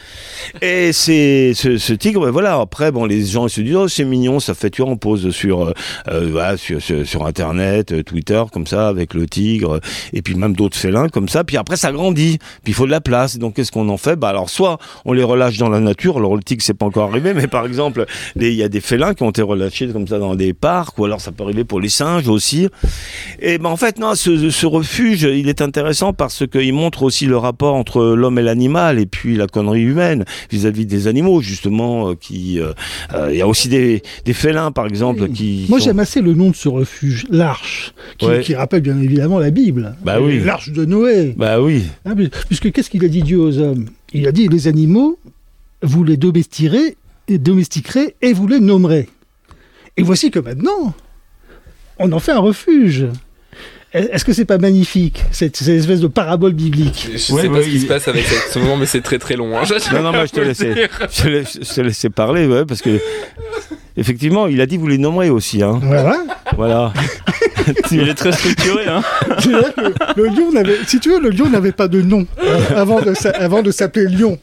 Et 0.61 0.93
c'est 0.93 1.53
ce, 1.55 1.79
ce, 1.79 1.93
tigre, 1.93 2.25
ben 2.25 2.31
voilà. 2.31 2.61
Après, 2.61 2.93
bon, 2.93 3.05
les 3.05 3.25
gens 3.25 3.49
se 3.49 3.61
disent 3.61 3.77
oh 3.77 3.89
c'est 3.89 4.05
mignon, 4.05 4.41
ça 4.41 4.55
fait 4.55 4.71
tu 4.71 4.83
vois, 4.83 4.91
on 4.91 4.97
pose 4.97 5.31
sur, 5.31 5.69
euh, 5.69 5.73
euh 6.09 6.29
voilà, 6.31 6.57
sur, 6.57 6.81
sur, 6.83 7.07
sur 7.07 7.27
internet, 7.27 7.93
euh, 7.93 8.03
Twitter 8.03 8.43
comme 8.53 8.67
ça 8.67 8.89
avec 8.89 9.15
le 9.15 9.27
tigre 9.27 9.81
et 10.13 10.23
puis 10.23 10.35
même 10.35 10.55
d'autres 10.55 10.77
félins 10.77 11.09
comme 11.09 11.29
ça. 11.29 11.45
Puis 11.45 11.57
après 11.57 11.77
ça 11.77 11.93
grandit. 11.93 12.39
Puis 12.63 12.73
il 12.73 12.75
faut 12.75 12.87
de 12.87 12.91
la 12.91 13.01
place. 13.01 13.39
Donc 13.39 13.57
qu'est-ce 13.57 13.73
qu'on 13.73 13.89
en 13.89 13.97
fait? 13.97 14.17
Bah 14.17 14.29
alors 14.29 14.51
soit 14.51 14.79
on 15.05 15.13
les 15.13 15.23
relâche 15.23 15.59
dans 15.59 15.69
la 15.69 15.81
nature. 15.81 16.18
Alors 16.19 16.37
le 16.37 16.43
tigre 16.43 16.63
c'est 16.63 16.75
pas 16.75 16.87
encore 16.87 17.11
arrivé, 17.11 17.35
mais 17.35 17.47
par 17.47 17.67
exemple 17.67 18.07
il 18.37 18.53
y 18.53 18.63
a 18.63 18.69
des 18.69 18.81
félins 18.81 19.15
qui 19.15 19.23
ont 19.23 19.31
été 19.31 19.43
relâchés 19.43 19.89
comme 19.89 20.07
ça 20.07 20.19
dans 20.19 20.35
des 20.35 20.55
parcs 20.55 20.99
ou 20.99 21.05
alors 21.05 21.21
ça 21.21 21.33
peut 21.33 21.45
arriver 21.45 21.65
pour 21.65 21.81
les 21.81 21.89
singes 21.89 22.29
aussi. 22.29 22.69
Et 23.41 23.59
ben 23.59 23.71
en 23.71 23.77
fait 23.77 23.99
non, 23.99 24.15
ce, 24.15 24.51
ce 24.51 24.67
refuge 24.67 25.23
il 25.23 25.49
est 25.49 25.63
intéressant 25.63 26.13
parce 26.13 26.47
qu'il 26.47 26.73
montre 26.73 27.03
aussi 27.03 27.27
le 27.27 27.37
rapport 27.37 27.75
entre 27.75 28.03
l'homme 28.03 28.39
et 28.39 28.43
l'animal 28.43 28.99
et 28.99 29.07
puis 29.07 29.37
la 29.37 29.47
connerie 29.47 29.83
humaine 29.83 30.25
vis-à-vis 30.51 30.87
des 30.87 31.07
animaux 31.07 31.41
justement 31.41 32.11
euh, 32.11 32.15
qui 32.15 32.61
euh, 32.61 32.73
euh, 33.15 33.29
il 33.31 33.39
y 33.39 33.43
a 33.43 33.49
aussi 33.49 33.69
des, 33.69 34.03
des 34.25 34.33
félins 34.33 34.73
par 34.73 34.87
exemple 34.87 35.29
qui 35.29 35.67
moi 35.69 35.79
j'aime 35.79 35.99
assez 35.99 36.21
le 36.21 36.35
nom 36.35 36.51
de 36.51 36.57
ce 36.57 36.69
refuge 36.69 37.27
l'arche 37.31 37.93
qui, 38.19 38.27
qui, 38.43 38.55
rappelle 38.55 38.81
bien 38.81 38.99
évidemment 39.01 39.39
la 39.39 39.51
Bible. 39.51 39.97
Bah 40.05 40.21
oui. 40.21 40.41
L'arche 40.45 40.73
de 40.73 40.85
Noé. 40.85 41.35
Bah 41.37 41.61
oui. 41.61 41.85
Ah, 42.05 42.13
puisque 42.47 42.73
qu'est-ce 42.73 42.91
qu'il 42.91 43.05
a 43.05 43.09
dit 43.09 43.23
Dieu 43.23 43.39
aux 43.39 43.59
hommes? 43.59 43.87
Il 44.13 44.27
a 44.27 44.33
dit 44.33 44.49
les 44.49 44.69
animaux 44.69 45.19
vous 45.83 46.05
les 46.05 46.17
domestiquerez 46.17 46.97
et 47.29 47.39
domestiquerez 47.39 48.17
et 48.23 48.33
vous 48.33 48.47
les 48.47 48.61
nommerez 48.61 49.09
et 49.97 50.03
voici 50.03 50.31
que 50.31 50.39
maintenant 50.39 50.95
on 51.99 52.13
en 52.13 52.21
fait 52.21 52.33
un 52.33 52.41
refuge 52.41 53.09
est-ce 53.95 54.23
que 54.23 54.35
c'est 54.35 54.45
pas 54.45 54.59
magnifique, 54.59 55.25
cette, 55.31 55.57
cette, 55.57 55.69
espèce 55.69 56.01
de 56.01 56.09
parabole 56.09 56.53
biblique 56.53 57.09
Je 57.11 57.17
sais 57.17 57.33
ouais, 57.33 57.47
pas 57.47 57.55
ouais, 57.55 57.63
ce 57.63 57.69
qui 57.69 57.77
il... 57.77 57.81
se 57.81 57.87
passe 57.87 58.07
avec 58.07 58.27
ce 58.27 58.59
moment, 58.59 58.77
mais 58.77 58.85
c'est 58.85 59.01
très 59.01 59.19
très 59.19 59.35
long. 59.35 59.57
Hein. 59.59 59.63
Non, 59.95 60.13
non, 60.13 60.27
je 60.27 60.33
te 60.33 60.41
laissais, 60.41 60.91
je 61.11 61.75
te 61.75 61.81
laissais 61.81 62.11
parler, 62.11 62.47
ouais, 62.47 62.67
parce 62.67 62.83
que 62.83 63.01
effectivement, 63.97 64.47
il 64.47 64.61
a 64.61 64.67
dit 64.67 64.77
vous 64.77 64.89
les 64.89 64.99
nommerez 64.99 65.31
aussi. 65.31 65.63
Hein. 65.63 65.81
Voilà. 65.83 66.19
Voilà. 66.55 66.93
il 67.91 68.09
est 68.09 68.15
très 68.15 68.33
structuré. 68.33 68.87
Hein. 68.89 69.03
le 70.17 70.27
lion 70.27 70.53
si 70.87 71.01
tu 71.01 71.11
veux, 71.11 71.21
le 71.21 71.31
lion 71.31 71.49
n'avait 71.49 71.73
pas 71.73 71.89
de 71.89 72.03
nom 72.03 72.27
euh, 72.45 72.61
avant 72.77 73.01
de, 73.01 73.15
avant 73.41 73.63
de 73.63 73.71
s'appeler 73.71 74.07
lion. 74.07 74.39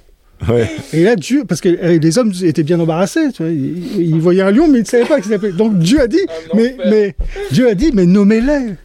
Ouais. 0.49 0.69
Et 0.93 1.03
là, 1.03 1.15
Dieu, 1.15 1.43
parce 1.47 1.61
que 1.61 1.69
euh, 1.69 1.99
les 1.99 2.17
hommes 2.17 2.31
étaient 2.43 2.63
bien 2.63 2.79
embarrassés, 2.79 3.31
tu 3.33 3.43
vois, 3.43 3.51
ils, 3.51 4.01
ils, 4.01 4.19
voyaient 4.19 4.41
un 4.41 4.51
lion, 4.51 4.67
mais 4.67 4.79
ils 4.79 4.83
ne 4.83 4.87
savaient 4.87 5.05
pas 5.05 5.19
qu'il 5.19 5.31
s'appelait. 5.31 5.51
Donc 5.51 5.77
Dieu 5.79 5.99
a 6.01 6.07
dit, 6.07 6.25
mais, 6.53 6.75
mais 6.85 7.15
Dieu 7.51 7.69
a 7.69 7.73
dit, 7.73 7.91
mais 7.93 8.05
nommez-les 8.05 8.75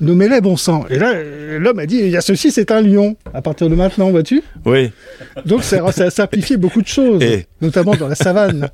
nommez-les 0.00 0.40
bon 0.40 0.56
sang. 0.56 0.84
Et 0.88 0.98
là, 0.98 1.14
l'homme 1.58 1.78
a 1.78 1.86
dit, 1.86 1.98
il 1.98 2.08
y 2.08 2.16
a 2.16 2.20
ceci, 2.20 2.50
c'est 2.50 2.70
un 2.70 2.80
lion. 2.80 3.16
À 3.32 3.42
partir 3.42 3.68
de 3.68 3.74
maintenant, 3.74 4.10
vois-tu? 4.10 4.42
Oui. 4.64 4.90
Donc 5.46 5.62
ça, 5.62 5.92
ça 5.92 6.04
a 6.04 6.10
simplifié 6.10 6.56
beaucoup 6.56 6.82
de 6.82 6.88
choses, 6.88 7.22
Et... 7.22 7.46
notamment 7.60 7.94
dans 7.94 8.08
la 8.08 8.14
savane. 8.14 8.70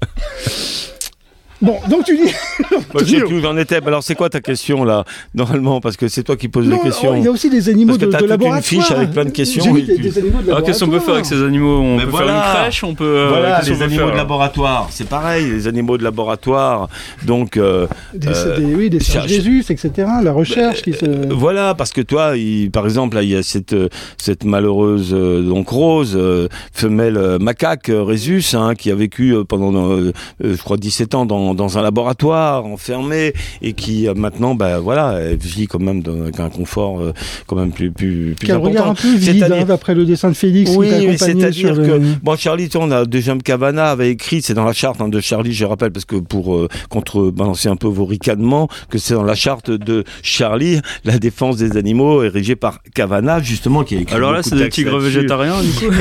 Bon, 1.62 1.78
donc 1.88 2.04
tu 2.04 2.16
dis. 2.16 2.32
Moi, 2.70 3.02
je 3.02 3.04
sais 3.04 3.20
plus 3.20 3.38
où 3.38 3.40
j'en 3.40 3.56
étais. 3.56 3.76
Alors, 3.76 4.02
c'est 4.02 4.14
quoi 4.14 4.28
ta 4.28 4.40
question 4.40 4.84
là, 4.84 5.04
normalement? 5.34 5.80
Parce 5.80 5.96
que 5.96 6.08
c'est 6.08 6.22
toi 6.22 6.36
qui 6.36 6.48
poses 6.48 6.66
non, 6.66 6.76
les 6.76 6.82
questions. 6.82 7.14
Il 7.16 7.24
y 7.24 7.26
a 7.26 7.30
aussi 7.30 7.48
des 7.48 7.68
animaux 7.68 7.96
de, 7.96 8.06
de 8.06 8.12
laboratoire. 8.12 8.56
une 8.56 8.62
fiche 8.62 8.90
avec 8.90 9.12
plein 9.12 9.24
de 9.24 9.30
questions. 9.30 9.72
Des, 9.72 9.82
des, 9.82 9.98
des 9.98 10.18
animaux 10.18 10.42
de 10.42 10.50
Alors, 10.50 10.62
qu'est-ce 10.62 10.84
qu'on 10.84 10.90
peut 10.90 11.00
faire 11.00 11.14
avec 11.14 11.26
ces 11.26 11.42
animaux? 11.42 11.78
On 11.78 11.96
Mais 11.96 12.04
peut 12.04 12.10
voilà. 12.10 12.42
faire 12.42 12.50
une 12.56 12.62
crèche 12.62 12.84
On 12.84 12.94
peut. 12.94 13.04
Euh, 13.04 13.28
voilà, 13.28 13.60
les 13.62 13.82
animaux 13.82 13.98
faire, 13.98 14.12
de 14.12 14.16
laboratoire. 14.16 14.88
C'est 14.90 15.08
pareil, 15.08 15.50
les 15.50 15.66
animaux 15.66 15.96
de 15.96 16.04
laboratoire. 16.04 16.88
Donc. 17.24 17.56
Euh, 17.56 17.86
des, 18.14 18.28
euh, 18.28 18.74
oui, 18.76 18.90
des 18.90 19.00
Jésus, 19.00 19.64
etc. 19.68 19.90
La 20.22 20.32
recherche 20.32 20.82
qui 20.82 20.92
se. 20.92 21.06
Euh, 21.06 21.26
voilà, 21.30 21.74
parce 21.74 21.92
que 21.92 22.00
toi, 22.00 22.36
il, 22.36 22.70
par 22.70 22.84
exemple, 22.84 23.16
là, 23.16 23.22
il 23.22 23.30
y 23.30 23.36
a 23.36 23.42
cette, 23.42 23.74
cette 24.18 24.44
malheureuse 24.44 25.10
donc 25.10 25.68
Rose, 25.68 26.18
femelle 26.72 27.38
macaque 27.40 27.90
Résus, 27.90 28.54
hein, 28.54 28.74
qui 28.74 28.90
a 28.90 28.94
vécu 28.94 29.34
pendant, 29.48 29.96
je 30.40 30.62
crois, 30.62 30.76
17 30.76 31.14
ans 31.14 31.26
dans 31.26 31.45
dans, 31.54 31.78
un 31.78 31.82
laboratoire 31.82 32.64
enfermé 32.64 33.32
et 33.62 33.72
qui 33.72 34.08
euh, 34.08 34.14
maintenant, 34.14 34.54
ben 34.54 34.78
voilà, 34.78 35.18
elle 35.20 35.36
vit 35.36 35.66
quand 35.66 35.80
même 35.80 36.02
avec 36.22 36.40
un 36.40 36.48
confort 36.48 37.00
euh, 37.00 37.12
quand 37.46 37.56
même 37.56 37.72
plus 37.72 37.90
plus, 37.90 38.34
plus 38.38 38.50
important. 38.50 38.68
regarde 38.68 38.90
un 38.90 38.94
peu 38.94 39.14
vide 39.14 39.42
hein, 39.44 39.64
d'après 39.64 39.94
le 39.94 40.04
dessin 40.04 40.28
de 40.28 40.34
Félix. 40.34 40.70
Oui, 40.76 40.88
c'est-à-dire 41.18 41.74
que 41.74 41.80
le... 41.80 42.00
bon, 42.22 42.36
Charlie, 42.36 42.68
on 42.74 42.90
a 42.90 43.04
déjà 43.04 43.34
Cavana 43.44 43.90
avait 43.90 44.10
écrit, 44.10 44.42
c'est 44.42 44.54
dans 44.54 44.64
la 44.64 44.72
charte 44.72 45.00
hein, 45.00 45.08
de 45.08 45.20
Charlie, 45.20 45.52
je 45.52 45.64
rappelle, 45.64 45.92
parce 45.92 46.04
que 46.04 46.16
pour 46.16 46.54
euh, 46.54 46.68
contrebalancer 46.88 47.68
un 47.68 47.76
peu 47.76 47.88
vos 47.88 48.04
ricanements, 48.04 48.68
que 48.90 48.98
c'est 48.98 49.14
dans 49.14 49.22
la 49.22 49.34
charte 49.34 49.70
de 49.70 50.04
Charlie, 50.22 50.80
la 51.04 51.18
défense 51.18 51.56
des 51.56 51.76
animaux 51.76 52.22
érigée 52.22 52.56
par 52.56 52.80
Cavana, 52.94 53.40
justement, 53.40 53.84
qui 53.84 53.96
a 53.96 54.00
écrit. 54.00 54.14
Alors 54.14 54.32
là, 54.32 54.42
c'est 54.42 54.56
des 54.56 54.68
tigres 54.68 54.98
végétariens, 54.98 55.62
du 55.62 55.70
coup. 55.72 55.94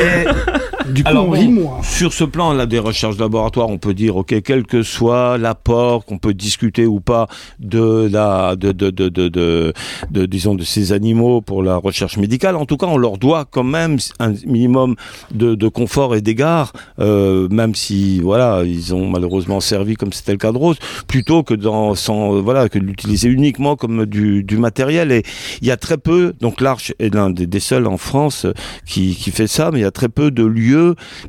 Du 0.89 1.03
coup, 1.03 1.09
Alors, 1.09 1.27
bon, 1.27 1.81
sur 1.81 2.13
ce 2.13 2.23
plan 2.23 2.53
là 2.53 2.65
des 2.65 2.79
recherches 2.79 3.17
laboratoires, 3.17 3.69
on 3.69 3.77
peut 3.77 3.93
dire 3.93 4.17
ok, 4.17 4.41
quel 4.43 4.65
que 4.65 4.83
soit 4.83 5.37
l'apport 5.37 6.05
qu'on 6.05 6.17
peut 6.17 6.33
discuter 6.33 6.85
ou 6.85 6.99
pas 6.99 7.27
de 7.59 8.07
la 8.11 8.55
de 8.55 8.71
de, 8.71 8.89
de, 8.89 9.09
de, 9.09 9.27
de, 9.27 9.73
de 10.11 10.25
disons 10.25 10.53
de 10.55 10.63
ces 10.63 10.91
animaux 10.91 11.41
pour 11.41 11.63
la 11.63 11.77
recherche 11.77 12.17
médicale, 12.17 12.55
en 12.55 12.65
tout 12.65 12.77
cas, 12.77 12.87
on 12.87 12.97
leur 12.97 13.17
doit 13.17 13.45
quand 13.49 13.63
même 13.63 13.97
un 14.19 14.33
minimum 14.45 14.95
de, 15.33 15.55
de 15.55 15.67
confort 15.67 16.15
et 16.15 16.21
d'égard, 16.21 16.73
euh, 16.99 17.47
même 17.49 17.73
si 17.73 18.19
voilà, 18.19 18.63
ils 18.65 18.93
ont 18.93 19.07
malheureusement 19.09 19.59
servi 19.59 19.95
comme 19.95 20.13
c'était 20.13 20.33
le 20.33 20.37
cas 20.37 20.51
de 20.51 20.57
Rose, 20.57 20.77
plutôt 21.07 21.43
que 21.43 21.53
dans 21.53 21.95
sans 21.95 22.41
voilà 22.41 22.69
que 22.69 22.77
l'utiliser 22.79 23.29
uniquement 23.29 23.75
comme 23.75 24.05
du, 24.05 24.43
du 24.43 24.57
matériel. 24.57 25.11
Et 25.11 25.23
il 25.61 25.67
y 25.67 25.71
a 25.71 25.77
très 25.77 25.97
peu, 25.97 26.33
donc 26.41 26.61
l'Arche 26.61 26.93
est 26.99 27.13
l'un 27.13 27.29
des, 27.29 27.47
des 27.47 27.59
seuls 27.59 27.87
en 27.87 27.97
France 27.97 28.45
qui, 28.85 29.15
qui 29.15 29.31
fait 29.31 29.47
ça, 29.47 29.71
mais 29.71 29.79
il 29.79 29.83
y 29.83 29.85
a 29.85 29.91
très 29.91 30.09
peu 30.09 30.29
de 30.31 30.43
lieux 30.43 30.74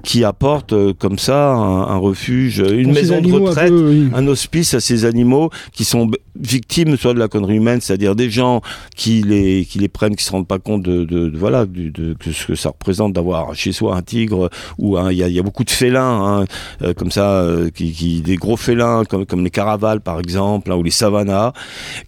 qui 0.03 0.25
apporte 0.25 0.73
euh, 0.73 0.93
comme 0.99 1.19
ça 1.19 1.53
un, 1.53 1.83
un 1.83 1.97
refuge, 1.97 2.59
une 2.59 2.93
maison 2.93 3.21
de 3.21 3.33
retraite, 3.33 3.73
un, 3.73 3.77
peu, 3.77 3.89
oui. 3.89 4.09
un, 4.15 4.27
hospice 4.27 4.75
à 4.75 4.81
ces 4.81 5.05
animaux 5.05 5.51
qui 5.73 5.85
sont 5.85 6.11
victimes 6.39 6.97
soit 6.97 7.15
de 7.15 7.19
la 7.19 7.29
connerie 7.29 7.57
humaine, 7.57 7.81
c'est-à-dire 7.81 8.15
des 8.15 8.31
gens 8.31 8.61
qui 8.95 9.23
les 9.23 9.65
qui 9.65 9.79
les 9.79 9.89
prennent, 9.89 10.17
qui 10.17 10.25
se 10.25 10.31
rendent 10.33 10.47
pas 10.47 10.59
compte 10.59 10.83
de, 10.83 11.05
de, 11.05 11.29
de 11.29 11.39
voilà 11.39 11.67
de, 11.67 11.89
de, 11.91 12.17
ce 12.33 12.47
que 12.47 12.55
ça 12.55 12.71
représente 12.71 13.13
d'avoir 13.13 13.55
chez 13.55 13.73
soi 13.73 13.97
un 13.97 14.03
tigre 14.03 14.51
ou 14.79 14.99
il 15.11 15.17
y, 15.17 15.23
a, 15.23 15.29
y, 15.29 15.39
a, 15.39 15.43
beaucoup 15.43 15.65
de 15.65 15.71
félins 15.71 16.41
hein, 16.41 16.45
euh, 16.83 16.93
comme 16.95 17.11
ça, 17.11 17.41
euh, 17.41 17.71
qui, 17.71 17.93
qui, 17.93 18.21
des 18.21 18.37
gros 18.37 18.57
félins 18.57 19.05
comme 19.05 19.27
comme 19.27 19.45
les 19.45 19.51
caravales 19.51 20.01
par 20.01 20.21
exemple 20.21 20.71
hein, 20.71 20.77
ou 20.77 20.83
les 20.83 20.91
savannas 20.91 21.53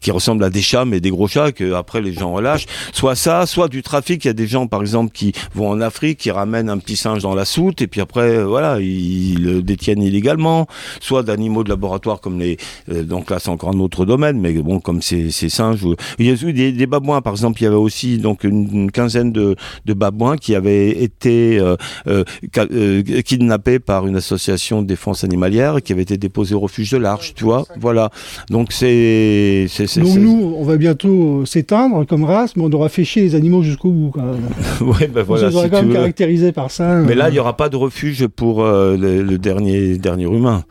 qui 0.00 0.10
ressemblent 0.10 0.44
à 0.44 0.50
des 0.50 0.62
chats 0.62 0.84
mais 0.84 1.00
des 1.00 1.10
gros 1.10 1.28
chats 1.28 1.52
que 1.52 1.72
après 1.72 2.00
les 2.00 2.12
gens 2.12 2.32
relâchent. 2.32 2.66
Soit 2.92 3.14
ça, 3.14 3.46
soit 3.46 3.68
du 3.68 3.82
trafic. 3.82 4.24
Il 4.24 4.28
y 4.28 4.30
a 4.30 4.34
des 4.34 4.46
gens 4.46 4.66
par 4.66 4.80
exemple 4.80 5.12
qui 5.12 5.32
vont 5.54 5.68
en 5.70 5.80
Afrique, 5.80 6.18
qui 6.18 6.30
ramènent 6.30 6.68
un 6.68 6.78
petit 6.78 6.96
singe 6.96 7.22
dans 7.22 7.27
la 7.34 7.44
soute 7.44 7.82
et 7.82 7.86
puis 7.86 8.00
après 8.00 8.38
euh, 8.38 8.46
voilà 8.46 8.80
ils 8.80 9.42
le 9.42 9.62
détiennent 9.62 10.02
illégalement 10.02 10.66
soit 11.00 11.22
d'animaux 11.22 11.64
de 11.64 11.68
laboratoire 11.68 12.20
comme 12.20 12.38
les 12.38 12.56
euh, 12.90 13.02
donc 13.02 13.30
là 13.30 13.38
c'est 13.38 13.50
encore 13.50 13.70
un 13.70 13.78
autre 13.80 14.04
domaine 14.04 14.38
mais 14.40 14.52
bon 14.54 14.80
comme 14.80 15.02
ces, 15.02 15.30
ces 15.30 15.48
singes 15.48 15.84
ou, 15.84 15.94
il 16.18 16.26
y 16.26 16.30
a 16.30 16.34
eu 16.34 16.52
des, 16.52 16.72
des, 16.72 16.86
babouins 16.86 17.20
par 17.22 17.32
exemple 17.32 17.60
il 17.60 17.64
y 17.64 17.66
avait 17.66 17.76
aussi 17.76 18.18
donc 18.18 18.44
une, 18.44 18.68
une 18.72 18.90
quinzaine 18.90 19.32
de, 19.32 19.56
de, 19.86 19.94
babouins 19.94 20.36
qui 20.36 20.54
avaient 20.54 20.90
été 20.90 21.58
euh, 21.58 21.76
euh, 22.06 22.24
euh, 22.58 23.02
kidnappés 23.22 23.78
par 23.78 24.06
une 24.06 24.16
association 24.16 24.82
de 24.82 24.86
défense 24.86 25.24
animalière 25.24 25.82
qui 25.82 25.92
avait 25.92 26.02
été 26.02 26.16
déposés 26.16 26.54
au 26.54 26.60
refuge 26.60 26.90
de 26.90 26.98
l'Arche 26.98 27.34
tu 27.34 27.44
vois 27.44 27.64
voilà. 27.78 28.10
Donc 28.50 28.72
c'est 28.72 29.66
donc 29.96 30.16
nous 30.16 30.54
on 30.56 30.64
va 30.64 30.76
bientôt 30.76 31.44
s'éteindre 31.46 32.06
comme 32.06 32.24
race 32.24 32.56
mais 32.56 32.62
on 32.64 32.72
aura 32.72 32.88
fait 32.88 33.04
chier 33.04 33.22
les 33.22 33.34
animaux 33.34 33.62
jusqu'au 33.62 33.90
bout 33.90 34.10
quand 34.12 34.22
même. 34.22 34.38
Ouais 34.88 35.08
ben 35.08 35.22
voilà 35.22 35.48
on 35.48 35.50
se 35.50 35.64
si 35.64 35.70
quand 35.70 35.82
même 35.82 35.92
caractérisé 35.92 36.52
par 36.52 36.70
ça 36.70 36.96
mais 36.96 37.14
là, 37.18 37.28
il 37.28 37.32
n'y 37.32 37.38
aura 37.38 37.56
pas 37.56 37.68
de 37.68 37.76
refuge 37.76 38.26
pour 38.26 38.64
euh, 38.64 38.96
le, 38.96 39.22
le, 39.22 39.38
dernier, 39.38 39.98
dernier 39.98 40.24
humain. 40.24 40.64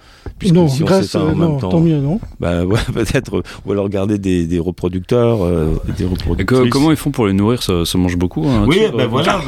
Non, 0.51 0.67
si 0.67 0.83
grâce, 0.83 1.15
euh, 1.15 1.33
non 1.33 1.57
temps, 1.57 1.69
tant 1.69 1.79
mieux, 1.79 1.97
non? 1.97 2.19
Bah, 2.39 2.63
ouais, 2.63 2.79
Peut-être, 2.93 3.43
ou 3.65 3.71
alors 3.71 3.89
garder 3.89 4.17
des, 4.17 4.45
des 4.45 4.59
reproducteurs, 4.59 5.43
euh, 5.43 5.75
des 5.97 6.05
reproductrices. 6.05 6.69
comment 6.69 6.91
ils 6.91 6.97
font 6.97 7.11
pour 7.11 7.27
les 7.27 7.33
nourrir? 7.33 7.63
Ça, 7.63 7.85
ça 7.85 7.97
mange 7.97 8.17
beaucoup 8.17 8.45
hein, 8.47 8.65
Oui, 8.67 8.79
ben 8.91 8.97
bah, 8.97 9.07
voilà, 9.07 9.41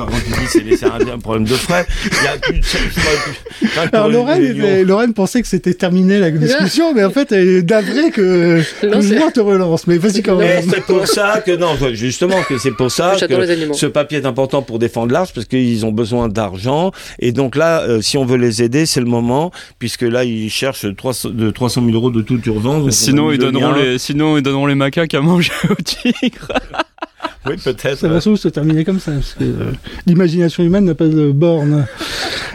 c'est 0.48 0.84
un, 0.86 1.14
un 1.14 1.20
problème 1.20 1.46
de 1.46 1.54
frais. 1.54 1.86
Il 2.06 2.24
y 2.24 2.28
a 2.28 2.38
plus, 2.38 2.60
plus, 2.60 3.90
alors 3.94 4.10
Lorraine, 4.10 4.84
Lorraine 4.84 5.14
pensait 5.14 5.42
que 5.42 5.48
c'était 5.48 5.74
terminé 5.74 6.20
la 6.20 6.32
discussion, 6.32 6.94
mais 6.94 7.04
en 7.04 7.12
fait, 7.12 7.32
elle 7.32 7.48
est 7.48 7.62
d'avril 7.62 8.12
que, 8.12 8.62
que 8.82 9.02
je 9.02 9.32
te 9.32 9.40
relance. 9.40 9.88
Mais 9.88 9.98
vas-y 9.98 10.22
quand 10.22 10.38
même. 10.38 10.64
C'est 10.70 10.86
pour 10.86 11.08
ça 11.08 11.42
que, 11.46 11.56
non, 11.56 11.76
justement, 11.94 12.42
que 12.48 12.58
c'est 12.58 12.72
pour 12.72 12.92
ça 12.92 13.16
que 13.20 13.74
ce 13.74 13.86
papier 13.86 14.20
est 14.20 14.26
important 14.26 14.62
pour 14.62 14.80
défendre 14.80 15.14
l'arche, 15.14 15.34
parce 15.34 15.46
qu'ils 15.46 15.86
ont 15.86 15.92
besoin 15.92 16.30
d'argent. 16.30 16.89
Et 17.20 17.32
donc 17.32 17.56
là, 17.56 17.82
euh, 17.82 18.02
si 18.02 18.18
on 18.18 18.26
veut 18.26 18.38
les 18.38 18.64
aider, 18.64 18.86
c'est 18.86 19.00
le 19.00 19.06
moment, 19.06 19.52
puisque 19.78 20.04
là, 20.04 20.24
ils 20.24 20.50
cherchent 20.50 20.94
300, 20.96 21.30
de 21.30 21.52
300 21.52 21.84
000 21.86 21.96
euros 21.96 22.12
de 22.12 22.22
toute 22.22 22.46
urgence. 22.46 22.90
Sinon 22.92 23.32
ils, 23.32 23.38
donneront 23.38 23.74
les, 23.74 23.98
sinon, 23.98 24.38
ils 24.38 24.44
donneront 24.44 24.68
les 24.68 24.76
macaques 24.76 25.14
à 25.14 25.22
manger 25.22 25.52
aux 25.70 25.82
tigres. 25.82 26.52
oui, 27.46 27.56
peut-être. 27.64 27.98
Ça 27.98 28.08
va 28.08 28.22
se 28.22 28.48
terminer 28.48 28.84
comme 28.84 29.00
ça, 29.00 29.12
parce 29.12 29.34
que 29.34 29.44
euh, 29.44 29.72
l'imagination 30.06 30.64
humaine 30.64 30.86
n'a 30.86 30.96
pas 30.96 31.08
de 31.08 31.32
borne. 31.32 31.86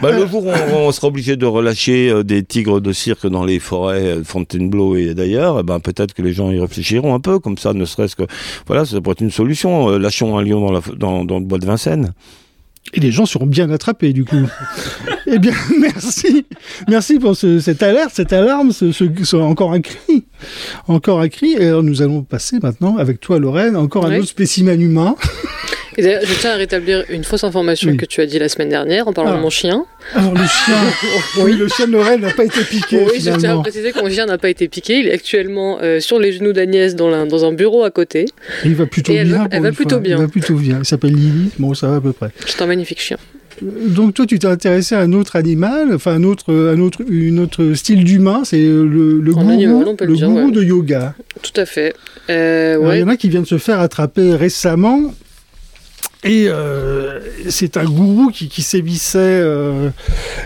Bah, 0.01 0.11
le 0.11 0.27
jour 0.27 0.45
où 0.45 0.49
on, 0.49 0.91
sera 0.91 1.07
obligé 1.07 1.35
de 1.35 1.45
relâcher 1.45 2.09
euh, 2.09 2.23
des 2.23 2.43
tigres 2.43 2.81
de 2.81 2.91
cirque 2.91 3.27
dans 3.27 3.45
les 3.45 3.59
forêts 3.59 4.17
de 4.17 4.23
Fontainebleau 4.23 4.95
et 4.95 5.13
d'ailleurs, 5.13 5.59
eh 5.59 5.63
ben, 5.63 5.79
peut-être 5.79 6.13
que 6.13 6.21
les 6.21 6.33
gens 6.33 6.51
y 6.51 6.59
réfléchiront 6.59 7.13
un 7.13 7.19
peu, 7.19 7.39
comme 7.39 7.57
ça, 7.57 7.73
ne 7.73 7.85
serait-ce 7.85 8.15
que... 8.15 8.23
Voilà, 8.67 8.85
ça 8.85 8.99
pourrait 9.01 9.13
être 9.13 9.21
une 9.21 9.31
solution. 9.31 9.97
lâchons 9.97 10.37
un 10.37 10.43
lion 10.43 10.59
dans, 10.59 10.71
la, 10.71 10.81
dans, 10.97 11.25
dans 11.25 11.39
le 11.39 11.45
bois 11.45 11.59
de 11.59 11.65
Vincennes. 11.65 12.13
Et 12.93 12.99
les 12.99 13.11
gens 13.11 13.25
seront 13.25 13.47
bien 13.47 13.69
attrapés, 13.71 14.13
du 14.13 14.23
coup. 14.23 14.47
eh 15.27 15.39
bien, 15.39 15.53
merci. 15.79 16.45
Merci 16.87 17.19
pour 17.19 17.35
cette 17.35 17.83
alerte, 17.83 18.11
cette 18.13 18.33
alarme, 18.33 18.71
ce, 18.71 19.35
encore 19.35 19.73
un 19.73 19.81
cri. 19.81 20.25
Encore 20.87 21.19
un 21.19 21.29
cri. 21.29 21.53
Et 21.53 21.67
alors, 21.67 21.83
nous 21.83 22.01
allons 22.01 22.23
passer 22.23 22.59
maintenant, 22.61 22.97
avec 22.97 23.19
toi, 23.19 23.39
Lorraine, 23.39 23.75
encore 23.75 24.05
un 24.05 24.17
autre 24.17 24.27
spécimen 24.27 24.79
humain. 24.79 25.15
je 25.97 26.39
tiens 26.39 26.51
à 26.51 26.55
rétablir 26.55 27.05
une 27.09 27.23
fausse 27.23 27.43
information 27.43 27.95
que 27.97 28.05
tu 28.05 28.21
as 28.21 28.25
dit 28.25 28.39
la 28.39 28.49
semaine 28.49 28.69
dernière 28.69 29.07
en 29.07 29.13
parlant 29.13 29.31
de 29.31 29.37
ah. 29.37 29.41
mon 29.41 29.49
chien. 29.49 29.85
Alors 30.13 30.33
le 30.33 30.45
chien, 30.45 30.77
oui, 31.43 31.53
le 31.53 31.67
chien 31.67 31.87
de 31.87 31.93
Lorraine 31.93 32.21
n'a 32.21 32.31
pas 32.31 32.45
été 32.45 32.63
piqué. 32.63 33.05
Oui, 33.11 33.19
je 33.19 33.31
tiens 33.31 33.59
à 33.59 33.61
préciser 33.61 33.91
que 33.91 33.99
mon 33.99 34.09
chien 34.09 34.25
n'a 34.25 34.37
pas 34.37 34.49
été 34.49 34.67
piqué. 34.67 34.99
Il 34.99 35.07
est 35.07 35.13
actuellement 35.13 35.79
euh, 35.81 35.99
sur 35.99 36.19
les 36.19 36.31
genoux 36.31 36.53
d'Agnès 36.53 36.95
dans, 36.95 37.11
un, 37.11 37.25
dans 37.25 37.45
un 37.45 37.53
bureau 37.53 37.83
à 37.83 37.91
côté. 37.91 38.25
il 38.63 38.75
va 38.75 38.85
plutôt 38.85 39.13
bien. 39.13 39.47
elle 39.51 39.61
va 39.61 39.71
plutôt 39.71 39.99
bien. 39.99 40.17
Il 40.17 40.21
va 40.21 40.27
plutôt 40.27 40.55
bien. 40.55 40.79
Il 40.79 40.85
s'appelle 40.85 41.13
Lily. 41.13 41.51
Bon, 41.59 41.73
ça 41.73 41.87
va 41.87 41.95
à 41.97 42.01
peu 42.01 42.13
près. 42.13 42.29
C'est 42.45 42.61
un 42.61 42.67
magnifique 42.67 43.01
chien. 43.01 43.17
Donc 43.61 44.13
toi, 44.13 44.25
tu 44.25 44.37
t'es 44.37 44.47
intéressé 44.47 44.95
à 44.95 44.99
un 44.99 45.13
autre 45.13 45.37
animal, 45.37 45.93
enfin 45.93 46.13
un 46.13 46.23
autre, 46.23 46.53
un 46.53 46.79
autre, 46.79 47.01
une 47.07 47.39
autre 47.39 47.73
style 47.73 48.03
d'humain, 48.03 48.41
c'est 48.43 48.59
le, 48.59 48.85
le 49.21 49.33
gourou, 49.33 49.49
le, 49.49 50.27
gourou 50.27 50.51
de 50.51 50.61
yoga. 50.61 51.15
Tout 51.41 51.53
à 51.55 51.65
fait. 51.65 51.93
Euh, 52.29 52.91
il 52.93 52.99
y 52.99 53.03
en 53.03 53.07
a 53.07 53.15
qui 53.15 53.29
viennent 53.29 53.45
se 53.45 53.57
faire 53.57 53.79
attraper 53.79 54.35
récemment 54.35 55.13
et 56.25 56.47
euh, 56.47 57.19
c'est 57.49 57.77
un 57.77 57.85
gourou 57.85 58.29
qui, 58.29 58.49
qui 58.49 58.63
sévissait 58.63 59.19
euh, 59.19 59.89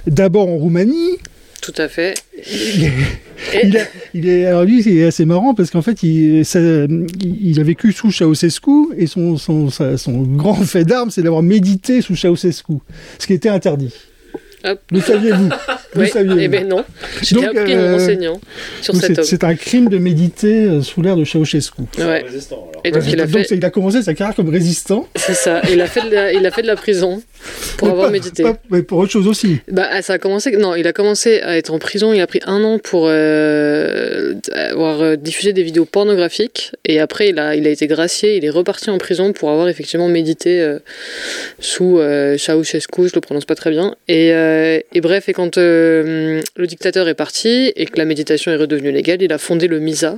d'abord 0.05 0.49
en 0.49 0.57
Roumanie. 0.57 1.17
Tout 1.61 1.73
à 1.77 1.87
fait. 1.87 2.15
Il, 4.13 4.27
est, 4.27 4.45
alors 4.45 4.65
lui, 4.65 4.83
c'est 4.83 5.03
assez 5.05 5.23
marrant 5.25 5.53
parce 5.53 5.71
qu'en 5.71 5.81
fait, 5.81 6.03
il, 6.03 6.43
il, 7.21 7.59
a 7.59 7.63
vécu 7.63 7.93
sous 7.93 8.11
Ceausescu 8.11 8.89
et 8.97 9.07
son, 9.07 9.37
son, 9.37 9.69
son 9.69 10.21
grand 10.23 10.55
fait 10.55 10.83
d'armes, 10.83 11.09
c'est 11.09 11.21
d'avoir 11.21 11.41
médité 11.41 12.01
sous 12.01 12.15
Ceausescu, 12.15 12.73
ce 13.17 13.27
qui 13.27 13.33
était 13.33 13.49
interdit. 13.49 13.93
Le 14.91 14.99
saviez-vous? 14.99 15.49
oui, 15.95 16.09
Eh 16.39 16.47
bien 16.47 16.63
non, 16.63 16.83
j'ai 17.21 17.43
appris 17.43 17.73
euh, 17.73 17.95
enseignant 17.95 18.39
sur 18.81 18.95
cet 18.95 19.17
homme. 19.17 19.25
C'est 19.25 19.43
un 19.43 19.55
crime 19.55 19.89
de 19.89 19.97
méditer 19.97 20.65
euh, 20.65 20.81
sous 20.81 21.01
l'air 21.01 21.15
de 21.15 21.25
Ceausescu. 21.25 21.81
Ouais. 21.97 22.25
Et 22.83 22.91
donc, 22.91 23.03
il, 23.07 23.19
a 23.19 23.27
fait... 23.27 23.47
il 23.51 23.65
a 23.65 23.69
commencé 23.69 24.01
sa 24.01 24.13
carrière 24.13 24.35
comme 24.35 24.49
résistant. 24.49 25.07
C'est 25.15 25.33
ça, 25.33 25.61
il 25.71 25.81
a, 25.81 25.87
fait 25.87 26.07
de 26.09 26.13
la, 26.13 26.33
il 26.33 26.45
a 26.45 26.51
fait 26.51 26.61
de 26.61 26.67
la 26.67 26.75
prison 26.75 27.21
pour 27.77 27.89
avoir 27.89 28.11
médité. 28.11 28.43
mais 28.69 28.83
pour 28.83 28.99
autre 28.99 29.11
chose 29.11 29.27
aussi. 29.27 29.59
Bah, 29.69 29.87
ah, 29.91 30.01
ça 30.01 30.13
a 30.13 30.17
commencé... 30.17 30.51
Non, 30.51 30.75
il 30.75 30.87
a 30.87 30.93
commencé 30.93 31.41
à 31.41 31.57
être 31.57 31.71
en 31.73 31.79
prison, 31.79 32.13
il 32.13 32.21
a 32.21 32.27
pris 32.27 32.39
un 32.45 32.63
an 32.63 32.79
pour 32.79 33.07
euh, 33.07 34.35
avoir 34.55 35.17
diffusé 35.17 35.53
des 35.53 35.63
vidéos 35.63 35.85
pornographiques, 35.85 36.71
et 36.85 36.99
après 36.99 37.29
il 37.29 37.39
a, 37.39 37.55
il 37.55 37.65
a 37.67 37.69
été 37.69 37.87
gracié, 37.87 38.37
il 38.37 38.45
est 38.45 38.49
reparti 38.49 38.89
en 38.89 38.97
prison 38.97 39.33
pour 39.33 39.49
avoir 39.49 39.67
effectivement 39.69 40.07
médité 40.07 40.77
sous 41.59 41.99
Ceausescu, 42.37 43.07
je 43.07 43.15
le 43.15 43.21
prononce 43.21 43.45
pas 43.45 43.55
très 43.55 43.71
bien, 43.71 43.95
et 44.07 44.29
euh, 44.59 44.79
et 44.93 45.01
bref, 45.01 45.29
et 45.29 45.33
quand 45.33 45.57
euh, 45.79 46.41
le 46.55 46.67
dictateur 46.67 47.07
est 47.07 47.15
parti 47.15 47.71
et 47.75 47.85
que 47.85 47.97
la 47.97 48.05
méditation 48.05 48.51
est 48.51 48.55
redevenue 48.55 48.91
légale, 48.91 49.21
il 49.21 49.31
a 49.31 49.37
fondé 49.37 49.67
le 49.67 49.79
MISA. 49.79 50.17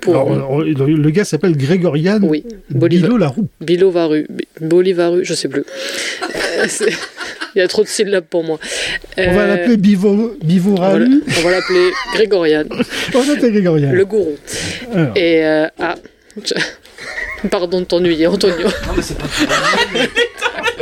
Pour... 0.00 0.14
Alors, 0.14 0.60
le 0.62 1.10
gars 1.10 1.24
s'appelle 1.24 1.56
Grégorian 1.56 2.20
oui, 2.22 2.44
Bilo 2.70 3.18
Bilovaru. 3.60 4.26
Bolivaru, 4.60 5.24
je 5.24 5.34
sais 5.34 5.48
plus. 5.48 5.64
Euh, 6.22 6.66
il 7.54 7.58
y 7.58 7.60
a 7.60 7.68
trop 7.68 7.82
de 7.82 7.88
syllabes 7.88 8.24
pour 8.24 8.44
moi. 8.44 8.58
On 9.16 9.34
va 9.34 9.46
l'appeler 9.46 9.76
Bivo, 9.76 10.36
Bivoralu. 10.42 11.22
On 11.38 11.42
va 11.42 11.50
l'appeler 11.50 11.90
Grégorian. 12.14 12.64
on 13.14 13.20
va 13.20 13.36
Grégorian. 13.36 13.92
Le 13.92 14.04
gourou. 14.04 14.36
Et 15.16 15.42
ah, 15.44 15.96
pardon 17.50 17.80
de 17.80 17.86
t'ennuyer, 17.86 18.26
Antonio. 18.26 18.66
Non 18.66 18.92
mais 18.96 19.02
c'est 19.02 19.18
pas 19.18 19.26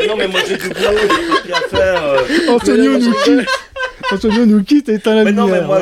non, 0.06 0.16
mais 0.16 0.28
moi 0.28 0.40
j'ai 0.46 0.56
du 0.56 0.68
boulot, 0.68 0.98
j'ai 1.00 1.48
des 1.48 1.54
à 1.54 1.60
faire. 1.68 2.04
Euh. 2.04 2.18
Antonio 2.48 2.98
nous 2.98 3.12
quitte. 3.24 3.48
Antonio 4.12 4.47
nous 4.47 4.62
quitte 4.62 4.88
et 4.88 4.95
éteint 4.95 5.14
la 5.14 5.25
mais 5.25 5.31
lumière. 5.31 5.47
Non, 5.47 5.53
mais 5.53 5.61
moi, 5.62 5.81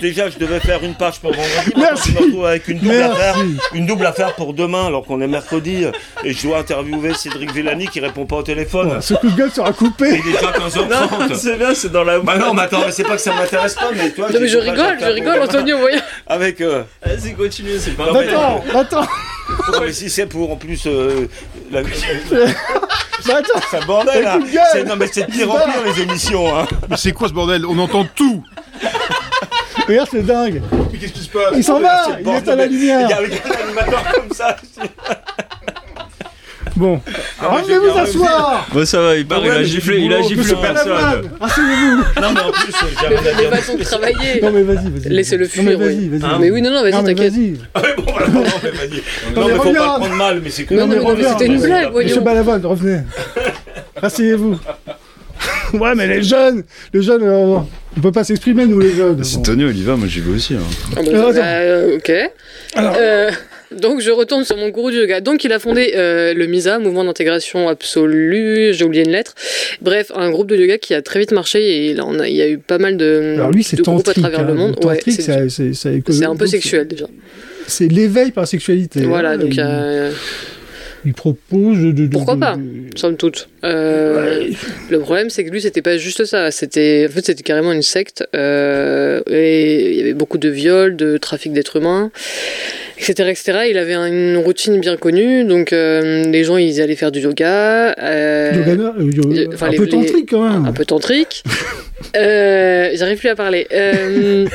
déjà, 0.00 0.28
je 0.30 0.38
devais 0.38 0.60
faire 0.60 0.82
une 0.84 0.94
page 0.94 1.18
pour 1.20 1.32
vendredi. 1.32 1.72
Merci. 1.76 2.10
Je 2.10 2.14
me 2.14 2.24
retrouve 2.26 2.46
avec 2.46 2.68
une 2.68 2.78
double 2.78 3.02
affaire, 3.02 3.36
une 3.74 3.86
double 3.86 4.06
affaire 4.06 4.34
pour 4.34 4.54
demain, 4.54 4.86
alors 4.86 5.04
qu'on 5.04 5.20
est 5.20 5.26
mercredi, 5.26 5.86
et 6.24 6.32
je 6.32 6.42
dois 6.46 6.58
interviewer 6.58 7.14
Cédric 7.14 7.52
Villani 7.52 7.88
qui 7.88 8.00
répond 8.00 8.26
pas 8.26 8.36
au 8.36 8.42
téléphone. 8.42 9.00
ce 9.00 9.14
coup 9.14 9.28
de 9.28 9.36
gueule 9.36 9.50
sera 9.50 9.72
coupé. 9.72 10.20
Il 10.24 10.30
est 10.30 10.32
déjà 10.32 10.52
15h30. 10.52 11.34
C'est 11.34 11.56
bien, 11.56 11.74
c'est 11.74 11.90
dans 11.92 12.04
la. 12.04 12.20
Bah 12.20 12.36
non, 12.38 12.54
mais 12.54 12.62
attends, 12.62 12.82
c'est 12.90 13.04
pas 13.04 13.16
que 13.16 13.22
ça 13.22 13.34
m'intéresse 13.34 13.74
pas, 13.74 13.90
mais 13.94 14.10
toi. 14.10 14.28
Non, 14.32 14.38
mais 14.40 14.48
je 14.48 14.58
rigole, 14.58 14.96
je 15.00 15.06
rigole, 15.06 15.40
Antonio, 15.42 15.78
voyons. 15.78 16.00
Avec. 16.26 16.60
Euh... 16.60 16.82
Vas-y, 17.04 17.34
continue, 17.34 17.78
c'est 17.78 17.92
pas 17.96 18.04
Attends, 18.04 18.64
attends. 18.74 19.06
mais 19.80 19.92
si 19.92 20.08
c'est 20.08 20.26
pour 20.26 20.50
en 20.52 20.56
plus 20.56 20.84
euh, 20.86 21.26
la... 21.70 21.80
Bah 23.26 23.36
attends, 23.38 23.60
c'est 23.70 23.78
un 23.78 23.86
bordel 23.86 24.22
là. 24.22 24.38
Non 24.86 24.96
mais 24.96 25.06
c'est 25.10 25.26
de 25.26 25.30
pire 25.32 25.50
en 25.50 25.58
pire 25.58 25.82
les 25.84 26.02
émissions. 26.02 26.56
Hein. 26.56 26.66
Mais 26.88 26.96
c'est 26.96 27.12
quoi 27.12 27.28
ce 27.28 27.32
bordel? 27.32 27.64
On 27.66 27.78
entend 27.78 28.06
tout. 28.14 28.44
Regarde, 29.88 30.08
c'est 30.10 30.22
dingue. 30.22 30.62
Mais 30.92 30.98
qu'est-ce 30.98 31.12
qui 31.12 31.22
se 31.22 31.28
passe? 31.28 31.52
Il 31.56 31.64
s'en 31.64 31.80
va. 31.80 32.06
Il 32.20 32.28
est 32.28 32.48
à 32.48 32.56
la 32.56 32.66
lumière. 32.66 33.08
Il 33.08 33.10
y 33.10 33.12
a 33.12 33.18
un 33.18 33.64
animateur 33.64 34.02
comme 34.14 34.32
ça. 34.32 34.56
Bon, 36.76 37.00
ah, 37.40 37.62
vous 37.62 37.98
asseoir 37.98 38.66
Bon, 38.72 38.84
ça 38.84 39.00
va, 39.00 39.16
il 39.16 39.26
part, 39.26 39.44
il 39.44 39.50
a 39.50 39.62
giflé, 39.62 40.00
il 40.00 40.12
a 40.12 40.22
giflé 40.22 40.54
personne. 40.60 41.30
Asseyez-vous 41.40 41.96
Non, 42.20 42.32
mais 42.34 42.40
en 42.40 42.50
plus, 42.50 42.72
j'avais 43.00 43.16
Mais 43.36 43.56
façon 43.56 43.76
de 43.76 43.84
travailler 43.84 44.40
Non, 44.42 44.50
mais 44.50 44.62
vas-y, 44.62 44.90
vas-y. 44.90 45.08
Laissez-le 45.12 45.46
fuir. 45.46 45.64
Non, 45.64 45.70
mais 45.70 45.76
vas-y, 45.76 46.08
vas-y. 46.08 46.24
Hein 46.24 46.38
mais 46.40 46.50
oui, 46.50 46.62
non, 46.62 46.70
non, 46.70 46.82
vas-y, 46.82 47.04
t'inquiète. 47.04 47.32
Vas-y. 47.32 47.54
Ah, 47.74 47.82
bon, 47.96 48.04
voilà, 48.08 48.28
non, 48.28 48.42
mais 48.62 48.70
vas-y. 48.70 49.34
Non, 49.36 49.48
mais 49.48 49.54
faut 49.54 49.72
pas 49.72 49.98
prendre 49.98 50.16
mal, 50.16 50.40
mais 50.42 50.50
c'est 50.50 50.64
que. 50.64 50.74
Non, 50.74 50.86
mais 50.86 51.24
c'était 51.28 51.46
une 51.46 51.60
blague, 51.60 51.92
voyons. 51.92 52.08
Monsieur 52.08 52.22
Balavoine, 52.22 52.66
revenez. 52.66 53.00
Asseyez-vous. 54.02 54.58
Ouais, 55.74 55.94
mais 55.94 56.06
les 56.06 56.22
jeunes, 56.22 56.62
les 56.92 57.02
jeunes, 57.02 57.22
euh, 57.22 57.58
on 57.96 58.00
peut 58.00 58.12
pas 58.12 58.24
s'exprimer, 58.24 58.66
nous, 58.66 58.78
les 58.80 58.94
jeunes. 58.94 59.22
C'est 59.24 59.42
Tonio, 59.42 59.70
il 59.70 59.78
y 59.78 59.82
va, 59.82 59.96
moi 59.96 60.06
j'y 60.06 60.20
vais 60.20 60.32
aussi. 60.32 60.54
Hein. 60.54 60.60
Ah, 60.96 61.00
bah, 61.02 61.40
euh, 61.42 61.96
ok. 61.96 62.12
Alors. 62.74 62.94
Euh, 62.96 63.30
donc 63.80 64.00
je 64.00 64.10
retourne 64.10 64.44
sur 64.44 64.56
mon 64.56 64.68
gourou 64.68 64.90
du 64.90 64.98
yoga. 64.98 65.20
Donc 65.20 65.44
il 65.44 65.52
a 65.52 65.58
fondé 65.58 65.92
euh, 65.96 66.34
le 66.34 66.46
MISA, 66.46 66.78
Mouvement 66.78 67.04
d'intégration 67.04 67.68
absolue, 67.68 68.72
j'ai 68.72 68.84
oublié 68.84 69.04
une 69.04 69.12
lettre. 69.12 69.34
Bref, 69.80 70.10
un 70.14 70.30
groupe 70.30 70.48
de 70.48 70.56
yoga 70.56 70.78
qui 70.78 70.94
a 70.94 71.02
très 71.02 71.20
vite 71.20 71.32
marché 71.32 71.60
et 71.62 71.90
il, 71.90 72.00
a, 72.00 72.28
il 72.28 72.34
y 72.34 72.42
a 72.42 72.48
eu 72.48 72.58
pas 72.58 72.78
mal 72.78 72.96
de, 72.96 73.34
Alors 73.36 73.50
lui, 73.50 73.62
c'est 73.62 73.80
groupes 73.80 74.08
à 74.08 74.14
travers 74.14 74.44
le 74.44 74.52
hein. 74.52 74.56
monde. 74.56 74.84
Ouais, 74.84 75.00
c'est 75.06 76.24
un 76.24 76.36
peu 76.36 76.46
sexuel 76.46 76.88
déjà. 76.88 77.06
C'est 77.66 77.88
l'éveil 77.88 78.30
par 78.30 78.46
sexualité. 78.46 79.02
Voilà, 79.04 79.32
hein. 79.32 79.38
donc 79.38 79.56
il, 79.56 80.12
il 81.04 81.12
propose 81.12 81.78
de. 81.78 82.06
Pourquoi 82.06 82.36
pas, 82.36 82.56
somme 82.96 83.16
toute. 83.16 83.48
Euh, 83.62 84.48
le 84.90 84.98
problème, 85.00 85.28
c'est 85.28 85.44
que 85.44 85.50
lui, 85.50 85.60
c'était 85.60 85.82
pas 85.82 85.98
juste 85.98 86.24
ça. 86.24 86.50
C'était, 86.50 87.06
en 87.08 87.12
fait, 87.12 87.26
c'était 87.26 87.42
carrément 87.42 87.72
une 87.72 87.82
secte. 87.82 88.26
Euh, 88.34 89.20
et 89.28 89.90
il 89.90 89.96
y 89.96 90.00
avait 90.00 90.14
beaucoup 90.14 90.38
de 90.38 90.48
viols, 90.48 90.96
de 90.96 91.18
trafic 91.18 91.52
d'êtres 91.52 91.76
humains 91.76 92.10
etc., 92.98 93.30
etc. 93.30 93.58
Il 93.70 93.78
avait 93.78 93.94
une 93.94 94.36
routine 94.38 94.80
bien 94.80 94.96
connue, 94.96 95.44
donc 95.44 95.72
euh, 95.72 96.24
les 96.24 96.44
gens 96.44 96.56
ils 96.56 96.80
allaient 96.80 96.96
faire 96.96 97.12
du 97.12 97.20
yoga. 97.20 97.94
Euh, 97.98 98.52
yoga 98.98 99.56
un 99.60 99.72
peu 99.72 99.86
tantrique 99.86 100.30
quand 100.30 100.48
même. 100.48 100.66
Un, 100.66 100.72
peu 100.72 100.84
tantrique. 100.84 101.42
euh, 102.16 102.90
J'arrive 102.94 103.18
plus 103.18 103.28
à 103.28 103.36
parler. 103.36 103.66
Euh, 103.72 104.46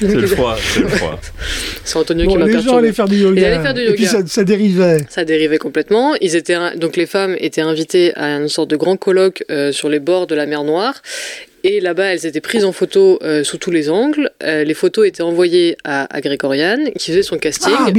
c'est 0.00 0.14
le 0.14 0.26
froid, 0.26 0.56
c'est 0.60 0.80
le 0.80 0.88
froid. 0.88 1.18
C'est 1.84 1.98
Antonio 1.98 2.28
qui 2.28 2.36
m'a 2.36 2.46
Les 2.46 2.60
gens 2.60 2.76
allaient 2.76 2.92
faire 2.92 3.08
du 3.08 3.16
yoga. 3.16 3.40
Ils 3.40 3.44
allaient 3.44 3.62
faire 3.62 3.74
du 3.74 3.80
yoga. 3.80 3.92
Et 3.92 3.96
puis 3.96 4.06
ça, 4.06 4.26
ça, 4.26 4.44
dérivait. 4.44 4.98
Ça 5.08 5.24
dérivait 5.24 5.58
complètement. 5.58 6.14
Ils 6.20 6.36
étaient 6.36 6.56
donc 6.76 6.96
les 6.96 7.06
femmes 7.06 7.36
étaient 7.38 7.60
invitées 7.60 8.14
à 8.14 8.36
une 8.36 8.48
sorte 8.48 8.70
de 8.70 8.76
grand 8.76 8.96
colloque 8.96 9.44
euh, 9.50 9.72
sur 9.72 9.88
les 9.88 9.98
bords 9.98 10.26
de 10.26 10.34
la 10.34 10.46
mer 10.46 10.64
Noire 10.64 11.02
et 11.64 11.80
là-bas, 11.80 12.14
elles 12.14 12.26
étaient 12.26 12.40
prises 12.40 12.64
en 12.64 12.72
photo 12.72 13.18
euh, 13.22 13.42
sous 13.42 13.58
tous 13.58 13.70
les 13.70 13.90
angles. 13.90 14.30
Euh, 14.42 14.62
les 14.64 14.74
photos 14.74 15.06
étaient 15.06 15.22
envoyées 15.22 15.76
à, 15.84 16.14
à 16.14 16.20
Grégoriane, 16.20 16.90
qui 16.92 17.10
faisait 17.10 17.22
son 17.22 17.38
casting 17.38 17.72
ah, 17.76 17.90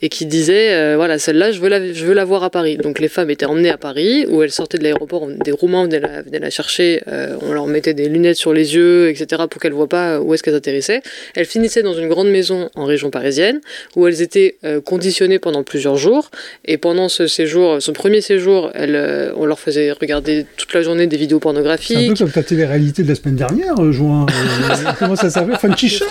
et 0.00 0.08
qui 0.08 0.24
disait 0.24 0.72
euh, 0.72 0.94
voilà, 0.96 1.18
celle-là, 1.18 1.52
je, 1.52 1.60
veux 1.60 1.68
la, 1.68 1.92
je 1.92 2.04
veux 2.06 2.14
la 2.14 2.24
voir 2.24 2.42
à 2.42 2.50
Paris. 2.50 2.78
Donc 2.78 3.00
les 3.00 3.08
femmes 3.08 3.30
étaient 3.30 3.46
emmenées 3.46 3.70
à 3.70 3.76
Paris, 3.76 4.24
où 4.28 4.42
elles 4.42 4.50
sortaient 4.50 4.78
de 4.78 4.84
l'aéroport, 4.84 5.28
des 5.28 5.52
Roumains 5.52 5.84
venaient 5.84 6.00
la, 6.00 6.22
venaient 6.22 6.38
la 6.38 6.50
chercher, 6.50 7.02
on 7.42 7.52
leur 7.52 7.66
mettait 7.66 7.94
des 7.94 8.08
lunettes 8.08 8.36
sur 8.36 8.52
les 8.52 8.74
yeux, 8.74 9.08
etc., 9.10 9.42
pour 9.50 9.60
qu'elles 9.60 9.72
ne 9.72 9.76
voient 9.76 9.88
pas 9.88 10.20
où 10.20 10.32
est-ce 10.32 10.42
qu'elles 10.42 10.54
atterrissaient. 10.54 11.02
Elles 11.34 11.46
finissaient 11.46 11.82
dans 11.82 11.94
une 11.94 12.08
grande 12.08 12.28
maison 12.28 12.70
en 12.74 12.84
région 12.84 13.10
parisienne, 13.10 13.60
où 13.96 14.06
elles 14.06 14.22
étaient 14.22 14.56
conditionnées 14.84 15.38
pendant 15.38 15.62
plusieurs 15.62 15.96
jours. 15.96 16.30
Et 16.64 16.78
pendant 16.78 17.08
ce 17.08 17.26
séjour, 17.26 17.82
ce 17.82 17.90
premier 17.90 18.20
séjour, 18.20 18.70
elles, 18.74 19.32
on 19.36 19.44
leur 19.44 19.58
faisait 19.58 19.92
regarder 19.92 20.46
toute 20.56 20.72
la 20.74 20.82
journée 20.82 21.06
des 21.06 21.16
vidéos 21.16 21.40
pornographiques. 21.40 21.96
Un 21.96 22.08
peu 22.08 22.24
comme 22.24 22.30
ta 22.30 22.42
télé-réalité 22.42 23.01
de 23.02 23.08
la 23.08 23.14
semaine 23.14 23.36
dernière, 23.36 23.74
euh, 23.80 23.92
juin. 23.92 24.26
Euh, 24.30 24.90
comment 24.98 25.16
ça 25.16 25.30
s'appelle 25.30 25.56
Funky 25.58 25.88
Shore. 25.88 26.08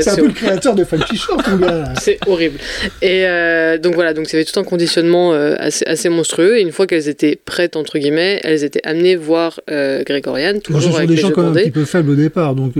C'est 0.00 0.10
un 0.10 0.16
peu 0.16 0.26
le 0.26 0.32
créateur 0.32 0.74
de 0.74 0.84
Funky 0.84 1.16
Shore, 1.16 1.42
ton 1.42 1.56
gars. 1.56 1.84
C'est 2.00 2.18
horrible. 2.26 2.58
Et 3.00 3.26
euh, 3.26 3.78
donc 3.78 3.94
voilà, 3.94 4.14
donc 4.14 4.28
ça 4.28 4.36
avait 4.36 4.44
tout 4.44 4.58
un 4.58 4.64
conditionnement 4.64 5.32
euh, 5.32 5.54
assez, 5.58 5.84
assez 5.86 6.08
monstrueux. 6.08 6.58
Et 6.58 6.60
une 6.62 6.72
fois 6.72 6.86
qu'elles 6.86 7.08
étaient 7.08 7.36
prêtes, 7.42 7.76
entre 7.76 7.98
guillemets, 7.98 8.40
elles 8.44 8.64
étaient 8.64 8.82
amenées 8.84 9.16
voir 9.16 9.60
euh, 9.70 10.02
Grégoriane, 10.04 10.56
ce 10.56 10.60
toujours 10.72 10.82
sont 10.92 10.96
avec 10.96 11.08
des 11.08 11.16
les 11.16 11.20
gens 11.22 11.30
quand 11.30 11.42
même 11.42 11.52
un 11.52 11.60
petit 11.60 11.70
peu 11.70 11.84
faibles 11.84 12.10
au 12.10 12.14
départ, 12.16 12.54
donc 12.54 12.74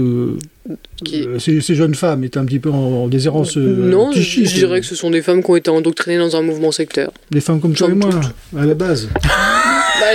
Qui- 1.05 1.27
euh, 1.27 1.38
ces, 1.38 1.61
ces 1.61 1.75
jeunes 1.75 1.95
femmes 1.95 2.23
étaient 2.25 2.38
un 2.38 2.45
petit 2.45 2.61
peu 2.61 2.71
en, 2.71 2.75
en 3.05 3.09
déshérence. 3.09 3.57
euh, 3.57 3.61
non, 3.90 4.12
je, 4.12 4.40
dirais 4.42 4.81
que 4.81 4.87
ce 4.87 4.95
sont 4.95 5.11
des 5.11 5.23
femmes 5.23 5.42
qui 5.42 5.51
ont 5.51 5.57
été 5.57 5.71
endoctrinées 5.71 6.18
dans 6.18 6.37
un 6.37 6.42
mouvement 6.42 6.71
sectaire. 6.73 7.11
Des 7.31 7.40
femmes 7.40 7.61
comme 7.61 7.75
toi 7.75 7.88
et 7.90 7.95
moi, 7.95 8.11
à 8.59 8.64
la 8.64 8.75
base, 8.75 9.09
Bah, 9.23 10.07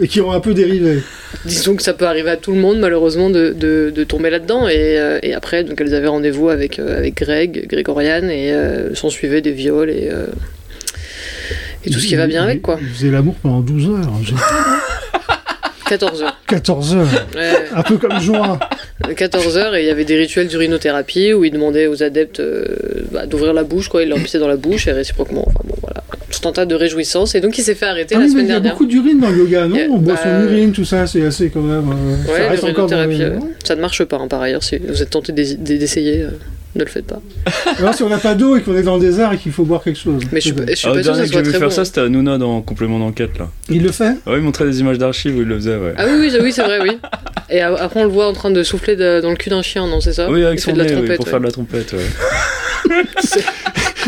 et 0.00 0.08
qui 0.08 0.20
ont 0.20 0.32
un 0.32 0.40
peu 0.40 0.54
dérivé. 0.54 1.02
Disons 1.44 1.74
que 1.76 1.82
ça 1.82 1.92
peut 1.92 2.06
arriver 2.06 2.30
à 2.30 2.36
tout 2.36 2.52
le 2.52 2.58
monde, 2.58 2.78
malheureusement, 2.78 3.30
de, 3.30 3.50
de, 3.56 3.92
de 3.94 4.04
tomber 4.04 4.30
là-dedans. 4.30 4.68
Et, 4.68 4.98
euh, 4.98 5.18
et 5.22 5.34
après, 5.34 5.64
donc 5.64 5.80
elles 5.80 5.94
avaient 5.94 6.06
rendez-vous 6.08 6.48
avec, 6.48 6.78
euh, 6.78 6.98
avec 6.98 7.16
Greg, 7.16 7.66
Grégoriane, 7.68 8.30
et 8.30 8.52
euh, 8.52 8.94
s'en 8.94 9.10
suivait 9.10 9.40
des 9.40 9.52
viols 9.52 9.90
et, 9.90 10.08
euh, 10.10 10.26
et 11.84 11.90
tout 11.90 11.98
ce 11.98 12.06
qui 12.06 12.14
va 12.16 12.26
bien 12.26 12.42
avec, 12.44 12.62
quoi. 12.62 12.78
Ils 12.80 12.88
faisaient 12.88 13.10
l'amour 13.10 13.34
pendant 13.42 13.60
12 13.60 13.88
heures. 13.90 14.12
J'ai 14.24 14.34
14 15.88 16.22
heures. 16.22 16.38
14 16.46 16.94
heures, 16.96 17.26
Ouais. 17.34 17.52
un 17.74 17.82
peu 17.82 17.98
comme 17.98 18.18
juin. 18.20 18.58
14 19.16 19.56
heures 19.58 19.74
et 19.74 19.82
il 19.82 19.86
y 19.86 19.90
avait 19.90 20.04
des 20.04 20.16
rituels 20.16 20.46
d'urinothérapie 20.48 21.32
où 21.32 21.44
ils 21.44 21.50
demandaient 21.50 21.86
aux 21.86 22.02
adeptes 22.02 22.40
euh, 22.40 22.64
bah, 23.10 23.26
d'ouvrir 23.26 23.52
la 23.52 23.64
bouche, 23.64 23.88
quoi, 23.88 24.02
ils 24.02 24.08
leur 24.08 24.18
pissaient 24.18 24.38
dans 24.38 24.48
la 24.48 24.56
bouche 24.56 24.86
et 24.86 24.92
réciproquement. 24.92 25.44
Enfin 25.48 25.60
bon, 25.64 25.74
voilà. 25.82 26.02
Tout 26.30 26.48
un 26.48 26.52
tas 26.52 26.64
de 26.66 26.74
réjouissances. 26.74 27.34
Et 27.34 27.40
donc 27.40 27.58
il 27.58 27.62
s'est 27.62 27.74
fait 27.74 27.86
arrêter 27.86 28.14
Ah 28.16 28.20
la 28.20 28.24
oui, 28.26 28.30
semaine 28.30 28.46
il 28.46 28.48
y 28.48 28.52
a 28.52 28.54
dernière. 28.60 28.72
beaucoup 28.72 28.86
d'urine 28.86 29.18
dans 29.20 29.30
le 29.30 29.38
yoga, 29.38 29.66
non 29.66 29.76
On 29.90 29.98
boit 29.98 30.16
son 30.16 30.22
bah, 30.28 30.44
urine, 30.44 30.72
tout 30.72 30.84
ça, 30.84 31.06
c'est 31.06 31.22
assez 31.24 31.50
quand 31.50 31.60
même. 31.60 31.90
euh, 31.90 32.26
ça 32.26 32.32
Ouais, 32.32 32.48
reste 32.48 32.64
encore 32.64 32.86
dans 32.88 33.06
ouais. 33.08 33.38
ça 33.64 33.74
ne 33.76 33.80
marche 33.80 34.04
pas 34.04 34.16
hein, 34.18 34.28
par 34.28 34.40
ailleurs. 34.40 34.62
Si 34.62 34.78
vous 34.78 35.02
êtes 35.02 35.10
tenté 35.10 35.32
d'essayer, 35.32 36.22
euh, 36.22 36.28
ne 36.74 36.84
le 36.84 36.90
faites 36.90 37.06
pas. 37.06 37.20
Alors, 37.78 37.94
si 37.94 38.02
on 38.02 38.08
n'a 38.08 38.18
pas 38.18 38.34
d'eau 38.34 38.56
et 38.56 38.62
qu'on 38.62 38.74
est 38.76 38.82
dans 38.82 38.94
le 38.96 39.00
désert 39.00 39.32
et 39.32 39.36
qu'il 39.38 39.52
faut 39.52 39.64
boire 39.64 39.82
quelque 39.82 39.98
chose. 39.98 40.22
Mais 40.32 40.40
je 40.40 40.46
suis, 40.46 40.52
peut-être. 40.54 40.70
je 40.70 40.74
suis 40.76 40.88
Ah, 40.88 40.92
pas 40.92 40.96
le 40.96 41.02
sûr 41.02 41.12
que 41.12 41.18
dernier 41.18 41.18
ça 41.18 41.22
que 41.22 41.26
j'ai 41.26 41.32
soit 41.32 41.42
très 41.50 41.58
faire 41.58 41.68
bon. 41.68 41.74
ça, 41.74 41.84
c'était 41.84 42.00
Hanouna 42.00 42.38
dans 42.38 42.60
Complément 42.62 42.98
d'enquête, 42.98 43.38
là. 43.38 43.48
Il 43.68 43.82
le 43.82 43.92
fait 43.92 44.14
Ouais, 44.26 44.36
il 44.36 44.40
montrait 44.42 44.64
des 44.64 44.80
images 44.80 44.98
d'archives 44.98 45.36
où 45.36 45.42
il 45.42 45.48
le 45.48 45.56
faisait, 45.56 45.76
ouais. 45.76 45.94
Ah 45.98 46.04
oui, 46.08 46.28
oui, 46.30 46.36
oui, 46.42 46.52
c'est 46.52 46.62
vrai, 46.62 46.80
oui. 46.82 46.96
Et 47.50 47.60
après 47.60 48.00
on 48.00 48.04
le 48.04 48.10
voit 48.10 48.26
en 48.28 48.32
train 48.32 48.50
de 48.50 48.62
souffler 48.62 48.96
de- 48.96 49.20
dans 49.20 49.28
le 49.30 49.36
cul 49.36 49.50
d'un 49.50 49.60
chien, 49.62 49.86
non, 49.86 50.00
c'est 50.00 50.14
ça 50.14 50.30
oui, 50.30 50.42
avec 50.44 50.58
Il 50.58 50.62
fait 50.62 50.70
son 50.70 50.76
de 50.76 50.82
la 50.82 50.84
nez, 50.84 50.90
oui, 50.92 50.96
trompette. 51.00 51.16
pour 51.16 51.24
ouais. 51.26 51.30
faire 51.30 51.40
de 51.40 51.44
la 51.44 51.50
trompette, 51.52 51.92
ouais. 51.92 51.98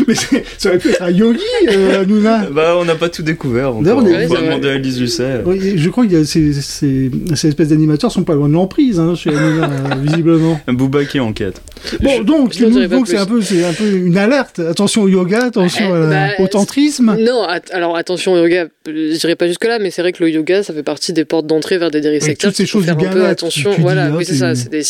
Mais 0.07 0.13
ça 0.57 0.69
aurait 0.69 0.77
pu 0.77 0.89
être 0.89 1.01
un 1.01 1.09
yogi, 1.09 1.39
euh, 1.69 2.01
Hanouna. 2.01 2.47
Bah, 2.51 2.75
on 2.77 2.83
n'a 2.85 2.95
pas 2.95 3.07
tout 3.09 3.23
découvert. 3.23 3.73
on 3.75 3.81
va 3.81 3.95
Ouais, 3.95 4.27
demander 4.27 4.69
à 4.69 4.73
Elise 4.75 4.99
Lucet. 4.99 5.41
Oui, 5.45 5.77
je 5.77 5.89
crois 5.89 6.05
que 6.05 6.23
ces, 6.25 6.51
ces, 6.53 7.09
ces 7.33 7.47
espèces 7.47 7.69
d'animateurs 7.69 8.11
sont 8.11 8.23
pas 8.23 8.33
loin 8.35 8.49
de 8.49 8.53
l'emprise 8.53 8.99
hein, 8.99 9.15
chez 9.15 9.29
Hanouna, 9.29 9.65
euh, 9.69 9.95
visiblement. 10.03 10.59
Un 10.67 10.73
Booba 10.73 11.05
qui 11.05 11.19
enquête. 11.21 11.61
Bon, 12.01 12.21
donc, 12.21 12.53
c'est 12.53 12.65
un, 12.65 13.25
peu- 13.25 13.41
c'est 13.41 13.63
un 13.63 13.73
peu 13.73 13.87
une 13.89 14.17
alerte. 14.17 14.59
Attention 14.59 15.03
au 15.03 15.07
yoga, 15.07 15.45
attention 15.45 15.93
la- 15.93 16.09
bah, 16.09 16.33
au 16.39 16.47
tantrisme. 16.47 17.15
Non, 17.19 17.43
at- 17.43 17.61
alors 17.71 17.95
attention 17.97 18.33
au 18.33 18.37
yoga, 18.37 18.67
je 18.87 19.17
dirais 19.17 19.35
pas 19.35 19.47
jusque-là, 19.47 19.79
mais 19.79 19.91
c'est 19.91 20.01
vrai 20.01 20.11
que 20.11 20.23
le 20.23 20.29
yoga, 20.29 20.63
ça 20.63 20.73
fait 20.73 20.83
partie 20.83 21.13
des 21.13 21.25
portes 21.25 21.47
d'entrée 21.47 21.77
vers 21.77 21.91
des 21.91 22.01
dérives 22.01 22.21
sectaires. 22.21 22.49
toutes 22.49 22.57
ces 22.57 22.65
choses 22.65 22.85
faire 22.85 22.95
du 22.95 23.05
un 23.05 23.09
peu 23.09 23.15
bien-être, 23.19 23.31
attention. 23.31 23.73
tu 23.73 23.81
voilà, 23.81 24.09
oui, 24.15 24.25
c'est 24.25 24.35
ça. 24.35 24.53
Des, 24.53 24.81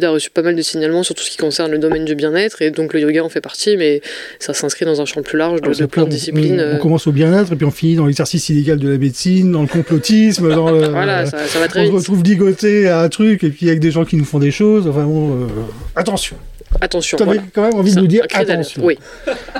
la 0.00 0.08
a 0.08 0.10
reçu 0.10 0.30
pas 0.30 0.42
mal 0.42 0.54
de 0.56 0.62
signalements 0.62 1.02
sur 1.02 1.14
tout 1.14 1.22
ce 1.24 1.30
qui 1.30 1.36
concerne 1.38 1.70
le 1.72 1.78
domaine 1.78 2.04
du 2.04 2.14
bien-être, 2.14 2.62
et 2.62 2.70
donc 2.70 2.94
le 2.94 3.00
yoga 3.00 3.24
en 3.24 3.28
fait 3.28 3.40
partie, 3.40 3.76
mais 3.76 4.00
ça 4.38 4.54
s'inscrit 4.54 4.84
dans 4.84 5.00
un 5.00 5.04
champ 5.04 5.22
plus 5.22 5.38
large 5.38 5.60
de, 5.60 5.66
Alors, 5.66 5.78
de 5.78 5.86
plein 5.86 6.02
de 6.02 6.06
on- 6.06 6.10
disciplines. 6.10 6.56
On, 6.60 6.62
euh, 6.62 6.74
on 6.76 6.78
commence 6.78 7.06
au 7.06 7.12
bien-être 7.12 7.52
et 7.52 7.56
puis 7.56 7.66
on 7.66 7.70
finit 7.70 7.96
dans 7.96 8.06
l'exercice 8.06 8.48
illégal 8.48 8.78
de 8.78 8.88
la 8.88 8.98
médecine, 8.98 9.52
dans 9.52 9.62
le 9.62 9.68
complotisme, 9.68 10.48
dans 10.54 10.70
le. 10.70 10.88
Voilà, 10.88 11.26
ça, 11.26 11.38
ça 11.46 11.58
va 11.58 11.64
on 11.66 11.68
très 11.68 11.80
se 11.80 11.84
vite. 11.90 11.94
retrouve 11.98 12.22
ligoté 12.22 12.88
à 12.88 13.00
un 13.00 13.08
truc 13.08 13.44
et 13.44 13.50
puis 13.50 13.68
avec 13.68 13.80
des 13.80 13.90
gens 13.90 14.04
qui 14.04 14.16
nous 14.16 14.24
font 14.24 14.38
des 14.38 14.50
choses. 14.50 14.86
Enfin 14.86 15.04
bon, 15.04 15.32
euh, 15.34 15.46
attention. 15.96 16.27
Attention. 16.80 17.16
Tu 17.16 17.22
avais 17.22 17.32
Voilà. 17.34 17.48
quand 17.54 17.62
même 17.62 17.74
envie 17.74 17.94
de 17.94 18.00
nous 18.00 18.06
dire 18.06 18.24
attention. 18.32 18.84
Oui. 18.84 18.98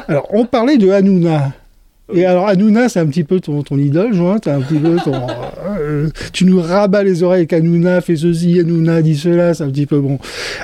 Alors, 0.09 0.28
on 0.33 0.44
parlait 0.44 0.76
de 0.76 0.90
Hanouna. 0.90 1.52
Et 2.14 2.24
alors, 2.24 2.48
Hanouna, 2.48 2.88
c'est 2.88 3.00
un 3.00 3.07
petit 3.07 3.24
peu 3.24 3.38
ton, 3.38 3.62
ton 3.62 3.76
idole, 3.76 4.14
Joint. 4.14 4.38
T'as 4.38 4.57
un 4.57 4.61
petit 4.62 4.78
peu 4.78 4.96
ton. 4.96 5.12
euh, 5.78 6.09
tu 6.33 6.46
nous 6.46 6.61
rabats 6.61 7.02
les 7.02 7.22
oreilles 7.22 7.40
avec 7.40 7.52
Hanouna, 7.52 8.00
fais 8.00 8.16
ceci, 8.16 8.61
Hanouna, 8.61 9.02
dit 9.02 9.16
cela, 9.16 9.52
c'est 9.52 9.64
un 9.64 9.70
petit 9.70 9.85
peu 9.85 10.00
bon. 10.00 10.18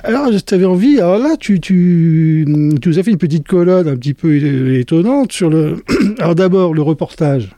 Alors, 0.05 0.31
t'avais 0.47 0.64
envie. 0.64 0.99
Alors 1.01 1.19
là, 1.19 1.37
tu, 1.38 1.61
tu, 1.61 2.47
tu 2.81 2.88
nous 2.88 2.99
as 2.99 3.03
fait 3.03 3.11
une 3.11 3.19
petite 3.19 3.47
colonne 3.47 3.88
un 3.88 3.97
petit 3.97 4.14
peu 4.14 4.35
étonnante 4.75 5.33
sur 5.33 5.51
le. 5.51 5.83
alors, 6.19 6.35
d'abord, 6.35 6.73
le 6.73 6.81
reportage. 6.83 7.51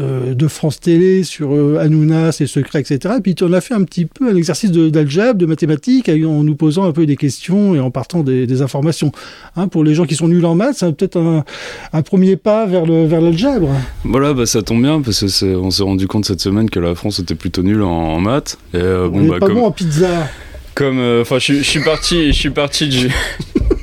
Euh, 0.00 0.34
de 0.34 0.48
France 0.48 0.80
Télé 0.80 1.22
sur 1.22 1.54
euh, 1.54 1.78
Hanouna, 1.80 2.32
ses 2.32 2.46
secrets, 2.48 2.80
etc. 2.80 3.14
Et 3.18 3.20
puis 3.20 3.34
tu 3.36 3.44
en 3.44 3.52
as 3.52 3.60
fait 3.60 3.74
un 3.74 3.84
petit 3.84 4.06
peu 4.06 4.28
un 4.28 4.34
exercice 4.36 4.72
de- 4.72 4.88
d'algèbre, 4.88 5.34
de, 5.38 5.46
mathématiques, 5.46 6.08
en 6.08 6.42
nous 6.42 6.56
posant 6.56 6.84
un 6.84 6.90
peu 6.92 7.06
des 7.06 7.16
questions 7.16 7.74
et 7.76 7.80
en 7.80 7.90
partant 7.92 8.22
des, 8.24 8.46
des 8.46 8.60
informations. 8.62 9.12
Hein, 9.56 9.68
pour 9.68 9.84
les 9.84 9.94
gens 9.94 10.04
qui 10.04 10.16
sont 10.16 10.26
nuls 10.26 10.44
en 10.46 10.54
maths, 10.56 10.76
c'est 10.78 10.92
peut-être 10.96 11.16
un, 11.18 11.44
un 11.92 12.02
premier 12.02 12.34
pas 12.36 12.66
vers 12.66 12.86
le 12.86 13.06
vers 13.06 13.20
l'algèbre. 13.20 13.68
Voilà, 14.04 14.34
bah, 14.34 14.46
ça 14.46 14.62
tombe 14.62 14.82
bien 14.82 15.00
parce 15.00 15.20
que 15.20 15.28
c'est- 15.28 15.54
on 15.54 15.70
s'est 15.70 15.84
rendu 15.84 16.08
compte 16.08 16.24
cette 16.24 16.40
semaine 16.40 16.68
que 16.70 16.80
la 16.80 16.94
France 16.96 17.20
était 17.20 17.36
plutôt 17.36 17.62
nulle 17.62 17.82
en, 17.82 17.90
en 17.90 18.20
maths. 18.20 18.58
Et 18.74 18.78
euh, 18.78 19.06
On 19.12 19.20
bon, 19.20 19.28
bah, 19.28 19.38
pas 19.38 19.46
comme, 19.46 19.54
bon 19.56 19.66
en 19.66 19.70
pizza. 19.70 20.28
comme, 20.74 20.98
euh, 20.98 21.22
enfin, 21.22 21.38
je, 21.38 21.44
suis- 21.44 21.58
je 21.58 21.70
suis 21.70 21.80
parti, 21.84 22.26
je 22.32 22.38
suis 22.38 22.50
parti 22.50 22.88
du. 22.88 23.08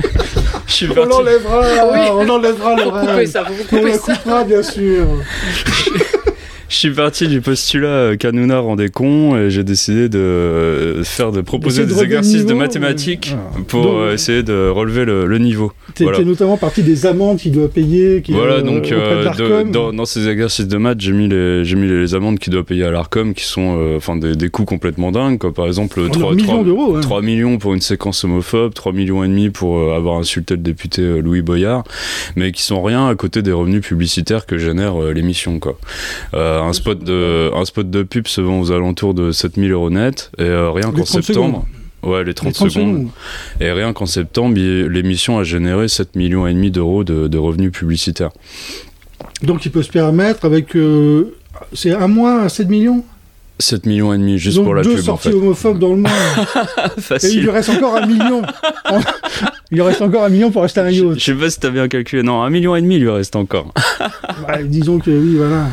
Je 0.72 0.76
suis 0.78 0.90
On 0.98 1.04
l'enlèvera, 1.06 1.62
Oui. 1.92 2.00
on 2.14 2.30
enlèvera 2.30 2.76
le 2.76 2.84
On 2.84 3.82
le 3.84 3.98
coupera, 3.98 4.44
bien 4.46 4.64
sûr. 4.64 5.06
Je 6.72 6.78
suis 6.78 6.92
parti 6.92 7.28
du 7.28 7.42
postulat 7.42 7.88
euh, 7.90 8.16
qu'Hanouna 8.16 8.60
rendait 8.60 8.88
con 8.88 9.36
et 9.38 9.50
j'ai 9.50 9.66
décidé 9.66 10.08
de 10.08 10.18
euh, 10.20 11.04
faire 11.04 11.34
de 11.34 11.42
proposer 11.42 11.86
de 11.86 11.94
des 11.94 12.02
exercices 12.02 12.46
de 12.46 12.54
mathématiques 12.54 13.34
euh, 13.36 13.42
ah. 13.54 13.60
pour 13.68 13.84
Donc- 13.84 13.94
euh, 13.98 14.14
essayer 14.14 14.42
de 14.42 14.70
relever 14.70 15.04
le, 15.04 15.26
le 15.26 15.38
niveau. 15.38 15.74
T'es 15.96 16.06
Voilà. 16.06 16.24
notamment 16.24 16.56
parti 16.56 16.82
des 16.82 17.06
amendes 17.06 17.40
qu'il 17.40 17.52
doit 17.52 17.68
payer. 17.68 18.24
Voilà, 18.30 18.54
euh, 18.54 18.62
donc 18.62 18.84
de 18.88 18.94
euh, 18.96 19.64
dans, 19.66 19.92
dans 19.92 20.06
ces 20.06 20.30
exercices 20.30 20.70
de 20.70 20.78
maths, 20.78 21.02
j'ai 21.02 21.12
mis 21.12 21.28
les 21.28 21.66
j'ai 21.66 21.76
mis 21.76 21.90
les 21.90 22.16
amendes 22.16 22.40
qu'il 22.40 22.54
doit 22.54 22.64
payer 22.64 22.86
à 22.86 22.92
l'Arcom 22.92 23.34
qui 23.34 23.44
sont 23.44 23.78
euh, 23.78 23.98
enfin 23.98 24.16
des, 24.16 24.38
des 24.38 24.48
coûts 24.48 24.64
complètement 24.64 25.12
dingues 25.12 25.40
quoi. 25.40 25.54
Par 25.54 25.68
exemple, 25.68 26.00
On 26.00 26.06
est 26.06 26.16
en 26.16 26.20
3, 26.22 26.36
millions 26.36 26.64
d'euros. 26.64 26.96
hein. 26.96 27.02
3 27.02 27.22
millions 27.22 27.58
pour 27.58 27.74
une 27.74 27.82
séquence 27.82 28.24
homophobe, 28.24 28.74
3 28.74 28.94
millions 28.94 29.26
et 29.26 29.28
demi 29.28 29.50
pour 29.50 29.78
euh, 29.78 29.94
avoir 29.98 30.18
insulté 30.20 30.54
le 30.56 30.62
député 30.62 31.02
euh, 31.02 31.20
Louis 31.20 31.42
Boyard, 31.42 31.84
mais 32.38 32.54
qui 32.54 32.62
sont 32.64 32.82
rien 32.82 33.10
à 33.10 33.16
côté 33.16 33.42
des 33.42 33.52
revenus 33.52 33.82
publicitaires 33.86 34.46
que 34.46 34.58
génère 34.58 35.04
euh, 35.04 35.12
l'émission 35.12 35.60
quoi. 35.60 35.78
Euh, 36.34 36.61
un 36.62 36.74
spot 36.74 37.04
de 37.04 37.52
un 37.54 37.65
spot 37.65 37.89
de 37.89 38.04
pub 38.04 38.28
se 38.28 38.41
vend 38.41 38.60
aux 38.60 38.71
alentours 38.71 39.13
de 39.13 39.32
7000 39.32 39.71
euros 39.71 39.89
net 39.89 40.32
et 40.38 40.43
euh, 40.43 40.71
rien 40.71 40.91
qu'en 40.91 41.04
30 41.04 41.08
septembre. 41.24 41.65
Ouais, 42.04 42.24
les 42.24 42.34
30, 42.34 42.47
Les 42.47 42.54
30 42.54 42.69
secondes. 42.71 42.93
secondes. 42.97 43.10
Et 43.60 43.71
rien 43.71 43.93
qu'en 43.93 44.08
septembre, 44.08 44.56
l'émission 44.58 45.38
a 45.38 45.43
généré 45.43 45.88
7 45.88 46.15
millions 46.15 46.47
et 46.47 46.54
demi 46.54 46.71
d'euros 46.71 47.04
de, 47.04 47.28
de 47.28 47.38
revenus 47.38 47.71
publicitaires. 47.71 48.32
Donc 49.43 49.65
il 49.65 49.71
peut 49.71 49.84
se 49.84 49.91
permettre 49.91 50.45
avec. 50.45 50.76
euh, 50.76 51.36
c'est 51.74 51.91
un 51.91 52.08
mois 52.08 52.41
à 52.41 52.50
7 52.50 52.69
millions? 52.69 53.04
7 53.60 53.86
millions 53.86 54.12
et 54.12 54.17
demi 54.17 54.39
juste 54.39 54.58
Donc 54.58 54.65
pour 54.65 54.74
la 54.74 54.82
deux 54.82 54.91
pub 54.95 55.02
en 55.02 55.04
sorties 55.04 55.30
fait. 55.30 55.36
homophobes 55.36 55.78
dans 55.78 55.89
le 55.93 55.97
mois. 55.97 56.10
Et 56.89 56.91
il 56.97 57.02
Facile. 57.04 57.41
lui 57.43 57.50
reste 57.52 57.69
encore 57.69 57.95
un 57.95 58.08
million. 58.08 58.41
il 59.71 59.76
lui 59.76 59.82
reste 59.84 60.02
encore 60.02 60.24
un 60.24 60.30
million 60.30 60.50
pour 60.50 60.63
acheter 60.63 60.80
un 60.80 60.89
Je 60.89 61.04
yacht. 61.06 61.19
je 61.19 61.24
sais 61.24 61.36
pas 61.36 61.50
si 61.52 61.60
t'as 61.60 61.69
bien 61.69 61.88
calculé. 61.88 62.24
Non, 62.24 62.41
un 62.41 62.50
million 62.50 62.76
et 62.76 62.82
demi 62.82 62.95
il 62.95 63.02
lui 63.04 63.10
reste 63.12 63.36
encore. 63.36 63.71
Disons 64.63 64.97
que 64.97 65.12
oui, 65.12 65.36
voilà. 65.38 65.67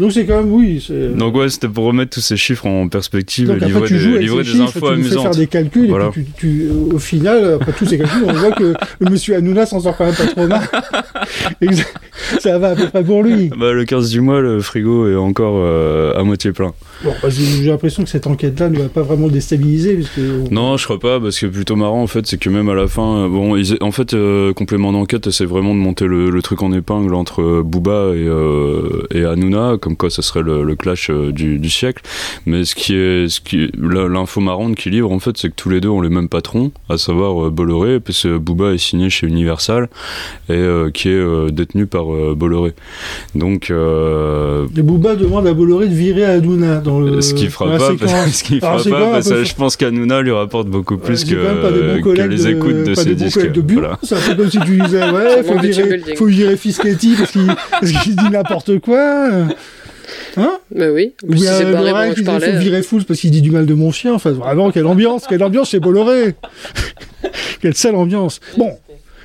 Donc 0.00 0.12
c'est 0.12 0.24
quand 0.26 0.38
même, 0.42 0.52
oui. 0.52 0.84
Donc 1.14 1.36
ouais, 1.36 1.48
c'était 1.50 1.68
pour 1.68 1.84
remettre 1.84 2.10
tous 2.10 2.20
ces 2.20 2.36
chiffres 2.36 2.66
en 2.66 2.88
perspective 2.88 3.48
Donc 3.48 3.62
et 3.62 3.66
livrer 3.66 3.86
tu 3.86 3.98
des, 3.98 4.18
livrer 4.18 4.42
des 4.42 4.48
chiffres, 4.48 4.62
infos 4.62 4.94
tu 4.96 5.02
fais 5.04 5.10
faire 5.20 5.30
des 5.30 5.46
calculs, 5.46 5.88
Voilà. 5.90 6.06
et 6.06 6.10
puis 6.10 6.24
tu, 6.24 6.30
tu- 6.38 6.68
au 6.94 6.98
final, 6.98 7.58
après 7.60 7.72
tous 7.72 7.84
ces 7.86 7.98
calculs, 7.98 8.24
on 8.26 8.32
voit 8.32 8.52
que 8.52 8.72
le 8.98 9.10
monsieur 9.10 9.36
Hanouna 9.36 9.66
s'en 9.66 9.78
sort 9.78 9.96
quand 9.96 10.06
même 10.06 10.14
pas 10.14 10.26
trop 10.26 10.46
mal. 10.46 10.62
Ça 12.40 12.58
va 12.58 12.70
à 12.70 12.74
peu 12.76 12.86
près 12.88 13.04
pour 13.04 13.22
lui. 13.22 13.50
Bah, 13.56 13.72
le 13.72 13.84
15 13.84 14.10
du 14.10 14.20
mois, 14.20 14.40
le 14.40 14.60
frigo 14.60 15.08
est 15.08 15.16
encore 15.16 15.56
euh, 15.58 16.14
à 16.18 16.22
moitié 16.24 16.52
plein. 16.52 16.72
Bon, 17.02 17.12
bah, 17.22 17.28
j'ai 17.30 17.64
l'impression 17.70 18.02
que 18.04 18.10
cette 18.10 18.26
enquête-là 18.26 18.68
ne 18.68 18.78
va 18.78 18.88
pas 18.90 19.00
vraiment 19.02 19.28
déstabiliser, 19.28 19.94
parce 19.96 20.10
que... 20.10 20.52
Non, 20.52 20.76
je 20.76 20.84
crois 20.84 20.98
pas, 20.98 21.18
parce 21.18 21.38
que 21.40 21.46
plutôt 21.46 21.74
marrant 21.76 22.02
en 22.02 22.06
fait, 22.06 22.26
c'est 22.26 22.38
que 22.38 22.50
même 22.50 22.68
à 22.68 22.74
la 22.74 22.88
fin, 22.88 23.24
euh, 23.24 23.28
bon, 23.28 23.56
ils- 23.56 23.78
en 23.80 23.90
fait, 23.90 24.12
euh, 24.12 24.52
complément 24.52 24.92
d'enquête, 24.92 25.30
c'est 25.30 25.46
vraiment 25.46 25.74
de 25.74 25.80
monter 25.80 26.06
le, 26.06 26.28
le 26.28 26.42
truc 26.42 26.62
en 26.62 26.72
épingle 26.72 27.14
entre 27.14 27.40
euh, 27.40 27.62
Booba 27.64 28.10
et, 28.14 28.18
euh, 28.28 29.06
et 29.14 29.24
Hanouna, 29.24 29.76
comme 29.80 29.96
quoi 29.96 30.10
ça 30.10 30.20
serait 30.20 30.42
le, 30.42 30.62
le 30.62 30.74
clash 30.76 31.08
euh, 31.10 31.32
du, 31.32 31.58
du 31.58 31.70
siècle. 31.70 32.02
Mais 32.44 32.64
ce 32.64 32.74
qui 32.74 32.94
est, 32.94 33.28
ce 33.28 33.40
qui, 33.40 33.70
l'info 33.78 34.40
marrante 34.40 34.74
qu'ils 34.76 34.92
livrent 34.92 35.12
en 35.12 35.20
fait, 35.20 35.38
c'est 35.38 35.48
que 35.48 35.54
tous 35.56 35.70
les 35.70 35.80
deux 35.80 35.88
ont 35.88 36.02
les 36.02 36.10
mêmes 36.10 36.28
patrons, 36.28 36.70
à 36.90 36.98
savoir 36.98 37.50
Bolloré, 37.50 38.00
parce 38.00 38.24
que 38.24 38.36
Booba 38.36 38.72
est 38.74 38.78
signé 38.78 39.08
chez 39.08 39.26
Universal 39.26 39.88
et 40.50 40.62
qui 40.92 41.08
est 41.08 41.50
détenu 41.50 41.86
par 41.86 42.04
Bolloré. 42.36 42.74
Donc, 43.34 43.70
Et 43.70 44.82
Booba 44.82 45.16
demande 45.16 45.46
à 45.46 45.54
Bolloré 45.54 45.88
de 45.88 45.94
virer 45.94 46.24
Hanouna 46.24 46.82
dans 46.90 47.00
le... 47.00 47.20
ce 47.20 47.34
qui 47.34 47.46
fera 47.48 47.76
pas, 47.76 47.90
parce, 47.98 48.32
ce 48.32 48.44
qui 48.44 48.58
Alors, 48.62 48.80
fera 48.80 48.98
pas, 48.98 49.10
parce 49.12 49.28
que 49.28 49.44
je 49.44 49.54
pense 49.54 49.76
qu'Hanouna 49.76 50.20
lui 50.22 50.32
rapporte 50.32 50.68
beaucoup 50.68 50.98
plus 50.98 51.24
que, 51.24 51.34
les 52.26 52.48
écoutes 52.48 52.84
de, 52.84 52.94
pas 52.94 53.02
ses 53.02 53.10
des 53.10 53.14
bons 53.14 53.24
disques. 53.24 53.38
collègues 53.38 53.52
de 53.52 53.60
bureau. 53.60 53.80
Voilà. 53.80 53.98
C'est 54.02 54.14
un 54.16 54.20
peu 54.20 54.34
comme 54.34 54.50
si 54.50 54.60
tu 54.60 54.76
disais, 54.82 55.10
ouais, 55.10 55.42
faut 55.46 55.58
virer, 55.58 56.00
faut 56.16 56.26
virer 56.26 56.56
Fischetti 56.56 57.14
parce 57.16 57.32
qu'il 57.32 58.16
dit 58.16 58.30
n'importe 58.30 58.78
quoi. 58.80 59.46
Hein 60.36 60.58
Bah 60.74 60.90
oui. 60.92 61.14
En 61.22 61.26
Ou 61.26 61.30
plus, 61.30 61.40
il 61.40 62.14
qui 62.14 62.20
dit 62.20 62.24
parlais. 62.24 62.58
virer 62.58 62.82
Fools 62.82 63.04
parce 63.04 63.20
qu'il 63.20 63.30
dit 63.30 63.42
du 63.42 63.50
mal 63.50 63.66
de 63.66 63.74
mon 63.74 63.90
chien. 63.92 64.14
Enfin, 64.14 64.32
vraiment, 64.32 64.70
quelle 64.70 64.86
ambiance, 64.86 65.26
quelle 65.28 65.42
ambiance 65.42 65.70
chez 65.70 65.80
Bolloré 65.80 66.34
Quelle 67.60 67.74
sale 67.74 67.94
ambiance 67.94 68.40
Bon, 68.56 68.72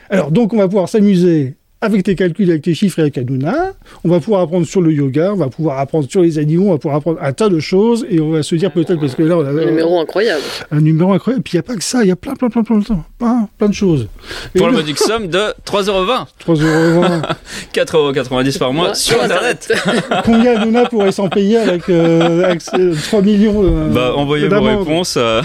alors 0.09 0.31
donc 0.31 0.53
on 0.53 0.57
va 0.57 0.67
pouvoir 0.67 0.89
s'amuser 0.89 1.55
avec 1.85 2.03
tes 2.03 2.15
calculs, 2.15 2.49
avec 2.49 2.63
tes 2.63 2.73
chiffres 2.73 2.99
et 2.99 3.03
avec 3.03 3.17
Hanouna. 3.17 3.73
On 4.03 4.09
va 4.09 4.19
pouvoir 4.19 4.41
apprendre 4.41 4.65
sur 4.65 4.81
le 4.81 4.91
yoga, 4.91 5.31
on 5.33 5.37
va 5.37 5.47
pouvoir 5.47 5.79
apprendre 5.79 6.07
sur 6.09 6.21
les 6.21 6.37
animaux, 6.39 6.67
on 6.67 6.71
va 6.71 6.77
pouvoir 6.77 6.97
apprendre 6.97 7.19
un 7.21 7.33
tas 7.33 7.49
de 7.49 7.59
choses 7.59 8.05
et 8.09 8.19
on 8.19 8.31
va 8.31 8.43
se 8.43 8.55
dire 8.55 8.71
peut-être, 8.71 8.99
parce 8.99 9.15
que 9.15 9.23
là 9.23 9.37
on 9.37 9.45
a 9.45 9.49
Un 9.49 9.65
numéro 9.65 9.99
incroyable. 9.99 10.41
un 10.71 10.81
numéro 10.81 11.13
incroyable. 11.13 11.43
Puis 11.43 11.53
il 11.53 11.57
n'y 11.57 11.59
a 11.59 11.63
pas 11.63 11.75
que 11.75 11.83
ça, 11.83 12.03
il 12.03 12.07
y 12.07 12.11
a 12.11 12.15
plein, 12.15 12.33
plein, 12.35 12.49
plein, 12.49 12.63
plein, 12.63 12.79
plein, 12.81 13.03
plein, 13.19 13.49
plein 13.57 13.67
de 13.69 13.73
choses. 13.73 14.07
Et 14.53 14.57
Pour 14.59 14.67
la 14.67 14.73
là, 14.73 14.79
modique 14.79 14.97
somme 14.99 15.27
de 15.27 15.39
3,20€. 15.65 16.25
3,20€. 16.45 17.21
4,90€ 17.73 18.57
par 18.59 18.73
mois 18.73 18.89
Ouais, 18.89 18.95
sur 18.95 19.21
internet. 19.21 19.73
Combien 20.25 20.57
Hanouna 20.61 20.85
pourrait 20.85 21.11
s'en 21.11 21.27
payer 21.29 21.57
avec, 21.57 21.89
euh, 21.89 22.43
avec 22.45 22.61
ces 22.61 22.91
3 23.07 23.21
millions 23.21 23.61
euh, 23.63 23.89
Bah, 23.93 24.13
envoyez 24.15 24.47
vos 24.47 24.61
réponses 24.61 25.17
à 25.17 25.41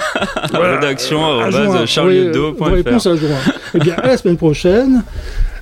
Voilà. 0.51 0.79
rédaction 0.81 1.25
À 1.25 1.47
euh, 1.47 2.31
vos 2.57 2.65
réponses 2.65 3.07
à 3.07 3.17
juin. 3.17 3.37
Eh 3.75 3.79
bien, 3.79 3.95
à 3.97 4.07
la 4.09 4.17
semaine 4.17 4.37
prochaine. 4.37 5.03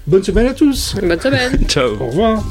Bonne 0.08 0.22
semaine 0.22 0.46
à 0.46 0.54
tous. 0.54 0.96
Bonne 1.02 1.20
semaine. 1.20 1.64
Ciao. 1.68 1.90
Au 2.00 2.06
revoir. 2.06 2.42